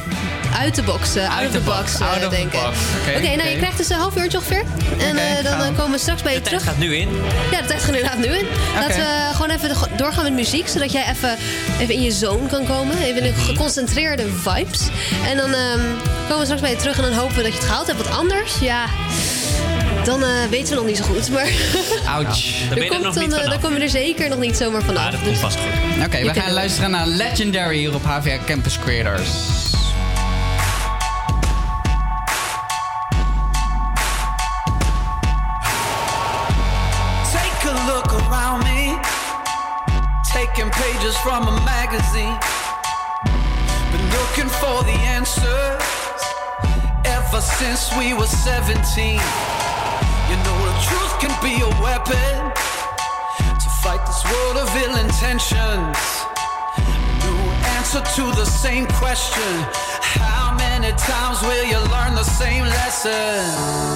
uit 0.60 0.76
de 0.76 0.82
box, 0.84 1.15
eh, 1.15 1.38
out 1.38 1.45
of 1.48 1.52
the 1.52 1.60
box, 1.60 1.99
eh, 1.99 2.07
out 2.07 2.18
of 2.18 2.23
the 2.23 2.30
denken. 2.30 2.60
Oké, 2.60 3.36
nou 3.36 3.49
je 3.49 3.57
krijgt 3.57 3.77
dus 3.77 3.90
een 3.90 3.98
half 3.98 4.15
uurtje 4.18 4.38
ongeveer. 4.38 4.64
En 4.99 5.18
eh, 5.18 5.44
dan 5.44 5.53
gaan 5.60 5.69
we. 5.72 5.76
komen 5.77 5.91
we 5.91 5.98
straks 5.98 6.22
bij 6.22 6.34
je 6.34 6.38
De 6.41 6.44
tijd 6.49 6.60
terug. 6.60 6.73
gaat 6.73 6.82
nu 6.84 6.95
in. 6.95 7.10
Ja, 7.52 7.61
de 7.61 7.68
tijd 7.68 7.80
gaat 7.84 7.95
inderdaad 7.95 8.18
nu 8.18 8.26
in. 8.26 8.45
Laten 8.76 8.95
we 8.95 9.30
gewoon 9.32 9.49
even 9.49 9.69
doorgaan 9.98 10.23
met 10.23 10.34
muziek, 10.34 10.68
zodat 10.68 10.91
jij 10.91 11.06
even, 11.10 11.38
even 11.80 11.94
in 11.94 12.02
je 12.02 12.11
zone 12.11 12.48
kan 12.48 12.65
komen. 12.65 12.98
Even 13.03 13.23
in 13.23 13.32
Mhm. 13.32 13.41
geconcentreerde 13.41 14.23
vibes. 14.41 14.82
En 15.30 15.38
dan 15.38 15.53
ehm, 15.53 15.80
komen 16.23 16.38
we 16.38 16.44
straks 16.44 16.61
bij 16.61 16.69
je 16.69 16.76
terug 16.77 16.98
en 16.98 17.03
dan 17.03 17.14
hopen 17.14 17.36
we 17.36 17.41
dat 17.44 17.52
je 17.52 17.57
het 17.57 17.68
gehaald 17.68 17.88
hebt. 17.88 17.98
Wat 18.07 18.18
anders, 18.18 18.52
ja, 18.61 18.86
dan 20.03 20.23
eh, 20.23 20.30
weten 20.49 20.69
we 20.69 20.76
nog 20.76 20.86
niet 20.86 20.98
zo 20.98 21.03
goed. 21.03 21.30
Maar 21.30 21.48
Ouch. 22.15 22.26
Daar 22.69 22.80
je 22.84 22.88
komt 22.90 23.03
dan, 23.03 23.14
niet 23.14 23.32
eh, 23.32 23.38
vanaf. 23.38 23.45
daar 23.49 23.60
kom 23.60 23.73
je 23.77 23.80
er 23.84 23.90
zeker 23.90 24.30
nog 24.30 24.40
niet 24.40 24.57
zomaar 24.57 24.82
vanaf. 24.84 25.06
Ah, 25.06 25.11
dat 25.11 25.22
komt 25.23 25.38
vast 25.38 25.57
goed. 25.57 26.06
Oké, 26.06 26.18
Je 26.18 26.23
we 26.26 26.34
gaan 26.34 26.44
het. 26.44 26.53
luisteren 26.53 26.91
naar 26.91 27.07
Legendary 27.07 27.77
hier 27.77 27.94
op 27.94 28.03
HVA 28.06 28.38
Campus 28.45 28.80
Creators. 28.80 29.30
Magazine. 41.96 42.38
Been 43.92 44.06
looking 44.12 44.50
for 44.60 44.84
the 44.84 44.98
answers 45.16 46.22
ever 47.06 47.42
since 47.42 47.96
we 47.98 48.14
were 48.14 48.28
17. 48.28 48.76
You 48.76 50.38
know, 50.44 50.58
the 50.70 50.76
truth 50.88 51.14
can 51.20 51.34
be 51.42 51.62
a 51.62 51.72
weapon 51.82 52.52
to 53.60 53.70
fight 53.82 54.06
this 54.06 54.24
world 54.26 54.58
of 54.58 54.70
ill 54.84 54.96
intentions. 54.98 55.98
New 57.24 57.40
answer 57.78 58.02
to 58.02 58.24
the 58.36 58.46
same 58.46 58.88
question 58.88 59.54
How 60.02 60.54
many 60.58 60.92
times 60.98 61.42
will 61.44 61.64
you 61.64 61.80
learn 61.92 62.16
the 62.16 62.24
same 62.24 62.66
lesson? 62.66 63.96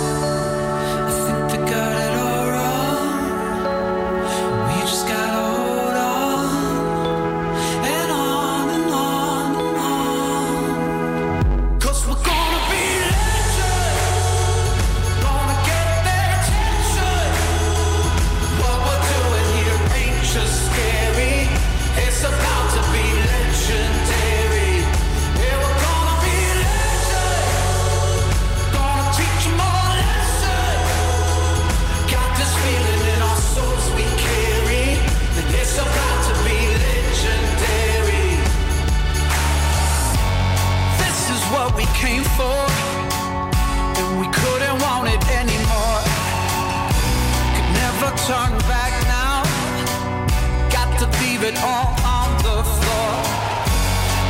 It 51.49 51.57
all 51.63 51.89
on 52.05 52.29
the 52.45 52.57
floor. 52.77 53.11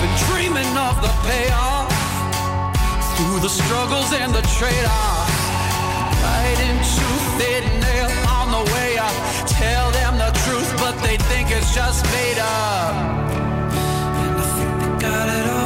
Been 0.02 0.16
dreaming 0.28 0.72
of 0.88 0.96
the 1.06 1.12
payoff. 1.28 1.92
Through 3.16 3.40
the 3.42 3.50
struggles 3.50 4.10
and 4.14 4.32
the 4.34 4.44
trade-offs. 4.58 5.40
Right 6.24 6.60
into 6.70 7.08
thin 7.38 7.66
nail 7.84 8.12
on 8.40 8.48
the 8.56 8.64
way 8.74 8.98
up. 8.98 9.16
Tell 9.48 9.92
them 9.92 10.14
the 10.18 10.32
truth, 10.46 10.72
but 10.78 10.96
they 11.04 11.18
think 11.30 11.52
it's 11.52 11.74
just 11.76 12.06
made 12.18 12.40
up. 12.40 12.94
And 14.22 14.34
I 14.44 14.48
think 14.56 14.72
they 14.82 15.08
got 15.08 15.28
it 15.38 15.46
all 15.50 15.59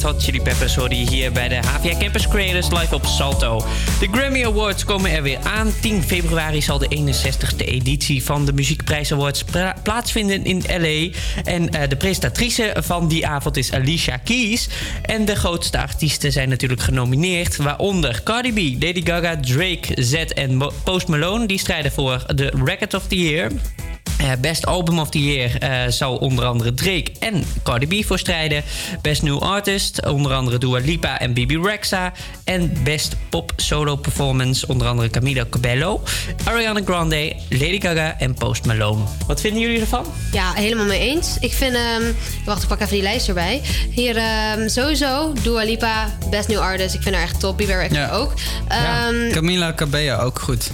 Red 0.00 0.12
Hot 0.12 0.22
Chili 0.22 0.40
Peppers 0.40 0.76
hier 0.88 1.32
bij 1.32 1.48
de 1.48 1.54
HVA 1.54 1.98
Campus 1.98 2.28
Creators 2.28 2.70
live 2.70 2.94
op 2.94 3.06
Salto. 3.06 3.64
De 4.00 4.08
Grammy 4.12 4.44
Awards 4.44 4.84
komen 4.84 5.10
er 5.10 5.22
weer 5.22 5.38
aan. 5.38 5.72
10 5.80 6.02
februari 6.02 6.62
zal 6.62 6.78
de 6.78 7.14
61e 7.14 7.64
editie 7.64 8.24
van 8.24 8.44
de 8.44 8.52
Muziekprijs 8.52 9.12
Awards 9.12 9.44
plaatsvinden 9.82 10.44
in 10.44 10.62
LA. 10.68 11.18
En 11.44 11.70
eh, 11.70 11.88
de 11.88 11.96
presentatrice 11.96 12.76
van 12.78 13.08
die 13.08 13.26
avond 13.26 13.56
is 13.56 13.72
Alicia 13.72 14.16
Keys. 14.16 14.68
En 15.02 15.24
de 15.24 15.36
grootste 15.36 15.78
artiesten 15.78 16.32
zijn 16.32 16.48
natuurlijk 16.48 16.82
genomineerd, 16.82 17.56
waaronder 17.56 18.20
Cardi 18.24 18.52
B, 18.52 18.82
Lady 18.82 19.02
Gaga, 19.04 19.36
Drake, 19.40 20.02
Z 20.02 20.14
en 20.14 20.70
Post 20.84 21.08
Malone. 21.08 21.46
Die 21.46 21.58
strijden 21.58 21.92
voor 21.92 22.24
de 22.34 22.52
Record 22.64 22.94
of 22.94 23.06
the 23.06 23.16
Year. 23.16 23.50
Best 24.40 24.66
Album 24.66 24.98
of 24.98 25.08
the 25.10 25.22
Year 25.22 25.58
eh, 25.58 25.90
zou 25.90 26.20
onder 26.20 26.44
andere 26.44 26.74
Drake 26.74 27.06
en 27.18 27.44
Cardi 27.62 27.86
B 28.02 28.04
voor 28.06 28.18
strijden. 28.18 28.62
Best 29.02 29.22
New 29.22 29.38
Artist, 29.42 30.06
onder 30.06 30.32
andere 30.32 30.58
Dua 30.58 30.78
Lipa 30.78 31.18
en 31.20 31.32
Bibi 31.32 31.58
Rexa. 31.62 32.12
En 32.44 32.72
Best 32.84 33.16
Pop 33.28 33.52
Solo 33.56 33.96
Performance, 33.96 34.66
onder 34.66 34.86
andere 34.86 35.10
Camila 35.10 35.44
Cabello, 35.50 36.02
Ariana 36.44 36.80
Grande, 36.84 37.36
Lady 37.48 37.80
Gaga 37.80 38.16
en 38.18 38.34
Post 38.34 38.64
Malone. 38.66 39.02
Wat 39.26 39.40
vinden 39.40 39.60
jullie 39.60 39.80
ervan? 39.80 40.04
Ja, 40.32 40.52
helemaal 40.52 40.86
mee 40.86 41.00
eens. 41.00 41.36
Ik 41.40 41.52
vind... 41.52 41.74
ehm, 41.74 42.02
wacht, 42.44 42.62
ik 42.62 42.68
pak 42.68 42.80
even 42.80 42.92
die 42.92 43.02
lijst 43.02 43.28
erbij. 43.28 43.60
Hier 43.90 44.16
ehm, 44.16 44.68
sowieso 44.68 45.32
Dua 45.42 45.62
Lipa, 45.64 46.16
Best 46.30 46.48
New 46.48 46.58
Artist. 46.58 46.94
Ik 46.94 47.02
vind 47.02 47.14
haar 47.14 47.24
echt 47.24 47.40
top. 47.40 47.56
Bibi 47.56 47.72
Rexa 47.74 47.98
Ja. 48.00 48.10
ook. 48.10 48.32
Ehm, 48.68 49.30
Camila 49.32 49.72
Cabello 49.74 50.16
ook 50.18 50.38
goed. 50.40 50.70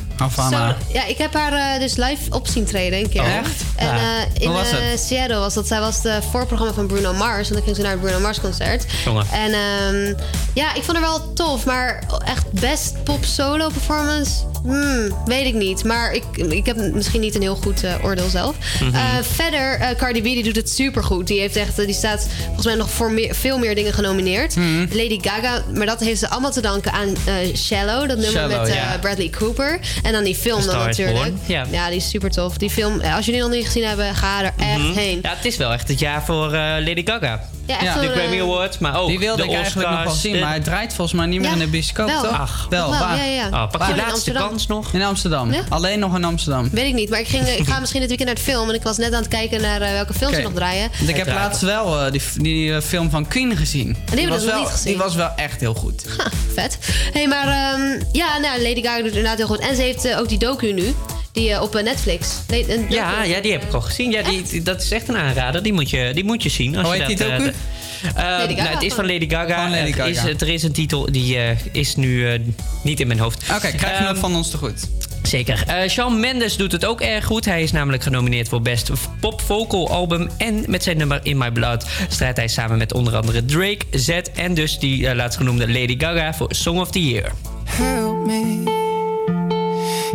Zo, 0.79 0.93
ja, 0.93 1.05
ik 1.07 1.19
heb 1.19 1.35
haar 1.35 1.53
eh, 1.53 1.81
dus 1.81 1.97
live 1.97 2.31
op 2.31 2.47
zien 2.47 2.65
treden 2.65 2.99
een 2.99 3.09
keer. 3.09 3.21
Oh, 3.23 3.37
echt? 3.37 3.63
En 3.77 3.87
Ja. 3.87 3.95
eh, 3.95 4.43
in 4.43 4.53
was 4.53 4.71
eh? 4.71 4.79
Seattle 4.99 5.39
was 5.39 5.55
dat. 5.55 5.67
Zij 5.67 5.81
was 5.81 6.03
het 6.03 6.25
voorprogramma 6.31 6.73
van 6.75 6.87
Bruno 6.87 7.13
Mars. 7.13 7.49
En 7.49 7.55
dan 7.55 7.63
ging 7.63 7.77
ze 7.77 7.83
naar 7.83 7.91
het 7.91 8.01
Bruno 8.01 8.21
Mars 8.21 8.41
concert. 8.41 8.85
En 9.33 9.53
ehm, 9.53 10.15
ja, 10.55 10.75
ik 10.75 10.83
vond 10.83 10.97
haar 10.97 11.07
wel 11.07 11.33
tof. 11.33 11.65
Maar 11.65 12.03
echt 12.25 12.53
best 12.53 13.03
pop 13.05 13.25
solo 13.25 13.69
performance? 13.69 14.31
Hmm, 14.63 15.17
weet 15.25 15.47
ik 15.47 15.55
niet. 15.55 15.85
Maar 15.85 16.13
ik, 16.13 16.25
ik 16.37 16.67
heb 16.67 16.77
misschien 16.77 17.21
niet 17.21 17.35
een 17.35 17.43
heel 17.43 17.57
goed 17.57 17.83
oordeel 18.03 18.29
zelf. 18.29 18.57
Mhm. 18.81 19.23
Verder, 19.23 19.95
Cardi 19.97 20.21
B 20.21 20.25
die 20.25 20.43
doet 20.43 20.57
het 20.57 20.71
supergoed. 20.71 21.27
Die, 21.27 21.41
heeft 21.41 21.57
echt, 21.57 21.77
die 21.77 21.95
staat 21.95 22.27
volgens 22.45 22.67
mij 22.67 22.75
nog 22.75 22.91
voor 22.91 23.11
meer, 23.13 23.35
veel 23.35 23.59
meer 23.59 23.75
dingen 23.75 23.93
genomineerd. 23.93 24.57
Mhm. 24.57 24.87
Lady 24.91 25.19
Gaga, 25.23 25.63
maar 25.75 25.87
dat 25.87 26.01
heeft 26.01 26.19
ze 26.21 26.29
allemaal 26.29 26.51
te 26.53 26.61
danken 26.61 26.93
aan 26.93 27.15
Shallow. 27.55 28.09
Dat 28.09 28.19
nummer 28.19 28.31
Shallow, 28.31 28.67
met. 28.69 29.01
Bradley 29.01 29.31
Cooper. 29.31 29.79
En 30.07 30.13
dan 30.13 30.25
die 30.25 30.35
film 30.35 30.67
dan 30.67 30.79
natuurlijk. 30.79 31.17
Born, 31.19 31.39
ja. 31.71 31.89
die 31.89 31.97
is 31.97 32.09
super 32.09 32.31
tof. 32.31 32.57
Die 32.59 32.71
film, 32.71 33.01
eh, 33.01 33.17
als 33.17 33.25
jullie 33.27 33.41
die 33.41 33.49
nog 33.51 33.59
niet 33.59 33.67
gezien 33.67 33.85
hebben, 33.85 34.15
ga 34.15 34.39
er 34.45 34.53
echt 34.59 34.79
Mhm. 34.79 34.93
heen. 34.93 35.19
Ja, 35.23 35.31
het 35.35 35.45
is 35.45 35.57
wel 35.57 35.73
echt 35.73 35.89
het 35.89 35.99
jaar 35.99 36.25
voor 36.25 36.47
eh, 36.53 36.61
Lady 36.61 37.03
Gaga. 37.05 37.41
Ja, 37.67 37.79
echt 37.81 37.95
de 37.95 38.03
zo'n, 38.03 38.13
Grammy 38.13 38.37
eh, 38.37 38.43
Awards, 38.43 38.79
maar 38.79 39.01
ook 39.01 39.09
Die 39.09 39.19
wilde 39.19 39.43
de 39.43 39.49
ik 39.49 39.55
eigenlijk 39.55 39.91
nog 39.91 40.03
wel 40.05 40.13
zien, 40.13 40.33
de- 40.33 40.39
maar 40.39 40.49
hij 40.49 40.61
draait 40.61 40.95
volgens 40.95 41.17
mij 41.17 41.27
niet 41.27 41.39
meer 41.41 41.49
Ja, 41.49 41.55
in 41.55 41.59
de 41.61 41.67
bioscoop, 41.67 42.07
wel. 42.09 42.23
toch? 42.23 42.33
Ach. 42.33 42.67
wel, 42.71 42.91
Wel, 42.91 42.99
waar? 42.99 43.17
ja, 43.17 43.25
ja, 43.25 43.31
ja. 43.35 43.47
Oh, 43.47 43.51
pak 43.53 43.73
je 43.73 43.79
Waar? 43.79 43.89
In 43.91 43.97
laatste 43.97 44.13
Amsterdam. 44.13 44.49
kans 44.49 44.67
nog. 44.67 44.93
In 44.93 45.03
Amsterdam. 45.03 45.53
Ja? 45.53 45.63
Alleen 45.69 45.99
nog 45.99 46.17
in 46.17 46.25
Amsterdam. 46.25 46.69
Weet 46.73 46.87
ik 46.87 46.95
niet, 46.95 47.11
maar 47.11 47.21
ik, 47.21 47.29
ging, 47.29 47.49
ik 47.49 47.67
ga 47.69 47.79
misschien 47.81 48.01
dit 48.01 48.09
weekend 48.09 48.29
naar 48.29 48.39
de 48.45 48.51
film. 48.51 48.69
En 48.69 48.75
ik 48.75 48.83
was 48.83 48.97
net 48.97 49.13
aan 49.13 49.21
het 49.21 49.29
kijken 49.29 49.61
naar 49.61 49.81
eh, 49.81 49.91
welke 49.91 50.15
films 50.15 50.35
ze 50.37 50.43
nog 50.43 50.53
draaien. 50.53 50.91
Want 50.99 51.09
ik 51.11 51.17
heb 51.17 51.27
laatst 51.27 51.61
wel 51.63 52.01
eh, 52.05 52.11
die, 52.13 52.23
die 52.37 52.83
film 52.83 53.11
van 53.11 53.29
Queen 53.29 53.57
gezien. 53.57 53.87
hebben 53.87 54.11
we 54.11 54.17
die, 54.17 54.27
was 54.29 54.37
dus 54.37 54.45
nog 54.47 54.53
wel, 54.55 54.63
niet 54.63 54.73
gezien. 54.73 54.93
die 54.93 55.03
was 55.03 55.15
wel 55.15 55.31
echt 55.37 55.61
heel 55.61 55.75
goed. 55.75 56.05
Ha, 56.19 56.31
vet. 56.55 56.79
hey, 57.13 57.27
maar 57.29 57.47
ehm, 57.49 58.03
ja, 58.13 58.39
nou, 58.39 58.63
Lady 58.63 58.83
Gaga 58.83 58.97
doet 58.97 59.05
het 59.07 59.15
inderdaad 59.15 59.37
heel 59.37 59.47
goed. 59.47 59.59
En 59.59 59.77
ze 59.77 59.83
heeft 59.83 60.15
ook 60.17 60.29
die 60.29 60.39
docu 60.39 60.73
nu. 60.73 60.95
Die 61.37 61.51
eh, 61.53 61.63
op 61.63 61.75
eh, 61.75 61.83
Netflix. 61.85 62.29
Le- 62.49 62.65
een. 62.69 62.87
Ja, 62.89 63.23
ja, 63.23 63.41
die 63.41 63.53
heb 63.53 63.63
ik 63.63 63.73
al 63.73 63.81
gezien. 63.81 64.11
Ja, 64.11 64.23
die, 64.23 64.43
die- 64.43 64.63
dat 64.63 64.83
is 64.83 64.91
echt 64.91 65.09
een 65.09 65.17
aanrader. 65.17 65.63
Die 65.63 65.73
moet 65.73 65.91
je, 65.91 66.11
die 66.15 66.25
moet 66.25 66.43
je 66.43 66.49
zien. 66.49 66.77
Als 66.77 66.87
Hoe 66.87 66.97
je 66.97 67.03
heet 67.05 67.19
dat, 67.19 67.27
die 67.27 67.37
eh, 67.37 67.39
docu? 67.39 67.51
de- 67.51 67.75
Eh, 68.15 68.15
Lady 68.25 68.49
Gaga 68.55 68.63
nou, 68.63 68.75
het 68.75 68.83
is 68.83 68.93
van 68.95 69.07
Lady 69.07 69.29
Gaga. 69.31 69.55
Van 69.63 69.71
Lady 69.71 69.93
Er 70.01 70.07
is, 70.09 70.19
Gaga. 70.19 70.29
er 70.39 70.49
is 70.49 70.63
een 70.63 70.73
titel 70.73 71.13
die 71.13 71.37
eh, 71.39 71.57
is 71.73 71.97
nu 71.97 72.29
eh, 72.33 72.41
niet 72.83 73.01
in 73.01 73.07
mijn 73.07 73.19
hoofd. 73.19 73.43
Oké, 73.51 73.59
krijgen 73.73 74.03
we 74.03 74.09
Ehm, 74.11 74.17
van 74.17 74.35
ons 74.37 74.51
te 74.51 74.57
goed. 74.57 74.89
Zeker. 75.23 75.65
Eh 75.67 75.89
Shawn 75.89 76.21
Mendes 76.21 76.57
doet 76.57 76.73
het 76.73 76.85
ook 76.85 77.01
erg 77.01 77.25
goed. 77.25 77.45
Hij 77.45 77.63
is 77.63 77.73
namelijk 77.73 78.03
genomineerd 78.03 78.49
voor 78.49 78.63
Best 78.63 78.91
Pop 79.21 79.41
Vocal 79.41 79.91
Album. 79.91 80.29
En 80.39 80.65
met 80.67 80.83
zijn 80.83 80.97
nummer 80.97 81.21
In 81.23 81.39
My 81.39 81.51
Blood 81.51 81.87
strijdt 82.09 82.37
hij 82.37 82.49
samen 82.49 82.79
met 82.79 82.93
onder 82.95 83.17
andere 83.17 83.45
Drake, 83.45 83.79
Z 83.91 84.09
en 84.35 84.55
dus 84.55 84.79
die 84.79 85.15
laatst 85.15 85.37
genoemde 85.39 85.69
Lady 85.73 85.95
Gaga 85.99 86.35
voor 86.35 86.55
Song 86.55 86.79
of 86.79 86.91
the 86.91 87.09
Year. 87.09 87.33
help 87.65 88.27
me. 88.27 88.85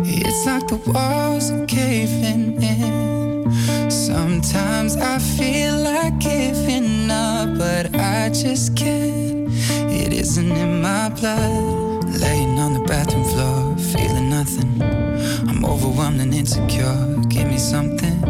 It's 0.00 0.46
like 0.46 0.66
the 0.68 0.76
walls 0.90 1.50
are 1.50 1.66
caving 1.66 2.62
in. 2.62 3.90
Sometimes 3.90 4.96
I 4.96 5.18
feel 5.18 5.76
like 5.76 6.18
giving 6.18 7.10
up, 7.10 7.58
but 7.58 7.94
I 7.94 8.30
just 8.30 8.74
can't. 8.74 9.48
It 9.90 10.12
isn't 10.12 10.50
in 10.50 10.80
my 10.80 11.10
blood. 11.10 12.04
Laying 12.20 12.58
on 12.58 12.72
the 12.72 12.80
bathroom 12.86 13.24
floor, 13.24 13.76
feeling 13.76 14.30
nothing. 14.30 14.80
I'm 15.48 15.64
overwhelmed 15.64 16.20
and 16.20 16.34
insecure. 16.34 17.18
Give 17.28 17.46
me 17.46 17.58
something 17.58 18.24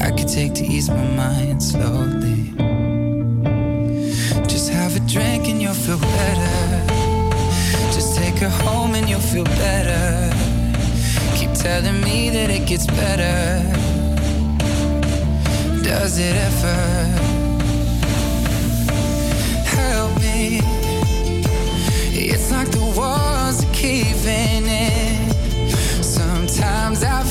I 0.00 0.10
could 0.12 0.28
take 0.28 0.54
to 0.54 0.64
ease 0.64 0.88
my 0.88 1.08
mind 1.16 1.62
slowly. 1.62 2.52
Just 4.46 4.70
have 4.70 4.94
a 4.94 5.00
drink 5.00 5.48
and 5.48 5.60
you'll 5.60 5.74
feel 5.74 5.98
better. 5.98 6.86
Just 7.92 8.16
take 8.16 8.38
her 8.38 8.48
home 8.48 8.94
and 8.94 9.08
you'll 9.08 9.20
feel 9.20 9.44
better. 9.44 10.55
Telling 11.58 12.00
me 12.02 12.30
that 12.30 12.50
it 12.50 12.66
gets 12.66 12.86
better. 12.86 13.62
Does 15.82 16.18
it 16.18 16.36
ever? 16.36 16.80
Help 19.64 20.12
me. 20.20 20.60
It's 22.12 22.50
like 22.52 22.70
the 22.70 22.92
walls 22.96 23.64
are 23.64 23.74
caving 23.74 24.66
in. 24.66 25.32
Sometimes 26.02 27.02
I 27.02 27.22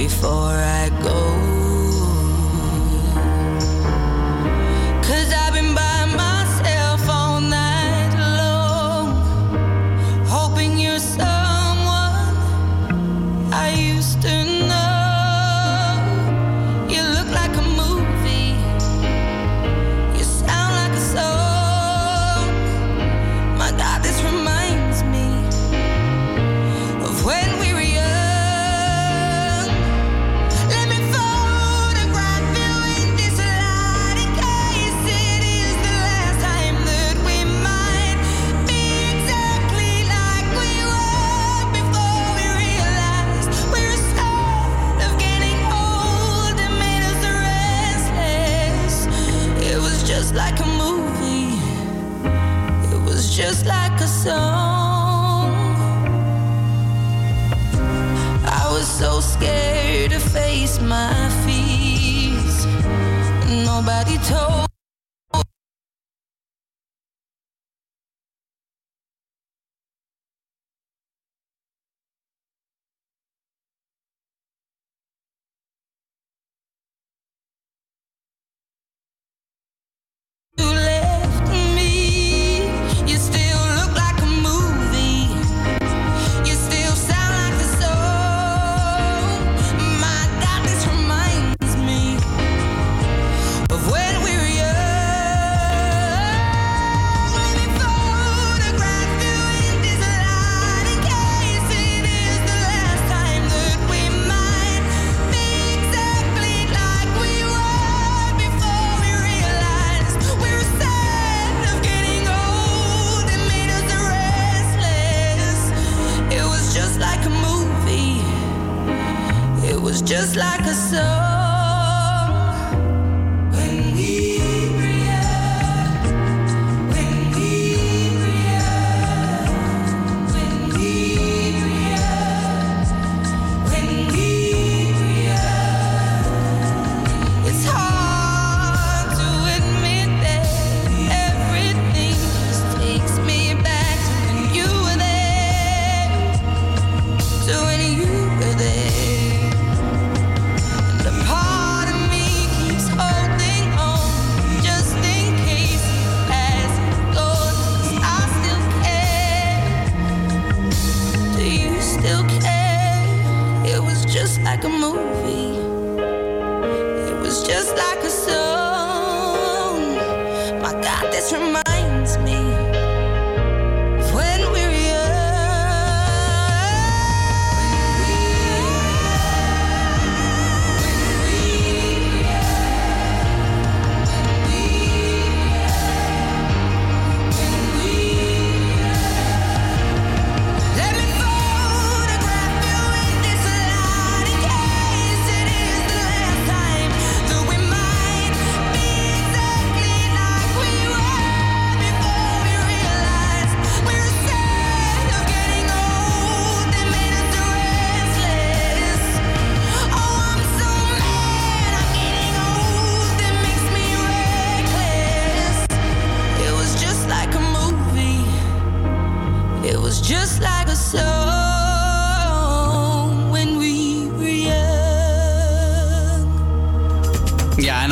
before 0.00 0.56
I 0.56 0.88
go. 1.02 1.59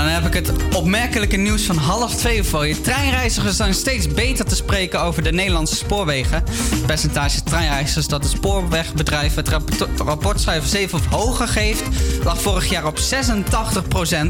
dan 0.08 0.22
heb 0.22 0.34
ik 0.34 0.46
het 0.46 0.74
opmerkelijke 0.74 1.36
nieuws 1.36 1.62
van 1.62 1.76
half 1.76 2.14
twee 2.14 2.42
voor 2.42 2.66
je. 2.66 2.80
Treinreizigers 2.80 3.56
zijn 3.56 3.74
steeds 3.74 4.08
beter 4.08 4.44
te 4.44 4.56
spreken 4.56 5.02
over 5.02 5.22
de 5.22 5.32
Nederlandse 5.32 5.76
spoorwegen. 5.76 6.44
Het 6.50 6.86
percentage 6.86 7.42
treinreizigers 7.42 8.06
dat 8.06 8.22
het 8.22 8.32
spoorwegbedrijf 8.32 9.34
het 9.34 9.48
rapportcijfer 9.96 10.68
7 10.68 10.98
of 10.98 11.06
hoger 11.06 11.48
geeft, 11.48 11.82
lag 12.24 12.40
vorig 12.40 12.70
jaar 12.70 12.86
op 12.86 12.98
86% 12.98 13.02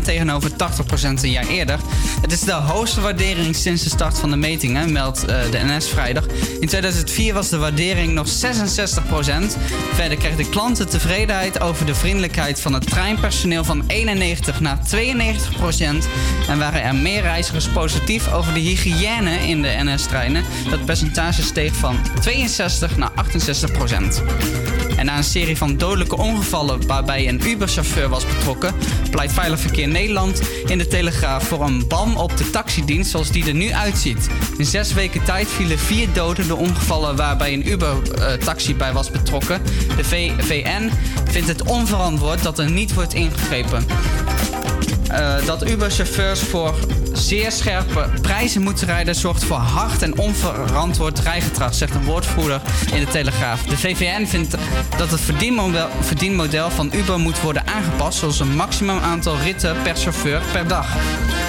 tegenover 0.02 0.50
80% 0.50 0.54
een 1.22 1.30
jaar 1.30 1.46
eerder. 1.46 1.78
Het 2.20 2.32
is 2.32 2.40
de 2.40 2.52
hoogste 2.52 3.00
waardering 3.00 3.56
sinds 3.56 3.82
de 3.82 3.90
start 3.90 4.18
van 4.18 4.30
de 4.30 4.36
metingen, 4.36 4.92
meldt 4.92 5.24
eh, 5.24 5.50
de 5.50 5.58
NS 5.58 5.88
vrijdag. 5.88 6.26
In 6.60 6.68
2004 6.68 7.34
was 7.34 7.48
de 7.48 7.58
waardering 7.58 8.12
nog 8.12 8.26
66%. 8.26 8.30
Verder 9.92 10.18
kreeg 10.18 10.36
de 10.36 10.48
klantentevredenheid 10.48 11.60
over 11.60 11.86
de 11.86 11.94
vriendelijkheid 11.94 12.60
van 12.60 12.72
het 12.72 12.90
treinpersoneel 12.90 13.64
van 13.64 13.84
91 13.86 14.60
naar 14.60 14.78
92% 14.78 15.67
en 15.68 16.58
waren 16.58 16.82
er 16.82 16.94
meer 16.94 17.22
reizigers 17.22 17.68
positief 17.68 18.32
over 18.32 18.54
de 18.54 18.60
hygiëne 18.60 19.30
in 19.30 19.62
de 19.62 19.74
NS-treinen. 19.82 20.44
Dat 20.70 20.84
percentage 20.84 21.42
steeg 21.42 21.74
van 21.74 21.96
62 22.20 22.96
naar 22.96 23.10
68 23.14 23.72
procent. 23.72 24.22
En 24.96 25.04
na 25.04 25.16
een 25.16 25.24
serie 25.24 25.56
van 25.56 25.76
dodelijke 25.76 26.16
ongevallen 26.16 26.86
waarbij 26.86 27.28
een 27.28 27.48
Uber-chauffeur 27.48 28.08
was 28.08 28.26
betrokken, 28.26 28.74
pleit 29.10 29.32
Veilig 29.32 29.60
Verkeer 29.60 29.88
Nederland 29.88 30.40
in 30.66 30.78
de 30.78 30.86
Telegraaf 30.86 31.44
voor 31.44 31.64
een 31.64 31.88
bam 31.88 32.16
op 32.16 32.36
de 32.36 32.50
taxidienst 32.50 33.10
zoals 33.10 33.30
die 33.30 33.46
er 33.46 33.54
nu 33.54 33.72
uitziet. 33.72 34.28
In 34.58 34.64
zes 34.64 34.92
weken 34.92 35.24
tijd 35.24 35.48
vielen 35.48 35.78
vier 35.78 36.08
doden 36.12 36.46
de 36.46 36.56
ongevallen 36.56 37.16
waarbij 37.16 37.52
een 37.52 37.68
Uber-taxi 37.68 38.74
bij 38.74 38.92
was 38.92 39.10
betrokken. 39.10 39.62
De 39.96 40.04
VVN 40.04 40.90
vindt 41.24 41.48
het 41.48 41.62
onverantwoord 41.62 42.42
dat 42.42 42.58
er 42.58 42.70
niet 42.70 42.94
wordt 42.94 43.14
ingegrepen. 43.14 43.86
Eh, 45.08 45.46
dat 45.46 45.68
Uber-chauffeurs 45.68 46.40
voor 46.40 46.74
zeer 47.12 47.52
scherpe 47.52 48.08
prijzen 48.22 48.62
moeten 48.62 48.86
rijden 48.86 49.14
zorgt 49.14 49.44
voor 49.44 49.56
hard 49.56 50.02
en 50.02 50.18
onverantwoord 50.18 51.18
rijgedrag, 51.18 51.74
zegt 51.74 51.94
een 51.94 52.04
woordvoerder 52.04 52.60
in 52.92 53.00
de 53.00 53.10
Telegraaf. 53.10 53.62
De 53.62 53.76
VVN 53.76 54.26
vindt 54.26 54.56
dat 54.96 55.10
het 55.10 55.20
verdienmodel, 55.20 55.88
verdienmodel 56.00 56.70
van 56.70 56.90
Uber 56.94 57.18
moet 57.18 57.40
worden 57.40 57.66
aangepast, 57.66 58.18
zoals 58.18 58.40
een 58.40 58.56
maximum 58.56 58.98
aantal 58.98 59.36
ritten 59.38 59.76
per 59.82 59.96
chauffeur 59.96 60.42
per 60.52 60.68
dag. 60.68 60.96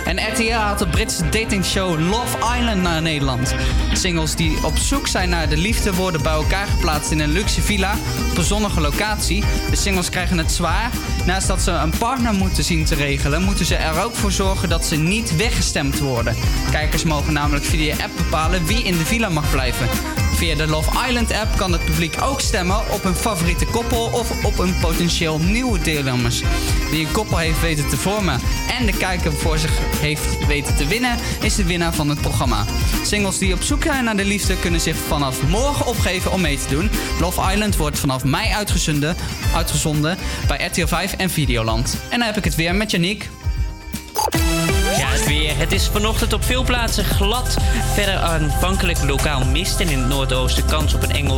En 0.10 0.32
RTL 0.32 0.52
haalt 0.52 0.80
de 0.80 0.88
Britse 0.88 1.30
datingshow 1.30 2.00
Love 2.00 2.38
Island 2.38 2.82
naar 2.82 3.02
Nederland. 3.02 3.56
Singles 3.94 4.36
die 4.36 4.64
op 4.64 4.78
zoek 4.78 5.08
zijn 5.08 5.30
naar 5.30 5.50
de 5.50 5.58
liefde 5.58 5.94
worden 5.94 6.22
bij 6.22 6.32
elkaar 6.32 6.68
geplaatst 6.68 7.12
in 7.12 7.20
een 7.20 7.30
luxe 7.30 7.62
villa 7.62 7.94
op 8.32 8.38
een 8.38 8.44
zonnige 8.44 8.82
locatie. 8.82 9.44
De 9.70 9.76
singles 9.76 10.10
krijgen 10.10 10.38
het 10.38 10.52
zwaar. 10.52 10.92
Naast 11.26 11.48
dat 11.48 11.62
ze 11.62 11.72
een 11.72 11.98
partner 11.98 12.34
moeten 12.34 12.64
zien 12.64 12.86
te 12.86 12.96
regelen, 12.96 13.44
moeten 13.44 13.66
ze 13.66 13.76
er 13.76 14.04
ook 14.04 14.16
voor 14.16 14.32
zorgen 14.32 14.70
dat 14.70 14.86
ze 14.86 14.96
niet 14.96 15.36
weggestemd 15.36 16.00
worden. 16.00 16.36
Kijkers 16.72 17.04
mogen 17.04 17.34
namelijk 17.34 17.66
via 17.66 17.96
de 17.96 18.04
app 18.04 18.12
bepalen 18.18 18.66
wie 18.66 18.84
in 18.84 18.98
de 18.98 19.06
villa 19.06 19.30
mag 19.30 19.52
blijven. 19.52 19.88
Via 20.40 20.56
de 20.56 20.68
Love 20.68 21.08
Island 21.08 21.32
app 21.32 21.58
kan 21.58 21.72
het 21.72 21.86
publiek 21.86 22.22
ook 22.22 22.42
stemmen 22.42 22.92
op 22.92 23.06
een 23.06 23.16
favoriete 23.16 23.66
koppel 23.66 24.06
of 24.06 24.46
op 24.46 24.60
een 24.60 24.80
potentieel 24.80 25.40
nieuwe 25.40 25.80
deelnemers. 25.80 26.42
Die 26.92 27.06
een 27.06 27.12
koppel 27.12 27.38
heeft 27.38 27.62
weten 27.62 27.90
te 27.90 27.98
vormen 27.98 28.40
en 28.80 28.86
de 28.86 28.98
kijker 28.98 29.34
voor 29.34 29.58
zich 29.58 29.72
heeft 29.96 30.46
weten 30.48 30.76
te 30.76 30.88
winnen, 30.88 31.18
is 31.42 31.56
de 31.56 31.66
winnaar 31.66 31.94
van 31.94 32.10
het 32.10 32.22
programma. 32.22 32.66
Singles 33.04 33.38
die 33.38 33.54
op 33.54 33.62
zoek 33.62 33.84
zijn 33.84 34.04
naar 34.04 34.18
de 34.18 34.26
liefde 34.26 34.60
kunnen 34.60 34.82
zich 34.82 34.96
vanaf 34.96 35.48
morgen 35.48 35.86
opgeven 35.86 36.32
om 36.32 36.42
mee 36.42 36.58
te 36.58 36.76
doen. 36.76 36.90
Love 37.20 37.52
Island 37.52 37.78
wordt 37.78 38.00
vanaf 38.00 38.24
mei 38.24 38.52
uitgezonden, 38.52 39.16
uitgezonden 39.56 40.18
bij 40.48 40.66
RTL 40.66 40.88
5 40.88 41.14
en 41.14 41.30
Videoland. 41.30 41.98
En 42.10 42.18
dan 42.20 42.28
heb 42.28 42.38
ik 42.38 42.44
het 42.44 42.56
weer 42.56 42.76
met 42.76 42.92
Janiek. 42.92 43.30
Het 45.02 45.28
weer. 45.28 45.58
Het 45.58 45.72
is 45.72 45.88
vanochtend 45.88 46.34
op 46.34 46.44
veel 46.44 46.64
plaatsen 46.64 47.04
glad. 47.06 47.58
Verder 47.94 48.16
aanvankelijk 48.16 49.04
lokaal 49.04 49.46
mist 49.46 49.80
en 49.80 49.90
in 49.90 50.00
het 50.00 50.08
noordoosten 50.08 50.66
kans 50.66 50.94
op 50.94 51.04
een 51.04 51.32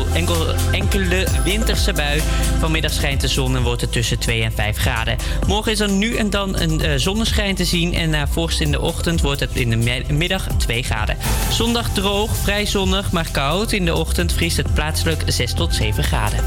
enkele 0.72 1.28
winterse 1.44 1.94
bui. 1.94 2.22
Vanmiddag 2.60 2.92
schijnt 2.92 3.22
de 3.22 3.28
zon 3.28 3.56
en 3.56 3.64
wordt 3.64 3.82
het 3.82 3.92
tussen 3.92 4.20
2 4.20 4.44
en 4.44 4.52
5 4.52 4.78
graden. 4.78 5.18
Morgen 5.48 5.72
is 5.72 5.80
er 5.80 5.90
nu 5.92 6.16
en 6.16 6.30
dan 6.30 6.60
een 6.60 6.82
eh, 6.82 6.92
zonneschijn 6.96 7.56
te 7.56 7.66
zien 7.66 7.94
en 7.94 8.10
na 8.10 8.28
vorst 8.28 8.62
in 8.62 8.72
de 8.72 8.82
ochtend 8.82 9.22
wordt 9.22 9.40
het 9.40 9.52
in 9.54 9.70
de 9.70 9.76
mi- 9.76 10.06
middag 10.10 10.48
2 10.58 10.84
graden. 10.84 11.18
Zondag 11.52 11.90
droog, 11.90 12.36
vrij 12.38 12.66
zonnig, 12.66 13.12
maar 13.12 13.28
koud. 13.32 13.72
In 13.72 13.86
de 13.86 13.96
ochtend 13.96 14.34
vriest 14.34 14.58
het 14.58 14.74
plaatselijk 14.74 15.24
6 15.26 15.54
tot 15.54 15.76
7 15.76 16.04
graden. 16.04 16.40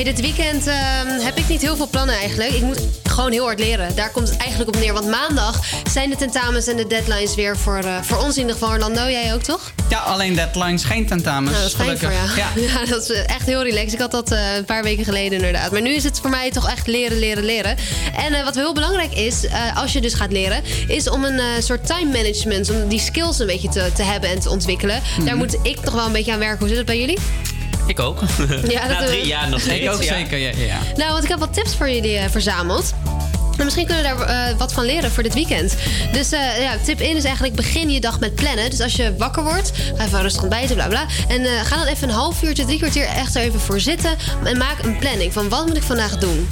Hey, 0.00 0.12
dit 0.12 0.20
weekend 0.20 0.66
ehm, 0.66 1.08
heb 1.18 1.38
ik 1.38 1.48
niet 1.48 1.62
heel 1.62 1.76
veel 1.76 1.88
plannen 1.88 2.14
eigenlijk. 2.14 2.50
Ik 2.50 2.62
moet 2.62 2.80
gewoon 3.04 3.32
heel 3.32 3.44
hard 3.44 3.58
leren. 3.58 3.96
Daar 3.96 4.10
komt 4.10 4.28
het 4.28 4.38
eigenlijk 4.38 4.76
op 4.76 4.82
neer. 4.82 4.92
Want 4.92 5.06
maandag 5.06 5.64
zijn 5.92 6.10
de 6.10 6.16
tentamens 6.16 6.66
en 6.66 6.76
de 6.76 6.86
deadlines 6.86 7.34
weer 7.34 7.56
voor, 7.56 7.78
eh, 7.78 8.02
voor 8.02 8.16
ons 8.16 8.34
in 8.34 8.40
ieder 8.40 8.52
geval. 8.52 8.70
Orlando, 8.70 9.00
jij 9.00 9.34
ook 9.34 9.42
toch? 9.42 9.72
Ja, 9.88 9.98
alleen 9.98 10.34
deadlines, 10.34 10.84
geen 10.84 11.06
tentamens. 11.06 11.50
Nou, 11.50 11.62
dat 11.62 11.70
is 11.70 11.76
voor 11.76 11.84
gelukkig. 11.84 12.36
jou. 12.36 12.60
Ja. 12.68 12.84
dat 12.84 13.10
is 13.10 13.24
echt 13.24 13.46
heel 13.46 13.62
relaxed. 13.62 13.92
Ik 13.92 13.98
had 13.98 14.10
dat 14.10 14.32
eh, 14.32 14.56
een 14.56 14.64
paar 14.64 14.82
weken 14.82 15.04
geleden 15.04 15.32
inderdaad. 15.32 15.72
Maar 15.72 15.82
nu 15.82 15.90
is 15.90 16.04
het 16.04 16.20
voor 16.20 16.30
mij 16.30 16.50
toch 16.50 16.70
echt 16.70 16.86
leren, 16.86 17.18
leren, 17.18 17.44
leren. 17.44 17.76
En 18.16 18.34
eh, 18.34 18.44
wat 18.44 18.54
heel 18.54 18.74
belangrijk 18.74 19.14
is, 19.14 19.46
eh, 19.46 19.76
als 19.76 19.92
je 19.92 20.00
dus 20.00 20.14
gaat 20.14 20.32
leren... 20.32 20.62
is 20.86 21.08
om 21.08 21.24
een 21.24 21.38
eh, 21.38 21.46
soort 21.58 21.86
time 21.86 22.12
management, 22.12 22.70
om 22.70 22.88
die 22.88 23.00
skills 23.00 23.38
een 23.38 23.46
beetje 23.46 23.68
te, 23.68 23.90
te 23.94 24.02
hebben 24.02 24.30
en 24.30 24.40
te 24.40 24.50
ontwikkelen. 24.50 25.02
Mhm. 25.16 25.26
Daar 25.26 25.36
moet 25.36 25.56
ik 25.62 25.78
toch 25.78 25.94
wel 25.94 26.06
een 26.06 26.12
beetje 26.12 26.32
aan 26.32 26.38
werken. 26.38 26.58
Hoe 26.58 26.68
zit 26.68 26.76
het 26.76 26.86
bij 26.86 26.98
jullie? 26.98 27.18
Ik 27.90 28.00
ook. 28.00 28.20
Ja, 28.68 28.88
dat 28.88 28.98
Na 29.00 29.06
drie 29.06 29.20
we. 29.20 29.26
jaar 29.26 29.48
nog 29.48 29.60
steeds. 29.60 29.84
Ik 29.84 29.92
ook 29.92 30.02
ja. 30.02 30.14
zeker, 30.16 30.38
ja. 30.38 30.50
ja. 30.56 30.78
Nou, 30.96 31.12
want 31.12 31.24
ik 31.24 31.30
heb 31.30 31.38
wat 31.38 31.54
tips 31.54 31.76
voor 31.76 31.90
jullie 31.90 32.16
eh, 32.16 32.30
verzameld. 32.30 32.94
En 33.60 33.66
misschien 33.66 33.86
kunnen 33.86 34.16
we 34.18 34.24
daar 34.24 34.48
eh, 34.50 34.58
wat 34.58 34.72
van 34.72 34.84
leren 34.84 35.10
voor 35.10 35.22
dit 35.22 35.34
weekend. 35.34 35.74
Dus 36.12 36.32
eh, 36.32 36.62
ja, 36.62 36.76
tip 36.84 37.00
1 37.00 37.16
is 37.16 37.24
eigenlijk 37.24 37.54
begin 37.54 37.90
je 37.90 38.00
dag 38.00 38.20
met 38.20 38.34
plannen. 38.34 38.70
Dus 38.70 38.80
als 38.80 38.96
je 38.96 39.16
wakker 39.16 39.42
wordt, 39.42 39.72
ga 39.96 40.04
even 40.04 40.22
rustig 40.22 40.42
ontbijten, 40.42 40.74
bla 40.74 40.88
bla. 40.88 41.06
En 41.28 41.44
eh, 41.44 41.64
ga 41.64 41.76
dan 41.76 41.86
even 41.86 42.08
een 42.08 42.14
half 42.14 42.42
uurtje, 42.42 42.64
drie 42.64 42.78
kwartier 42.78 43.04
echt 43.04 43.34
er 43.34 43.42
even 43.42 43.60
voor 43.60 43.80
zitten. 43.80 44.16
En 44.44 44.58
maak 44.58 44.82
een 44.82 44.98
planning 44.98 45.32
van 45.32 45.48
wat 45.48 45.66
moet 45.66 45.76
ik 45.76 45.82
vandaag 45.82 46.18
doen. 46.18 46.48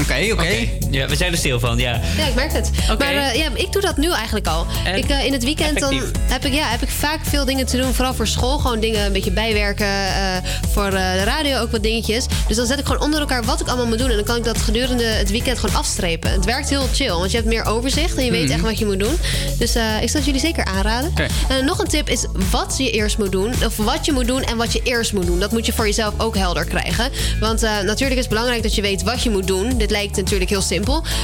Oké, 0.00 0.32
oké. 0.32 0.68
Ja, 0.92 1.06
we 1.08 1.16
zijn 1.16 1.32
er 1.32 1.38
stil 1.38 1.60
van, 1.60 1.78
ja. 1.78 2.00
Ja, 2.16 2.26
ik 2.26 2.34
merk 2.34 2.52
het. 2.52 2.70
Maar 2.98 3.12
eh, 3.14 3.34
ja, 3.34 3.48
ik 3.54 3.72
doe 3.72 3.82
dat 3.82 3.96
nu 3.96 4.12
eigenlijk 4.12 4.46
al. 4.46 4.66
En 4.84 4.96
Ik, 4.96 5.08
eh, 5.10 5.24
in 5.24 5.32
het 5.32 5.44
weekend 5.44 5.80
dan 5.80 6.02
heb 6.28 6.44
ik, 6.44 6.52
ja, 6.54 6.68
heb 6.68 6.82
ik 6.82 6.88
vaak 6.88 7.18
veel 7.22 7.44
dingen 7.44 7.66
te 7.66 7.76
doen. 7.76 7.94
Vooral 7.94 8.14
voor 8.14 8.26
school. 8.26 8.58
Gewoon 8.58 8.80
dingen 8.80 9.04
een 9.06 9.12
beetje 9.12 9.30
bijwerken. 9.30 9.86
eh, 9.86 10.36
voor 10.72 10.90
de 10.90 11.22
radio 11.24 11.58
ook 11.58 11.70
wat 11.70 11.82
dingetjes. 11.82 12.26
Dus 12.48 12.56
dan 12.56 12.66
zet 12.66 12.78
ik 12.78 12.86
gewoon 12.86 13.02
onder 13.02 13.20
elkaar 13.20 13.44
wat 13.44 13.60
ik 13.60 13.66
allemaal 13.68 13.86
moet 13.86 13.98
doen. 13.98 14.08
En 14.10 14.14
dan 14.16 14.24
kan 14.24 14.36
ik 14.36 14.44
dat 14.44 14.58
gedurende 14.58 15.04
het 15.04 15.30
weekend 15.30 15.58
gewoon 15.58 15.76
afstrepen. 15.76 16.30
Het 16.32 16.44
werkt 16.44 16.68
heel 16.68 16.86
chill. 16.92 17.08
Want 17.12 17.30
je 17.30 17.36
hebt 17.36 17.48
meer 17.48 17.64
overzicht. 17.64 18.14
En 18.16 18.24
je 18.24 18.30
weet 18.30 18.44
Mhm. 18.44 18.52
echt 18.52 18.60
wat 18.62 18.78
je 18.78 18.84
moet 18.86 18.98
doen. 18.98 19.18
Dus 19.58 19.70
ik 19.74 20.08
zou 20.08 20.12
het 20.12 20.24
jullie 20.24 20.40
zeker 20.40 20.64
aanraden. 20.64 21.12
En 21.48 21.64
nog 21.64 21.78
een 21.78 21.88
tip 21.88 22.08
is 22.08 22.24
wat 22.50 22.74
je 22.78 22.90
eerst 22.90 23.18
moet 23.18 23.32
doen. 23.32 23.52
Of 23.66 23.76
wat 23.76 24.04
je 24.06 24.12
moet 24.12 24.26
doen 24.26 24.42
en 24.42 24.56
wat 24.56 24.72
je 24.72 24.80
eerst 24.82 25.12
moet 25.12 25.26
doen. 25.26 25.40
Dat 25.40 25.52
moet 25.52 25.66
je 25.66 25.72
voor 25.72 25.86
jezelf 25.86 26.14
ook 26.16 26.36
helder 26.36 26.64
krijgen. 26.64 27.10
Want 27.40 27.60
natuurlijk 27.60 28.12
is 28.12 28.18
het 28.18 28.28
belangrijk 28.28 28.62
dat 28.62 28.74
je 28.74 28.82
weet 28.82 29.02
wat 29.02 29.22
je 29.22 29.30
moet 29.30 29.46
doen. 29.46 29.78
Dit 29.78 29.90
lijkt 29.90 30.16
natuurlijk 30.16 30.50
heel 30.50 30.60
simpel 30.62 30.80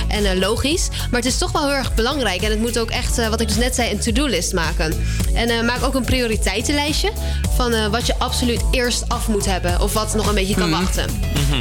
en 0.09 0.24
eh, 0.24 0.39
logisch. 0.39 0.89
Maar 1.10 1.20
het 1.20 1.28
is 1.30 1.39
toch 1.39 1.52
wel 1.52 1.66
heel 1.66 1.74
erg 1.74 1.94
belangrijk. 1.94 2.43
En 2.43 2.51
het 2.51 2.60
moet 2.60 2.78
ook 2.78 2.90
echt, 2.90 3.18
eh, 3.18 3.28
wat 3.28 3.40
ik 3.40 3.48
dus 3.48 3.56
net 3.56 3.74
zei, 3.74 3.90
een 3.90 3.98
to-do-list 3.98 4.52
maken. 4.52 5.05
En 5.35 5.48
eh, 5.48 5.62
maak 5.62 5.82
ook 5.82 5.94
een 5.94 6.05
prioriteitenlijstje 6.05 7.12
van 7.56 7.90
wat 7.90 8.06
je 8.06 8.18
absoluut 8.18 8.60
eerst 8.70 9.09
af 9.09 9.28
moet 9.28 9.47
hebben. 9.47 9.80
Of 9.80 9.93
wat 9.93 10.14
nog 10.14 10.28
een 10.28 10.35
beetje 10.35 10.55
kan 10.55 10.70
wachten. 10.70 11.10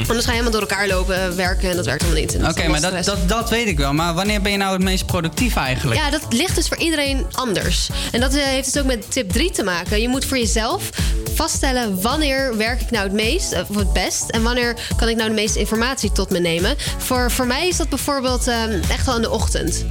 Anders 0.08 0.24
ga 0.24 0.32
je 0.32 0.38
helemaal 0.38 0.50
door 0.50 0.60
elkaar 0.60 0.88
lopen 0.88 1.36
werken 1.36 1.70
en 1.70 1.76
dat 1.76 1.84
werkt 1.86 2.02
helemaal 2.02 2.22
niet. 2.22 2.36
Oké, 2.48 2.68
maar 2.68 2.80
dat, 2.80 3.04
dat, 3.04 3.28
dat 3.28 3.50
weet 3.50 3.66
ik 3.66 3.78
wel. 3.78 3.92
Maar 3.92 4.14
wanneer 4.14 4.42
ben 4.42 4.52
je 4.52 4.58
nou 4.58 4.72
het 4.72 4.82
meest 4.82 5.06
productief 5.06 5.56
eigenlijk? 5.56 6.00
Ja, 6.00 6.10
dat 6.10 6.26
ligt 6.30 6.54
dus 6.54 6.68
voor 6.68 6.76
iedereen 6.76 7.26
anders. 7.32 7.88
En 8.12 8.20
dat 8.20 8.34
heeft 8.34 8.72
dus 8.72 8.82
ook 8.82 8.88
met 8.88 9.10
tip 9.10 9.30
3 9.32 9.50
te 9.50 9.62
maken. 9.62 10.00
Je 10.00 10.08
moet 10.08 10.24
voor 10.24 10.38
jezelf 10.38 10.90
vaststellen 11.34 12.02
wanneer 12.02 12.56
werk 12.56 12.80
ik 12.80 12.90
nou 12.90 13.04
het 13.04 13.12
meest 13.12 13.52
of 13.68 13.76
het 13.76 13.92
best 13.92 14.30
en 14.30 14.42
wanneer 14.42 14.76
kan 14.96 15.08
ik 15.08 15.16
nou 15.16 15.28
de 15.28 15.34
meeste 15.34 15.58
informatie 15.58 16.12
tot 16.12 16.30
me 16.30 16.38
nemen. 16.38 16.76
Voor, 16.96 17.30
voor 17.30 17.46
mij 17.46 17.68
is 17.68 17.76
dat 17.76 17.87
bijvoorbeeld 17.88 18.46
eh, 18.46 18.90
echt 18.90 19.06
wel 19.06 19.16
in 19.16 19.22
de 19.22 19.30
ochtend. 19.30 19.84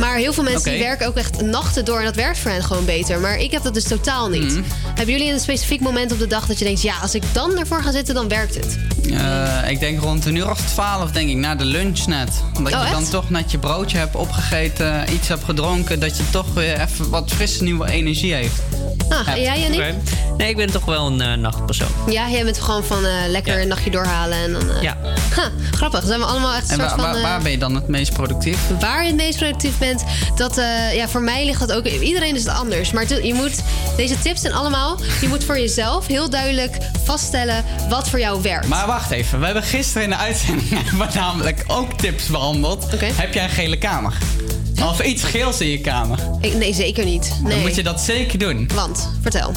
Maar 0.00 0.16
heel 0.16 0.32
veel 0.32 0.42
mensen 0.42 0.70
die 0.70 0.80
werken 0.82 1.06
ook 1.06 1.16
echt 1.16 1.40
nachten 1.42 1.84
door 1.84 1.98
en 1.98 2.04
dat 2.04 2.14
werkt 2.14 2.38
voor 2.38 2.50
hen 2.50 2.62
gewoon 2.64 2.84
beter. 2.84 3.20
Maar 3.20 3.38
ik 3.38 3.50
heb 3.50 3.62
dat 3.62 3.74
dus 3.74 3.84
totaal 3.84 4.28
niet. 4.28 4.42
Mhm. 4.52 4.62
Hebben 4.94 5.14
jullie 5.14 5.32
een 5.32 5.40
specifiek 5.40 5.80
moment 5.80 6.12
op 6.12 6.18
de 6.18 6.26
dag 6.26 6.46
dat 6.46 6.58
je 6.58 6.64
denkt, 6.64 6.82
ja, 6.82 6.94
als 7.02 7.14
ik 7.14 7.22
dan 7.32 7.58
ervoor 7.58 7.82
ga 7.82 7.92
zitten, 7.92 8.14
dan 8.14 8.28
werkt 8.28 8.54
het? 8.54 8.78
Eh, 9.12 9.70
ik 9.70 9.80
denk 9.80 10.00
rond 10.00 10.26
een 10.26 10.34
uur 10.36 10.50
of 10.50 10.60
twaalf, 10.60 11.10
denk 11.10 11.28
ik, 11.30 11.36
na 11.36 11.54
de 11.54 11.64
lunch 11.64 12.06
net. 12.06 12.30
Omdat 12.56 12.72
Oh, 12.72 12.84
je 12.84 12.90
dan 12.90 13.00
echt? 13.00 13.10
toch 13.10 13.30
net 13.30 13.50
je 13.50 13.58
broodje 13.58 13.98
hebt 13.98 14.14
opgegeten, 14.16 15.04
iets 15.12 15.28
hebt 15.28 15.44
gedronken, 15.44 16.00
dat 16.00 16.16
je 16.16 16.22
toch 16.30 16.46
weer 16.54 16.80
even 16.80 17.10
wat 17.10 17.30
frisse 17.30 17.62
nieuwe 17.62 17.90
energie 17.90 18.34
heeft. 18.34 18.54
Ah, 19.08 19.28
en 19.28 19.40
jij, 19.40 19.60
Jannie? 19.60 19.80
Oké. 19.80 19.94
Nee, 20.36 20.48
ik 20.48 20.56
ben 20.56 20.70
toch 20.70 20.84
wel 20.84 21.06
een 21.06 21.20
eh, 21.20 21.32
nachtpersoon. 21.34 21.88
Ja, 22.08 22.28
jij 22.28 22.44
bent 22.44 22.60
gewoon 22.60 22.84
van 22.84 23.04
eh, 23.04 23.12
lekker 23.28 23.60
een 23.60 23.68
nachtje 23.68 23.90
doorhalen 23.90 24.38
en 24.38 24.52
dan... 24.52 24.70
eh, 24.70 24.82
Ja. 24.82 24.96
Grappig. 25.70 26.04
Zijn 26.04 26.18
we 26.20 26.26
allemaal 26.26 26.54
echt 26.54 26.70
een 26.70 26.80
En 26.80 26.88
soort 26.88 27.00
waar, 27.00 27.12
van... 27.12 27.22
waar, 27.22 27.30
waar 27.30 27.42
ben 27.42 27.50
je 27.50 27.58
dan 27.58 27.74
het 27.74 27.88
meest 27.88 28.12
productief? 28.12 28.58
waar 28.80 29.00
je 29.02 29.06
het 29.06 29.16
meest 29.16 29.38
productief 29.38 29.78
bent, 29.78 29.89
dat, 30.34 30.58
eh, 30.58 30.94
ja, 30.94 31.08
voor 31.08 31.22
mij 31.22 31.44
ligt 31.44 31.60
dat 31.60 31.72
ook. 31.72 31.86
Iedereen 31.86 32.34
is 32.34 32.44
het 32.44 32.54
anders. 32.54 32.92
Maar 32.92 33.24
je 33.24 33.34
moet, 33.34 33.62
deze 33.96 34.18
tips 34.22 34.40
zijn 34.40 34.52
allemaal. 34.52 34.98
Je 35.20 35.28
moet 35.28 35.44
voor 35.44 35.58
jezelf 35.58 36.06
heel 36.06 36.30
duidelijk 36.30 36.76
vaststellen 37.04 37.64
wat 37.88 38.08
voor 38.08 38.18
jou 38.18 38.42
werkt. 38.42 38.66
Maar 38.68 38.86
wacht 38.86 39.10
even, 39.10 39.38
we 39.38 39.44
hebben 39.44 39.62
gisteren 39.62 40.02
in 40.02 40.10
de 40.10 40.16
uitzending 40.16 40.68
hebben 40.84 40.98
we 41.08 41.14
namelijk 41.14 41.64
ook 41.66 41.92
tips 41.98 42.26
behandeld. 42.26 42.86
Heb 43.00 43.34
jij 43.34 43.44
een 43.44 43.50
gele 43.50 43.78
kamer? 43.78 44.14
Of 44.88 45.00
iets 45.02 45.22
geels 45.22 45.60
in 45.60 45.68
je 45.68 45.80
kamer? 45.80 46.18
Ik- 46.40 46.54
nee, 46.54 46.74
zeker 46.74 47.04
niet. 47.04 47.32
Nee. 47.42 47.52
Dan 47.52 47.60
moet 47.60 47.74
je 47.74 47.82
dat 47.82 48.00
zeker 48.00 48.38
doen. 48.38 48.70
Want, 48.74 49.10
vertel. 49.22 49.52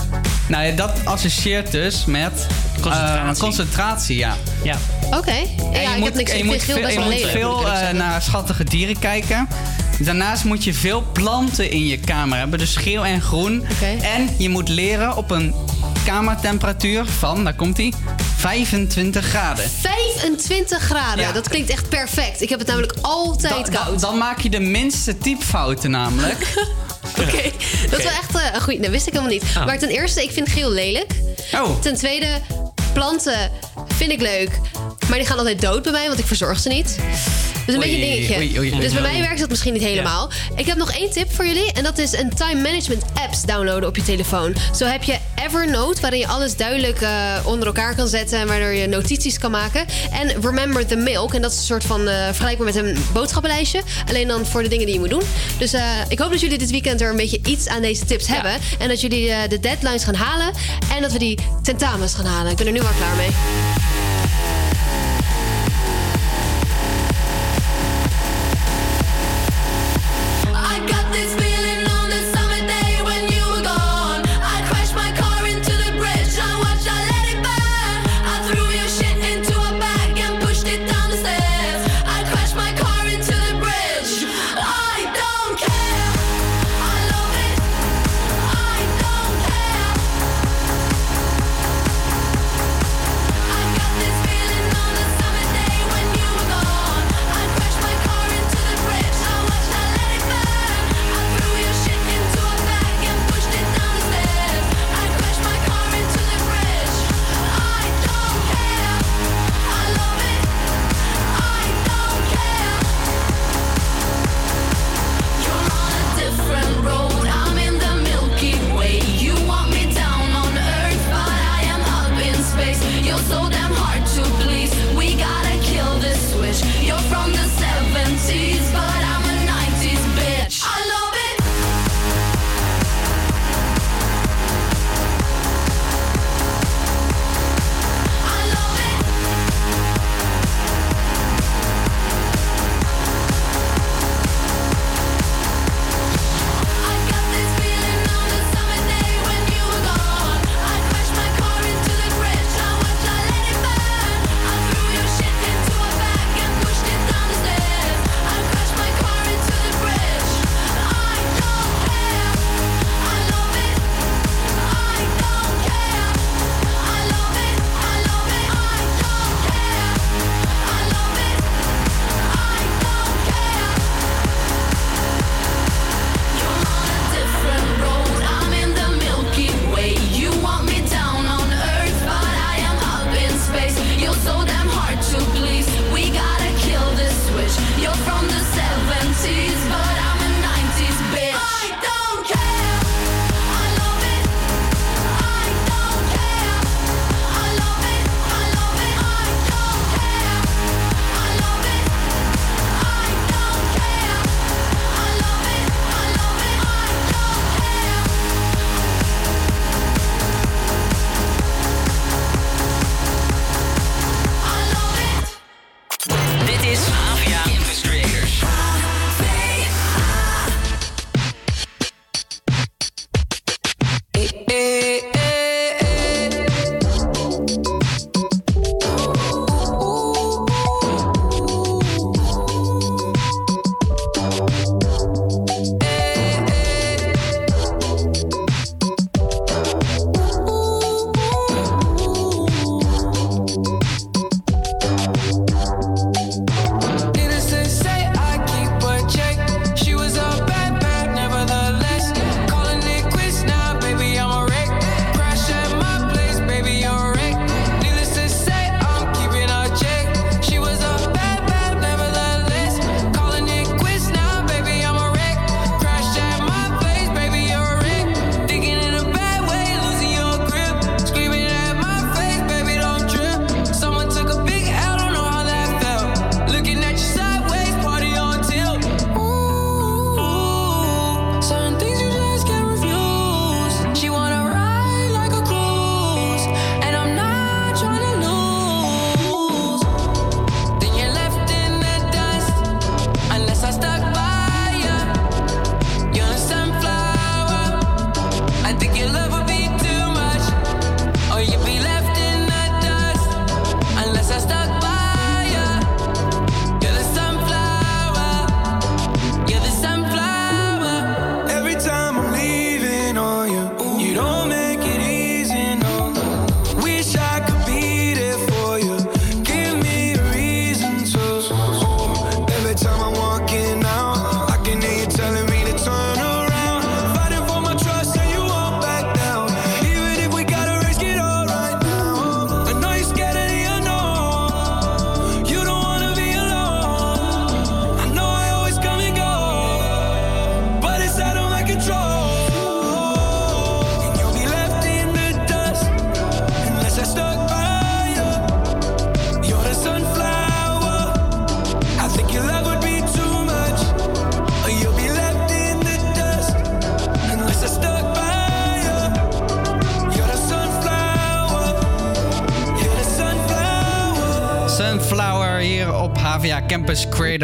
Nou 0.48 0.66
ja, 0.66 0.76
dat 0.76 0.92
associeert 1.04 1.72
dus 1.72 2.06
met 2.06 2.48
concentratie, 2.82 3.42
concentratie 3.44 4.18
ja. 4.18 4.36
ja. 4.64 4.78
Oké. 5.18 5.36
Ja, 5.72 5.80
je 5.82 5.90
moet, 5.98 6.06
heb 6.06 6.16
niks. 6.16 6.32
en 6.32 6.38
je 6.38 6.44
moet 6.44 6.64
veel, 6.64 6.76
best 6.82 6.94
je 6.94 7.00
wel 7.00 7.10
moet 7.10 7.22
veel 7.22 7.72
eh, 7.72 7.90
naar 7.90 8.22
schattige 8.22 8.64
dieren 8.64 9.00
kijken. 9.00 9.48
Daarnaast 10.00 10.44
moet 10.44 10.64
je 10.64 10.74
veel 10.74 11.04
planten 11.14 11.72
in 11.72 11.88
je 11.88 12.00
kamer 12.00 12.38
hebben, 12.38 12.60
dus 12.60 12.76
geel 12.76 13.06
en 13.06 13.22
groen. 13.22 13.66
En 14.02 14.30
je 14.38 14.50
moet 14.50 14.70
leren 14.70 15.16
op 15.16 15.32
een 15.32 15.54
kamertemperatuur 16.06 17.06
van, 17.06 17.44
daar 17.44 17.56
komt 17.56 17.78
ie, 17.78 17.94
25 18.38 19.26
graden. 19.26 19.70
25 19.70 20.82
graden. 20.82 21.26
Ja. 21.26 21.32
Dat 21.32 21.50
klinkt 21.50 21.70
echt 21.70 21.90
perfect. 21.90 22.42
Ik 22.42 22.50
heb 22.50 22.60
het 22.60 22.68
namelijk 22.68 22.94
altijd 23.02 23.70
koud. 23.70 24.00
dan 24.00 24.18
maak 24.18 24.40
je 24.40 24.50
de 24.50 24.60
minste 24.60 25.18
typfouten 25.18 25.92
namelijk. 25.92 26.54
Oké, 27.22 27.52
dat 27.90 28.00
is 28.00 28.06
wel 28.06 28.14
echt 28.14 28.36
eh, 28.36 28.62
goeie. 28.62 28.80
Dat 28.80 28.90
wist 28.90 29.08
ik 29.08 29.14
helemaal 29.14 29.34
niet. 29.34 29.44
Ah. 29.56 29.66
Maar 29.66 29.80
ten 29.80 29.90
eerste, 29.90 30.24
ik 30.24 30.32
vind 30.32 30.50
geel 30.50 30.72
lelijk. 30.72 31.12
Oh. 31.54 31.80
Ten 31.80 31.96
tweede, 31.96 32.28
planten 32.94 33.52
vind 33.88 34.12
ik 34.12 34.22
leuk. 34.22 34.60
Maar 35.10 35.18
die 35.18 35.28
gaan 35.28 35.38
altijd 35.38 35.62
dood 35.62 35.84
bij 35.84 35.92
mij, 35.92 36.08
want 36.08 36.20
ik 36.20 36.26
verzorg 36.26 36.60
ze 36.60 36.70
niet. 36.70 36.98
Dus 37.66 37.76
een 37.76 37.82
Oei, 37.82 37.90
beetje 37.92 38.06
een 38.06 38.14
dingetje. 38.14 38.36
oei, 38.36 38.60
oei, 38.60 38.72
oei, 38.72 38.80
dus 38.82 38.94
bij 38.94 39.02
mij 39.02 39.20
werkt 39.20 39.40
dat 39.40 39.50
misschien 39.50 39.74
niet 39.74 39.82
helemaal. 39.84 40.30
Ik 40.56 40.66
heb 40.66 40.78
nog 40.78 40.92
één 40.92 41.12
tip 41.12 41.34
voor 41.34 41.46
jullie. 41.46 41.72
En 41.74 41.84
dat 41.84 41.98
is 41.98 42.14
een 42.14 42.34
time 42.36 42.62
management 42.62 43.04
apps 43.14 43.42
downloaden 43.42 43.90
op 43.90 43.96
je 43.96 44.04
telefoon. 44.04 44.56
Zo 44.76 44.86
heb 44.86 45.04
je 45.04 45.18
Evernote, 45.46 46.02
waarin 46.02 46.20
je 46.20 46.28
alles 46.28 46.56
duidelijk 46.56 47.02
eh, 47.02 47.10
onder 47.44 47.68
elkaar 47.68 47.96
kan 47.96 48.08
zetten. 48.08 48.40
En 48.40 48.48
waardoor 48.48 48.72
je 48.74 48.88
notities 48.88 49.38
kan 49.40 49.52
maken. 49.52 49.86
En 50.12 50.42
Remember 50.42 50.86
the 50.86 50.96
Milk. 50.96 51.34
En 51.34 51.42
dat 51.42 51.52
is 51.52 51.58
een 51.58 51.64
soort 51.64 51.84
van 51.84 52.08
eh 52.08 52.26
vergelijkbaar 52.26 52.66
met 52.66 52.76
een 52.76 52.98
boodschappenlijstje. 53.14 53.82
Alleen 54.10 54.28
dan 54.28 54.46
voor 54.46 54.64
de 54.64 54.70
dingen 54.70 54.86
die 54.86 54.94
je 54.94 55.00
moet 55.00 55.10
doen. 55.10 55.24
Dus 55.58 55.74
eh, 55.74 55.82
ik 56.08 56.20
hoop 56.20 56.32
dat 56.32 56.40
jullie 56.40 56.58
dit 56.58 56.72
weekend 56.72 57.02
er 57.02 57.10
een 57.10 57.16
beetje 57.16 57.40
iets 57.46 57.68
aan 57.68 57.82
deze 57.82 58.06
tips 58.06 58.28
hebben. 58.28 58.54
En 58.80 58.88
dat 58.88 59.02
jullie 59.02 59.48
de 59.48 59.60
deadlines 59.60 60.04
gaan 60.04 60.16
halen. 60.16 60.54
En 60.96 61.02
dat 61.02 61.12
we 61.12 61.20
die 61.20 61.38
tentamens 61.64 62.14
gaan 62.14 62.26
halen. 62.26 62.52
Ik 62.52 62.58
ben 62.58 62.66
er 62.68 62.74
nu 62.74 62.80
al 62.80 62.88
klaar 62.98 63.16
mee. 63.16 63.30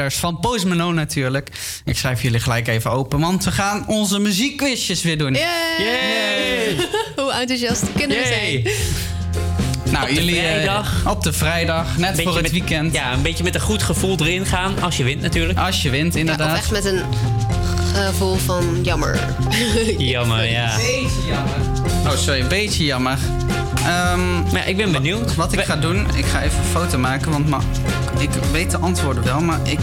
Van 0.08 0.40
Post 0.40 0.66
Malone 0.66 0.94
natuurlijk. 0.94 1.50
Ik 1.86 1.98
schrijf 1.98 2.22
jullie 2.22 2.40
gelijk 2.40 2.68
even 2.68 2.92
open, 2.92 3.20
want 3.20 3.44
we 3.46 3.52
gaan 3.52 3.88
onze 3.88 4.20
muziekquizjes 4.20 5.02
weer 5.02 5.18
doen. 5.18 5.34
Yay! 5.34 6.76
Hoe 7.16 7.32
enthousiast 7.34 7.84
kunnen 7.98 8.18
we 8.18 8.26
zijn? 8.26 8.68
Nou, 9.92 10.04
Op 10.04 10.10
de 10.10 10.14
jullie 10.16 10.40
eh, 10.40 10.52
vrijdag. 10.52 10.94
op 11.08 11.24
de 11.24 11.34
vrijdag, 11.34 11.98
net 11.98 12.10
Beetje 12.10 12.24
voor 12.24 12.34
het 12.34 12.42
met- 12.42 12.52
weekend. 12.52 12.94
Ja, 12.94 13.14
een 13.14 13.22
beetje 13.22 13.44
met 13.44 13.56
een 13.56 13.62
goed 13.62 13.84
gevoel 13.84 14.18
erin 14.20 14.46
gaan. 14.46 14.82
Als 14.82 14.98
je 14.98 15.04
wint 15.04 15.22
natuurlijk. 15.22 15.60
Als 15.60 15.82
je 15.82 15.90
wint, 15.90 16.14
Of 16.14 16.20
inderdaad. 16.20 16.58
echt 16.58 16.72
met 16.72 16.86
een 16.86 17.02
gevoel 17.94 18.36
van 18.36 18.80
jammer. 18.84 19.20
Jammer, 19.98 20.50
ja. 20.52 20.76
Beetje 20.76 21.10
jammer. 21.28 21.56
Oh, 22.06 22.18
sorry, 22.18 22.40
een 22.40 22.48
beetje 22.48 22.86
jammer. 22.86 23.18
Ehm, 23.86 24.42
maar 24.52 24.68
ik 24.68 24.78
ben 24.78 24.92
benieuwd. 24.92 25.36
Wat 25.36 25.54
ik 25.54 25.60
ga 25.60 25.76
doen, 25.76 26.08
ik 26.16 26.26
ga 26.26 26.42
even 26.44 26.58
een 26.60 26.66
foto 26.82 26.98
maken, 26.98 27.32
want 27.32 27.50
ma- 27.50 27.62
ik 28.20 28.30
weet 28.52 28.72
de 28.72 28.78
antwoorden 28.78 29.24
wel, 29.24 29.42
maar 29.42 29.60
ik... 29.64 29.80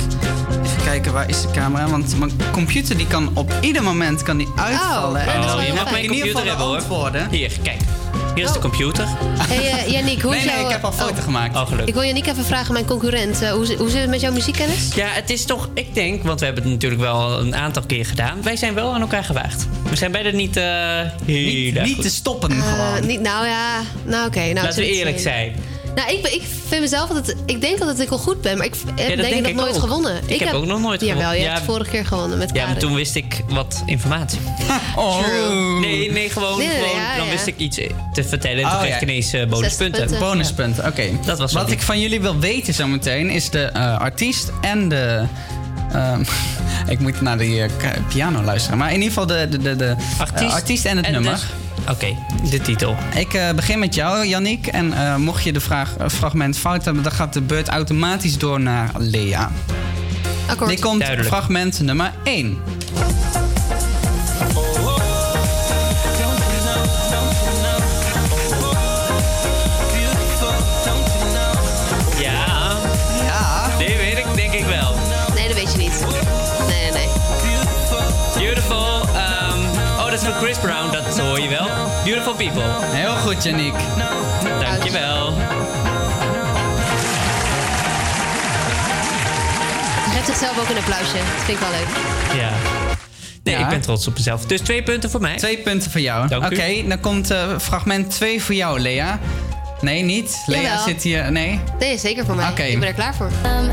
Even 0.64 0.84
kijken, 0.84 1.12
waar 1.12 1.28
is 1.28 1.42
de 1.42 1.50
camera? 1.50 1.88
Want 1.88 2.18
mijn 2.18 2.32
computer 2.52 2.96
die 2.96 3.06
kan 3.06 3.30
op 3.34 3.52
ieder 3.60 3.82
moment 3.82 4.22
kan 4.22 4.36
die 4.36 4.48
uitvallen. 4.56 5.20
is 5.20 5.26
wel 5.26 5.56
Oh, 5.56 5.62
je 5.66 5.72
mag 5.72 5.90
mijn 5.90 6.04
in 6.04 6.12
ieder 6.12 6.32
computer 6.32 6.50
geval 6.52 6.72
hebben 6.72 6.88
de 6.88 6.94
hoor. 6.94 7.30
Hier, 7.30 7.52
kijk. 7.62 7.80
Hier 8.34 8.44
is 8.44 8.52
de 8.52 8.58
computer. 8.58 9.06
Hey, 9.38 9.70
eh, 9.70 9.92
Yannick, 9.92 10.20
hoe 10.20 10.30
Nee, 10.30 10.40
is 10.40 10.46
nee, 10.46 10.54
jouw... 10.54 10.64
ik 10.66 10.70
heb 10.72 10.84
al 10.84 10.92
foto 10.92 11.14
oh, 11.16 11.22
gemaakt. 11.22 11.56
Oh, 11.56 11.68
Ik 11.84 11.94
wil 11.94 12.02
Yannick 12.02 12.26
even 12.26 12.44
vragen, 12.44 12.72
mijn 12.72 12.84
concurrent. 12.84 13.42
eh, 13.42 13.50
hoe, 13.50 13.74
hoe 13.76 13.90
zit 13.90 14.00
het 14.00 14.10
met 14.10 14.20
jouw 14.20 14.32
muziekkennis? 14.32 14.94
Ja, 14.94 15.06
het 15.08 15.30
is 15.30 15.44
toch, 15.44 15.68
ik 15.74 15.94
denk, 15.94 16.22
want 16.22 16.38
we 16.38 16.44
hebben 16.46 16.62
het 16.64 16.72
natuurlijk 16.72 17.00
wel 17.00 17.40
een 17.40 17.56
aantal 17.56 17.82
keer 17.86 18.06
gedaan. 18.06 18.42
Wij 18.42 18.56
zijn 18.56 18.74
wel 18.74 18.94
aan 18.94 19.00
elkaar 19.00 19.24
gewaagd. 19.24 19.66
We 19.90 19.96
zijn 19.96 20.12
beide 20.12 20.32
niet 20.32 20.56
eh 20.56 20.64
heel 21.24 21.82
Niet, 21.82 22.02
te 22.02 22.10
stoppen 22.10 22.50
gewoon. 22.52 23.06
niet, 23.06 23.20
nou 23.20 23.46
ja, 23.46 23.80
nou 24.04 24.26
oké. 24.26 24.40
nou, 24.40 24.54
Laten 24.54 24.78
we 24.82 24.90
eerlijk 24.90 25.20
zijn. 25.20 25.54
Nou, 25.94 26.12
ik, 26.12 26.22
ben- 26.22 26.34
ik 26.34 26.42
vind 26.78 26.90
mezelf 26.90 27.10
ik 27.46 27.60
denk 27.60 27.78
dat 27.78 28.00
ik 28.00 28.10
al 28.10 28.18
goed 28.18 28.40
ben, 28.40 28.56
maar 28.56 28.66
ik 28.66 28.74
heb 28.94 28.96
dat 28.96 29.06
denk, 29.16 29.32
ik 29.34 29.40
nog 29.40 29.48
ik 29.50 29.54
nooit 29.56 29.74
ook. 29.74 29.80
gewonnen. 29.80 30.20
Ik 30.26 30.38
heb 30.40 30.52
ook 30.52 30.66
nog 30.66 30.80
nooit 30.80 31.00
Jawel, 31.00 31.16
gewonnen. 31.16 31.38
je 31.38 31.44
Ja. 31.44 31.52
hebt 31.52 31.64
vorige 31.64 31.90
keer 31.90 32.06
gewonnen 32.06 32.38
met 32.38 32.48
Ja, 32.48 32.54
maar 32.54 32.64
Karin. 32.64 32.80
toen 32.80 32.94
wist 32.94 33.14
ik 33.14 33.40
wat 33.48 33.82
informatie. 33.86 34.38
Oh. 34.96 35.18
Nee, 35.80 36.12
nee, 36.12 36.30
gewoon, 36.30 36.58
Nee, 36.58 36.66
nee, 36.66 36.76
gewoon 36.76 36.96
ja, 37.00 37.16
dan 37.16 37.24
ja. 37.26 37.30
wist 37.32 37.46
ik 37.46 37.58
iets 37.58 37.76
te 38.12 38.24
vertellen. 38.24 38.58
En 38.58 38.64
Oh, 38.64 38.70
toen 38.70 38.78
kreeg 38.78 38.90
ja. 38.90 38.96
ik 38.96 39.02
ineens 39.02 39.32
eh, 39.32 39.46
bonuspunten. 39.46 40.00
punten. 40.00 40.18
Bonuspunten, 40.18 40.86
oké. 40.86 41.02
Dat 41.24 41.38
was 41.38 41.52
Wat 41.52 41.70
ik 41.70 41.82
van 41.82 42.00
jullie 42.00 42.20
wil 42.20 42.38
weten 42.38 42.74
zometeen 42.74 43.30
is 43.30 43.50
de 43.50 43.62
eh, 43.62 43.98
artiest 43.98 44.52
en 44.60 44.88
de. 44.88 45.22
ehm, 45.92 46.24
ik 46.94 46.98
moet 46.98 47.20
naar 47.20 47.38
die 47.38 47.62
eh, 47.62 47.68
k- 47.78 48.08
piano 48.08 48.42
luisteren. 48.42 48.78
Maar 48.78 48.88
in 48.88 48.94
ieder 49.02 49.08
geval 49.08 49.26
de, 49.26 49.48
de, 49.50 49.58
de, 49.58 49.76
de 49.76 49.94
Artiest 50.18 50.42
eh, 50.50 50.54
artiest 50.54 50.84
en 50.84 50.96
het 50.96 51.06
en 51.06 51.12
nummer. 51.12 51.40
Oké, 51.90 52.16
de 52.50 52.60
titel. 52.60 52.96
Ik 53.14 53.34
eh, 53.34 53.50
begin 53.52 53.78
met 53.78 53.94
jou, 53.94 54.26
Yannick. 54.26 54.66
En 54.66 54.92
eh, 54.92 55.16
mocht 55.16 55.44
je 55.44 55.52
de 55.52 55.60
vraag, 55.60 55.96
eh, 55.96 56.08
fragment 56.08 56.58
fout 56.58 56.84
hebben, 56.84 57.02
dan 57.02 57.12
gaat 57.12 57.32
de 57.32 57.40
beurt 57.40 57.68
automatisch 57.68 58.38
door 58.38 58.60
naar 58.60 58.90
Lea. 58.98 59.50
Akkoord. 60.48 60.70
Dit 60.70 60.80
komt 60.80 61.00
Duidelijk. 61.00 61.28
fragment 61.28 61.80
nummer 61.80 62.12
1. 62.24 62.58
Dat 81.16 81.26
hoor 81.26 81.40
je 81.40 81.48
wel. 81.48 81.66
Beautiful 82.04 82.34
People. 82.34 82.62
Heel 82.80 83.14
goed, 83.16 83.42
Yannick. 83.44 83.74
Dankjewel. 84.60 85.32
Hij 90.04 90.14
geeft 90.14 90.26
zichzelf 90.26 90.58
ook 90.60 90.68
een 90.68 90.76
applausje. 90.76 91.12
Dat 91.16 91.44
vind 91.44 91.58
ik 91.60 91.66
wel 91.66 91.70
leuk. 91.70 91.88
Ja. 92.40 92.50
Nee, 93.42 93.54
Ja. 93.54 93.60
ik 93.60 93.68
ben 93.68 93.80
trots 93.80 94.06
op 94.06 94.14
mezelf. 94.14 94.44
Dus 94.46 94.60
twee 94.60 94.82
punten 94.82 95.10
voor 95.10 95.20
mij. 95.20 95.36
Twee 95.36 95.58
punten 95.58 95.90
voor 95.90 96.00
jou. 96.00 96.34
Oké, 96.44 96.88
dan 96.88 97.00
komt 97.00 97.30
eh, 97.30 97.38
fragment 97.60 98.10
2 98.10 98.42
voor 98.42 98.54
jou, 98.54 98.80
Lea. 98.80 99.18
Nee, 99.80 100.02
niet. 100.02 100.42
Lea 100.46 100.60
Jawel. 100.60 100.82
zit 100.84 101.02
hier. 101.02 101.32
Nee. 101.32 101.60
Nee, 101.78 101.98
zeker 101.98 102.24
voor 102.26 102.34
mij. 102.34 102.48
Oké. 102.50 102.62
Ik 102.62 102.78
ben 102.78 102.88
er 102.88 102.94
klaar 102.94 103.14
voor. 103.14 103.30
I'm 103.44 103.70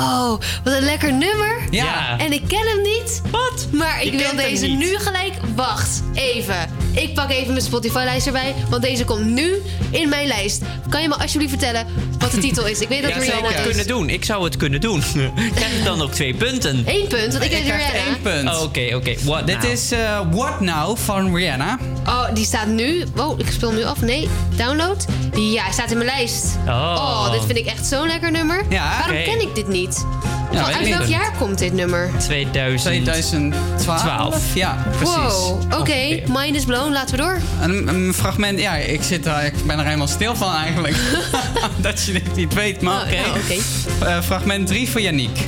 Oh, 0.00 0.30
wat 0.64 0.72
een 0.72 0.82
lekker 0.82 1.12
nummer. 1.12 1.56
Ja. 1.70 2.18
En 2.18 2.32
ik 2.32 2.48
ken 2.48 2.66
hem 2.66 2.82
niet. 2.82 3.22
Wat? 3.30 3.66
Maar 3.72 4.02
ik 4.02 4.12
wil 4.12 4.36
deze 4.36 4.66
niet. 4.66 4.78
nu 4.78 4.98
gelijk. 4.98 5.34
Wacht, 5.54 6.02
even. 6.14 6.79
Ik 6.92 7.14
pak 7.14 7.30
even 7.30 7.52
mijn 7.52 7.64
Spotify-lijst 7.64 8.26
erbij. 8.26 8.54
Want 8.68 8.82
deze 8.82 9.04
komt 9.04 9.24
nu 9.26 9.54
in 9.90 10.08
mijn 10.08 10.26
lijst. 10.26 10.62
Kan 10.88 11.02
je 11.02 11.08
me 11.08 11.14
alsjeblieft 11.14 11.50
vertellen 11.52 11.86
wat 12.18 12.30
de 12.30 12.38
titel 12.38 12.66
is? 12.66 12.80
Ik 12.80 12.88
weet 12.88 13.02
dat 13.02 13.10
Ja, 13.10 13.16
ik 13.16 13.22
zou 13.22 13.36
Rihanna 13.36 13.56
het 13.56 13.66
kunnen 13.66 13.86
doen. 13.86 14.08
Ik 14.08 14.24
zou 14.24 14.44
het 14.44 14.56
kunnen 14.56 14.80
doen. 14.80 15.02
Krijg 15.54 15.78
ik 15.78 15.84
dan 15.84 16.02
ook 16.02 16.12
twee 16.12 16.34
punten? 16.34 16.82
Eén 16.86 17.06
punt, 17.08 17.32
want 17.32 17.44
ik 17.44 17.50
weet 17.50 17.62
Rihanna. 17.62 17.92
één 17.92 18.20
punt. 18.22 18.48
Oh, 18.48 18.62
Oké, 18.62 18.90
oké. 18.94 19.14
What 19.24 19.46
Dit 19.46 19.62
now? 19.62 19.70
is 19.70 19.92
eh, 19.92 20.20
What 20.30 20.60
Now 20.60 20.96
van 20.96 21.34
Rihanna. 21.36 21.78
Oh, 22.06 22.34
die 22.34 22.44
staat 22.44 22.66
nu. 22.66 23.04
Wow, 23.14 23.40
ik 23.40 23.46
speel 23.50 23.68
hem 23.68 23.78
nu 23.78 23.84
af. 23.84 24.00
Nee, 24.00 24.28
download. 24.56 25.04
Ja, 25.34 25.62
hij 25.62 25.72
staat 25.72 25.90
in 25.90 25.98
mijn 25.98 26.10
lijst. 26.16 26.44
Oh. 26.66 27.30
dit 27.32 27.44
vind 27.44 27.58
ik 27.58 27.66
echt 27.66 27.86
zo'n 27.86 28.06
lekker 28.06 28.30
nummer. 28.30 28.64
Ja, 28.68 28.98
Waarom 28.98 29.24
ken 29.24 29.40
ik 29.40 29.54
dit 29.54 29.68
niet? 29.68 30.04
Ja, 30.52 30.72
uit 30.72 30.88
welk 30.88 31.04
jaar 31.04 31.32
komt 31.38 31.58
dit 31.58 31.72
nummer? 31.72 32.10
2000. 32.18 32.82
2012. 32.82 34.00
12. 34.00 34.54
Ja, 34.54 34.86
precies. 34.96 35.14
Wow, 35.14 35.62
oké. 35.62 35.76
Ongeveer. 35.78 36.22
Mind 36.28 36.56
is 36.56 36.64
blown. 36.64 36.92
Laten 36.92 37.16
we 37.16 37.22
door. 37.22 37.38
Een, 37.60 37.88
een 37.88 38.14
fragment, 38.14 38.60
ja, 38.60 38.74
ik, 38.76 39.02
zit 39.02 39.26
er, 39.26 39.44
ik 39.44 39.52
ben 39.66 39.78
er 39.78 39.84
helemaal 39.84 40.06
stil 40.08 40.36
van 40.36 40.54
eigenlijk. 40.54 40.96
dat 41.76 42.04
je 42.04 42.12
dit 42.12 42.36
niet 42.36 42.54
weet, 42.54 42.80
maar 42.80 42.94
Oh, 42.94 43.00
oké. 43.02 43.14
nou, 43.20 43.38
oké. 43.38 43.54
Eh, 44.10 44.22
fragment 44.22 44.66
3 44.66 44.88
voor 44.90 45.00
Yannick. 45.00 45.38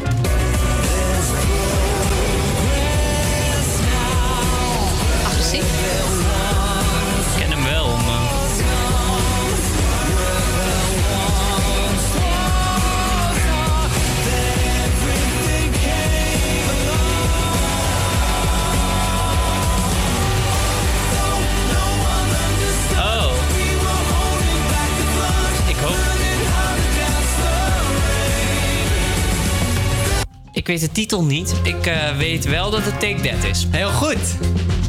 Ik 30.62 30.68
weet 30.68 30.80
de 30.80 30.92
titel 30.92 31.24
niet. 31.24 31.54
Ik 31.62 31.86
eh, 31.86 32.16
weet 32.16 32.44
wel 32.44 32.70
dat 32.70 32.80
het 32.84 33.00
Take 33.00 33.14
That 33.20 33.50
is. 33.50 33.66
Heel 33.70 33.90
goed. 33.90 34.16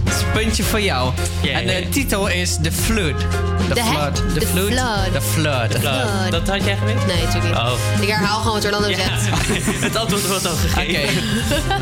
Dat 0.04 0.14
is 0.14 0.22
een 0.22 0.32
puntje 0.34 0.64
voor 0.64 0.82
jou. 0.82 1.12
En 1.54 1.66
de 1.68 1.90
titel 1.90 2.28
is 2.28 2.58
The 2.62 2.72
Flood. 2.72 3.20
The? 3.74 3.82
Flood. 3.84 4.16
The 4.16 4.40
De 4.40 4.45
Flood. 4.48 4.68
flood. 4.72 5.14
The 5.14 5.22
Flood. 5.22 5.72
Flood. 5.80 5.84
Uh, 5.84 6.30
dat 6.32 6.48
had 6.48 6.64
jij 6.66 6.76
geweten? 6.78 7.08
Nee, 7.08 7.24
natuurlijk 7.26 7.44
niet. 7.54 7.64
Oh. 7.64 8.02
Ik 8.02 8.08
herhaal 8.10 8.38
gewoon 8.40 8.54
wat 8.54 8.66
Orlando 8.66 8.88
Ja, 8.90 8.95
zegt. 8.98 9.28
het 9.88 9.95
antwoord 9.95 10.28
wordt 10.28 10.45
al 10.45 10.52
Oké. 10.54 10.68
gegeven. 10.68 11.24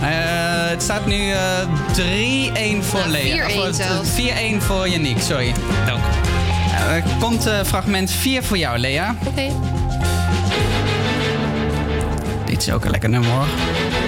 Eh, 0.02 0.70
het 0.70 0.84
staat 0.84 1.06
nu 1.06 1.32
eh 1.32 1.40
3-1 1.94 2.84
voor 2.84 3.00
Nou, 3.00 3.12
Lea. 3.12 3.50
4-1 3.50 3.58
Of, 3.60 3.68
eh, 3.68 3.74
zelfs. 3.74 4.10
4-1 4.10 4.62
voor 4.62 4.90
Yannick, 4.90 5.22
sorry. 5.22 5.54
Dank. 5.86 6.04
Eh, 6.74 6.96
Er 6.96 7.04
komt 7.20 7.46
eh, 7.46 7.60
fragment 7.66 8.12
4 8.12 8.44
voor 8.44 8.58
jou, 8.58 8.78
Lea. 8.78 9.16
Oké. 9.26 9.48
Is 12.68 12.74
ook 12.74 12.86
een 12.86 12.92
lekker 12.92 13.10
nummer 13.10 13.30
hoor. 13.30 14.01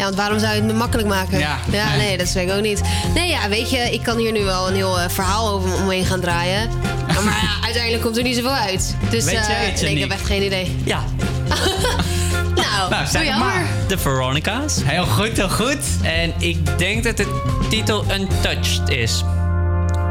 Ja, 0.00 0.06
want 0.06 0.18
waarom 0.18 0.38
zou 0.38 0.54
je 0.54 0.60
het 0.60 0.70
me 0.70 0.78
makkelijk 0.78 1.08
maken? 1.08 1.38
Ja, 1.38 1.58
nee. 1.66 1.96
nee. 1.96 2.18
dat 2.18 2.28
zeg 2.28 2.42
ik 2.42 2.52
ook 2.52 2.62
niet. 2.62 2.80
Nee, 3.14 3.28
ja, 3.28 3.48
weet 3.48 3.70
je, 3.70 3.78
ik 3.78 4.02
kan 4.02 4.16
hier 4.16 4.32
nu 4.32 4.44
wel 4.44 4.68
een 4.68 4.74
heel 4.74 5.00
eh, 5.00 5.08
verhaal 5.08 5.48
over 5.48 5.74
omheen 5.74 6.04
gaan 6.04 6.20
draaien. 6.20 6.70
Maar 7.24 7.38
ja, 7.42 7.64
uiteindelijk 7.64 8.02
komt 8.02 8.16
er 8.16 8.22
niet 8.22 8.36
zoveel 8.36 8.50
uit. 8.50 8.96
Dus 9.10 9.24
Weet 9.24 9.34
eh, 9.34 9.48
jij 9.48 9.64
het, 9.64 9.80
nee, 9.80 9.94
ik 9.94 10.00
heb 10.00 10.10
echt 10.10 10.26
geen 10.26 10.42
idee. 10.42 10.76
Ja. 10.84 11.04
nou, 12.62 12.90
Nou, 12.90 13.12
doe 13.12 13.38
maar. 13.38 13.66
De 13.88 13.98
Veronica's. 13.98 14.76
Heel 14.84 15.06
goed, 15.06 15.36
heel 15.36 15.48
goed. 15.48 15.78
En 16.02 16.32
ik 16.38 16.78
denk 16.78 17.04
dat 17.04 17.16
de 17.16 17.42
titel 17.70 18.04
Untouched 18.12 18.88
is. 18.88 19.24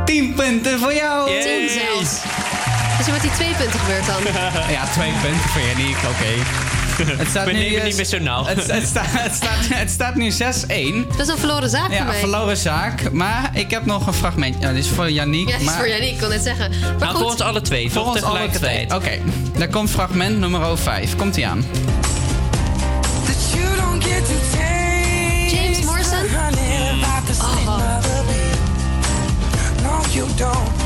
10 0.06 0.34
punten 0.34 0.80
voor 0.80 0.94
jou. 0.94 1.32
Yay. 1.32 1.42
Tien 1.42 1.70
zelfs. 1.70 2.12
Wat 2.92 3.00
is 3.00 3.06
er 3.08 3.12
met 3.12 3.22
die 3.22 3.32
twee 3.32 3.54
punten 3.54 3.80
gebeurd 3.80 4.06
dan? 4.06 4.22
Ja, 4.76 4.86
twee 4.86 5.12
punten 5.22 5.50
voor 5.50 5.62
Yannick, 5.62 5.98
oké. 5.98 6.79
Het 7.18 7.28
staat 7.28 7.46
We 7.46 7.52
nu, 7.52 7.60
nemen 7.60 7.84
niet 7.84 7.96
meer 7.96 8.06
zo 8.06 8.20
nauw. 8.20 8.46
Het, 8.46 8.72
het, 8.72 8.88
staat, 8.88 9.06
het, 9.08 9.36
staat, 9.36 9.58
het 9.60 9.90
staat 9.90 10.16
nu 10.16 10.32
6-1. 10.32 10.36
Dat 10.38 11.20
is 11.20 11.28
een 11.28 11.38
verloren 11.38 11.70
zaak 11.70 11.86
voor 11.86 11.94
Ja, 11.96 12.04
mij. 12.04 12.20
verloren 12.20 12.58
zaak. 12.58 13.12
Maar 13.12 13.50
ik 13.54 13.72
heb 13.72 13.86
nog 13.86 14.08
een 14.08 14.14
fragment. 14.14 14.56
Ja, 14.60 14.74
dit 14.74 14.84
is 14.84 14.90
voor 14.90 15.12
Yannick. 15.12 15.46
Ja, 15.48 15.52
dat 15.52 15.60
is 15.62 15.66
maar... 15.66 15.76
voor 15.76 15.88
Yannick, 15.88 16.12
ik 16.12 16.20
kon 16.20 16.30
net 16.30 16.44
zeggen. 16.44 16.70
Maar 16.70 16.98
Nou, 17.00 17.06
goed. 17.12 17.20
voor 17.22 17.32
ons 17.32 17.42
alle 17.42 17.62
twee. 17.62 17.92
Voor 17.92 18.04
toch 18.04 18.14
ons 18.14 18.22
alle 18.24 18.50
twee. 18.50 18.94
Oké, 18.96 19.20
daar 19.58 19.70
komt 19.70 19.90
fragment 19.90 20.40
nummer 20.40 20.78
5. 20.78 21.16
Komt 21.16 21.38
ie 21.38 21.48
aan. 21.48 21.66
James 25.52 25.82
Morrison? 25.82 26.28
the 30.40 30.79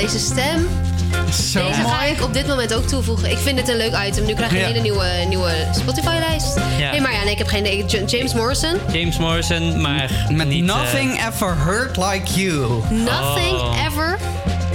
deze 0.00 0.18
stem. 0.18 0.68
Zo 1.52 1.66
Deze 1.66 1.80
ga 1.80 1.96
mooi. 1.98 2.10
ik 2.10 2.22
op 2.22 2.32
dit 2.34 2.46
moment 2.46 2.74
ook 2.74 2.86
toevoegen. 2.86 3.30
Ik 3.30 3.38
vind 3.38 3.58
het 3.58 3.68
een 3.68 3.76
leuk 3.76 3.96
item. 4.06 4.24
Nu 4.26 4.34
krijg 4.34 4.50
je 4.52 4.58
een 4.58 4.64
hele 4.64 4.80
nieuwe, 4.80 5.06
nieuwe 5.28 5.52
Spotify-lijst. 5.74 6.56
Ja. 6.78 6.90
Nee, 6.90 7.00
maar 7.00 7.12
ja, 7.12 7.22
nee, 7.22 7.32
ik 7.32 7.38
heb 7.38 7.46
geen 7.46 7.60
idee. 7.66 7.84
J- 7.86 8.16
James 8.16 8.34
Morrison. 8.34 8.76
James 8.92 9.18
Morrison, 9.18 9.80
maar 9.80 10.10
Met 10.30 10.48
niet... 10.48 10.68
eh, 10.70 10.76
Nothing 10.76 11.26
Ever 11.26 11.56
Hurt 11.64 11.96
Like 11.96 12.40
You. 12.40 12.82
Nothing 12.90 13.56
Oh. 13.60 13.84
ever 13.86 14.18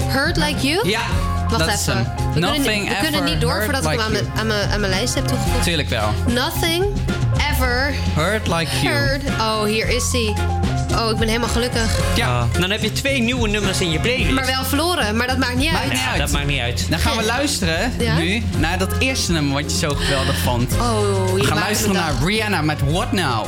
hurt 0.08 0.38
like 0.38 0.68
you. 0.68 0.90
Ja, 0.90 1.02
Wacht 1.50 1.60
dat 1.66 1.74
is 1.74 1.88
even. 1.88 1.94
hem. 1.94 2.04
We, 2.16 2.32
kunnen, 2.32 2.50
Nothing 2.50 2.80
niet, 2.84 2.90
we 2.90 2.96
kunnen 3.02 3.20
ever 3.22 3.30
niet 3.32 3.42
door 3.42 3.52
hurt 3.54 3.64
voordat 3.64 3.84
ik 3.84 3.90
like 3.90 4.02
hem 4.04 4.12
aan 4.16 4.22
mijn, 4.24 4.32
aan, 4.40 4.48
mijn, 4.48 4.70
aan 4.72 4.80
mijn 4.80 4.92
lijst 4.92 5.14
heb 5.16 5.28
toegevoegd. 5.28 5.64
Tuurlijk 5.64 5.90
wel. 5.90 6.10
Nothing 6.28 6.86
ever 7.52 7.94
Hurt 8.16 8.48
Like 8.48 8.72
You. 8.82 8.94
hurt. 8.96 9.22
Oh, 9.40 9.64
hier 9.64 9.90
is 9.90 10.12
hij. 10.12 10.34
Oh, 10.96 11.10
ik 11.12 11.18
ben 11.18 11.28
helemaal 11.28 11.50
gelukkig. 11.50 12.00
Ja. 12.16 12.28
Ah, 12.40 12.44
dan 12.60 12.70
heb 12.72 12.82
je 12.84 12.92
twee 12.92 13.22
nieuwe 13.22 13.48
nummers 13.50 13.82
in 13.82 13.92
je 13.92 14.00
playlist. 14.00 14.32
Maar 14.32 14.46
wel 14.46 14.64
verloren, 14.64 15.18
maar 15.18 15.28
dat 15.28 15.38
maakt 15.38 15.56
niet 15.56 15.72
uit. 15.74 15.90
niet 15.92 16.00
Ja, 16.02 16.10
uit. 16.10 16.20
dat 16.20 16.32
maakt 16.32 16.48
niet 16.48 16.60
uit. 16.60 16.86
Dan 16.90 17.00
gaan 17.00 17.18
we 17.18 17.24
luisteren 17.24 17.92
Ja? 18.00 18.18
nu 18.18 18.44
naar 18.58 18.78
dat 18.78 18.90
eerste 19.00 19.32
nummer 19.32 19.54
wat 19.62 19.72
je 19.72 19.78
zo 19.78 19.90
geweldig 19.96 20.38
vond. 20.38 20.74
Oh, 20.74 21.00
We 21.26 21.32
hier 21.36 21.44
gaan 21.44 21.54
maakt 21.54 21.60
luisteren 21.66 21.96
naar. 21.96 22.14
Rihanna 22.26 22.62
met 22.62 22.80
What 22.92 23.12
Now. 23.12 23.46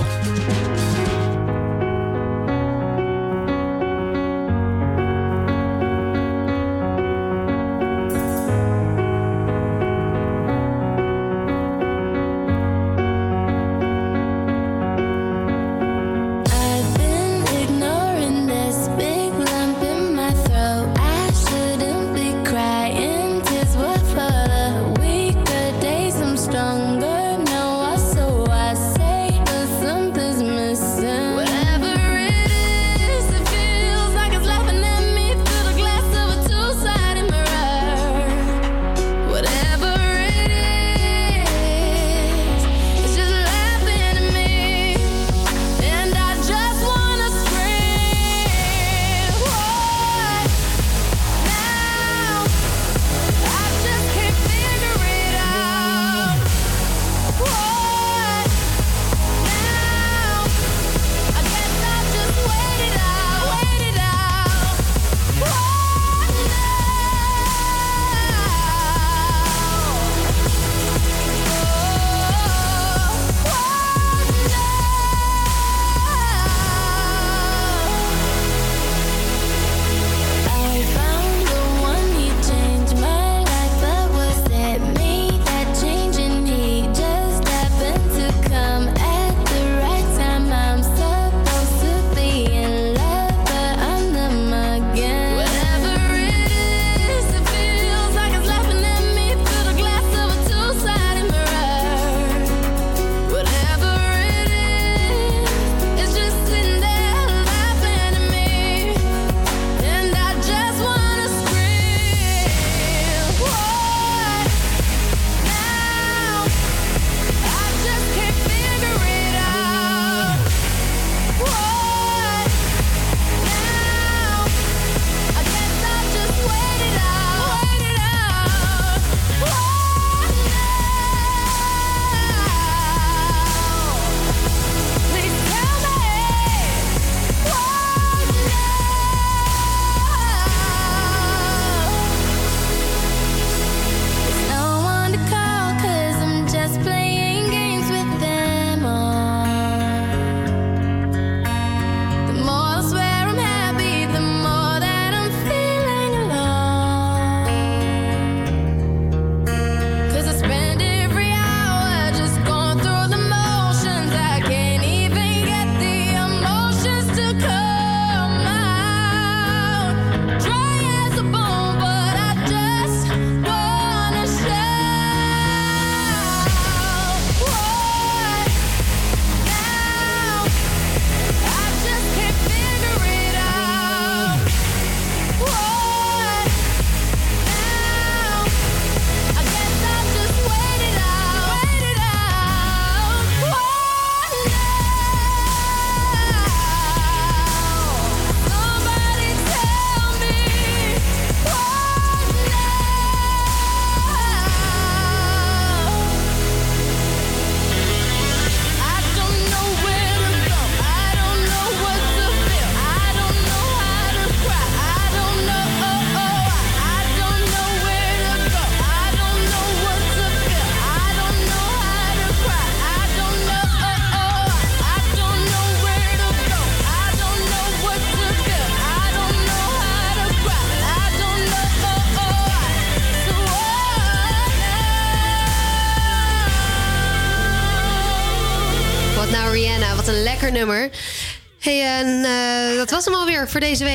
Voor 243.56 243.64
deze 243.64 243.84
week. 243.84 243.95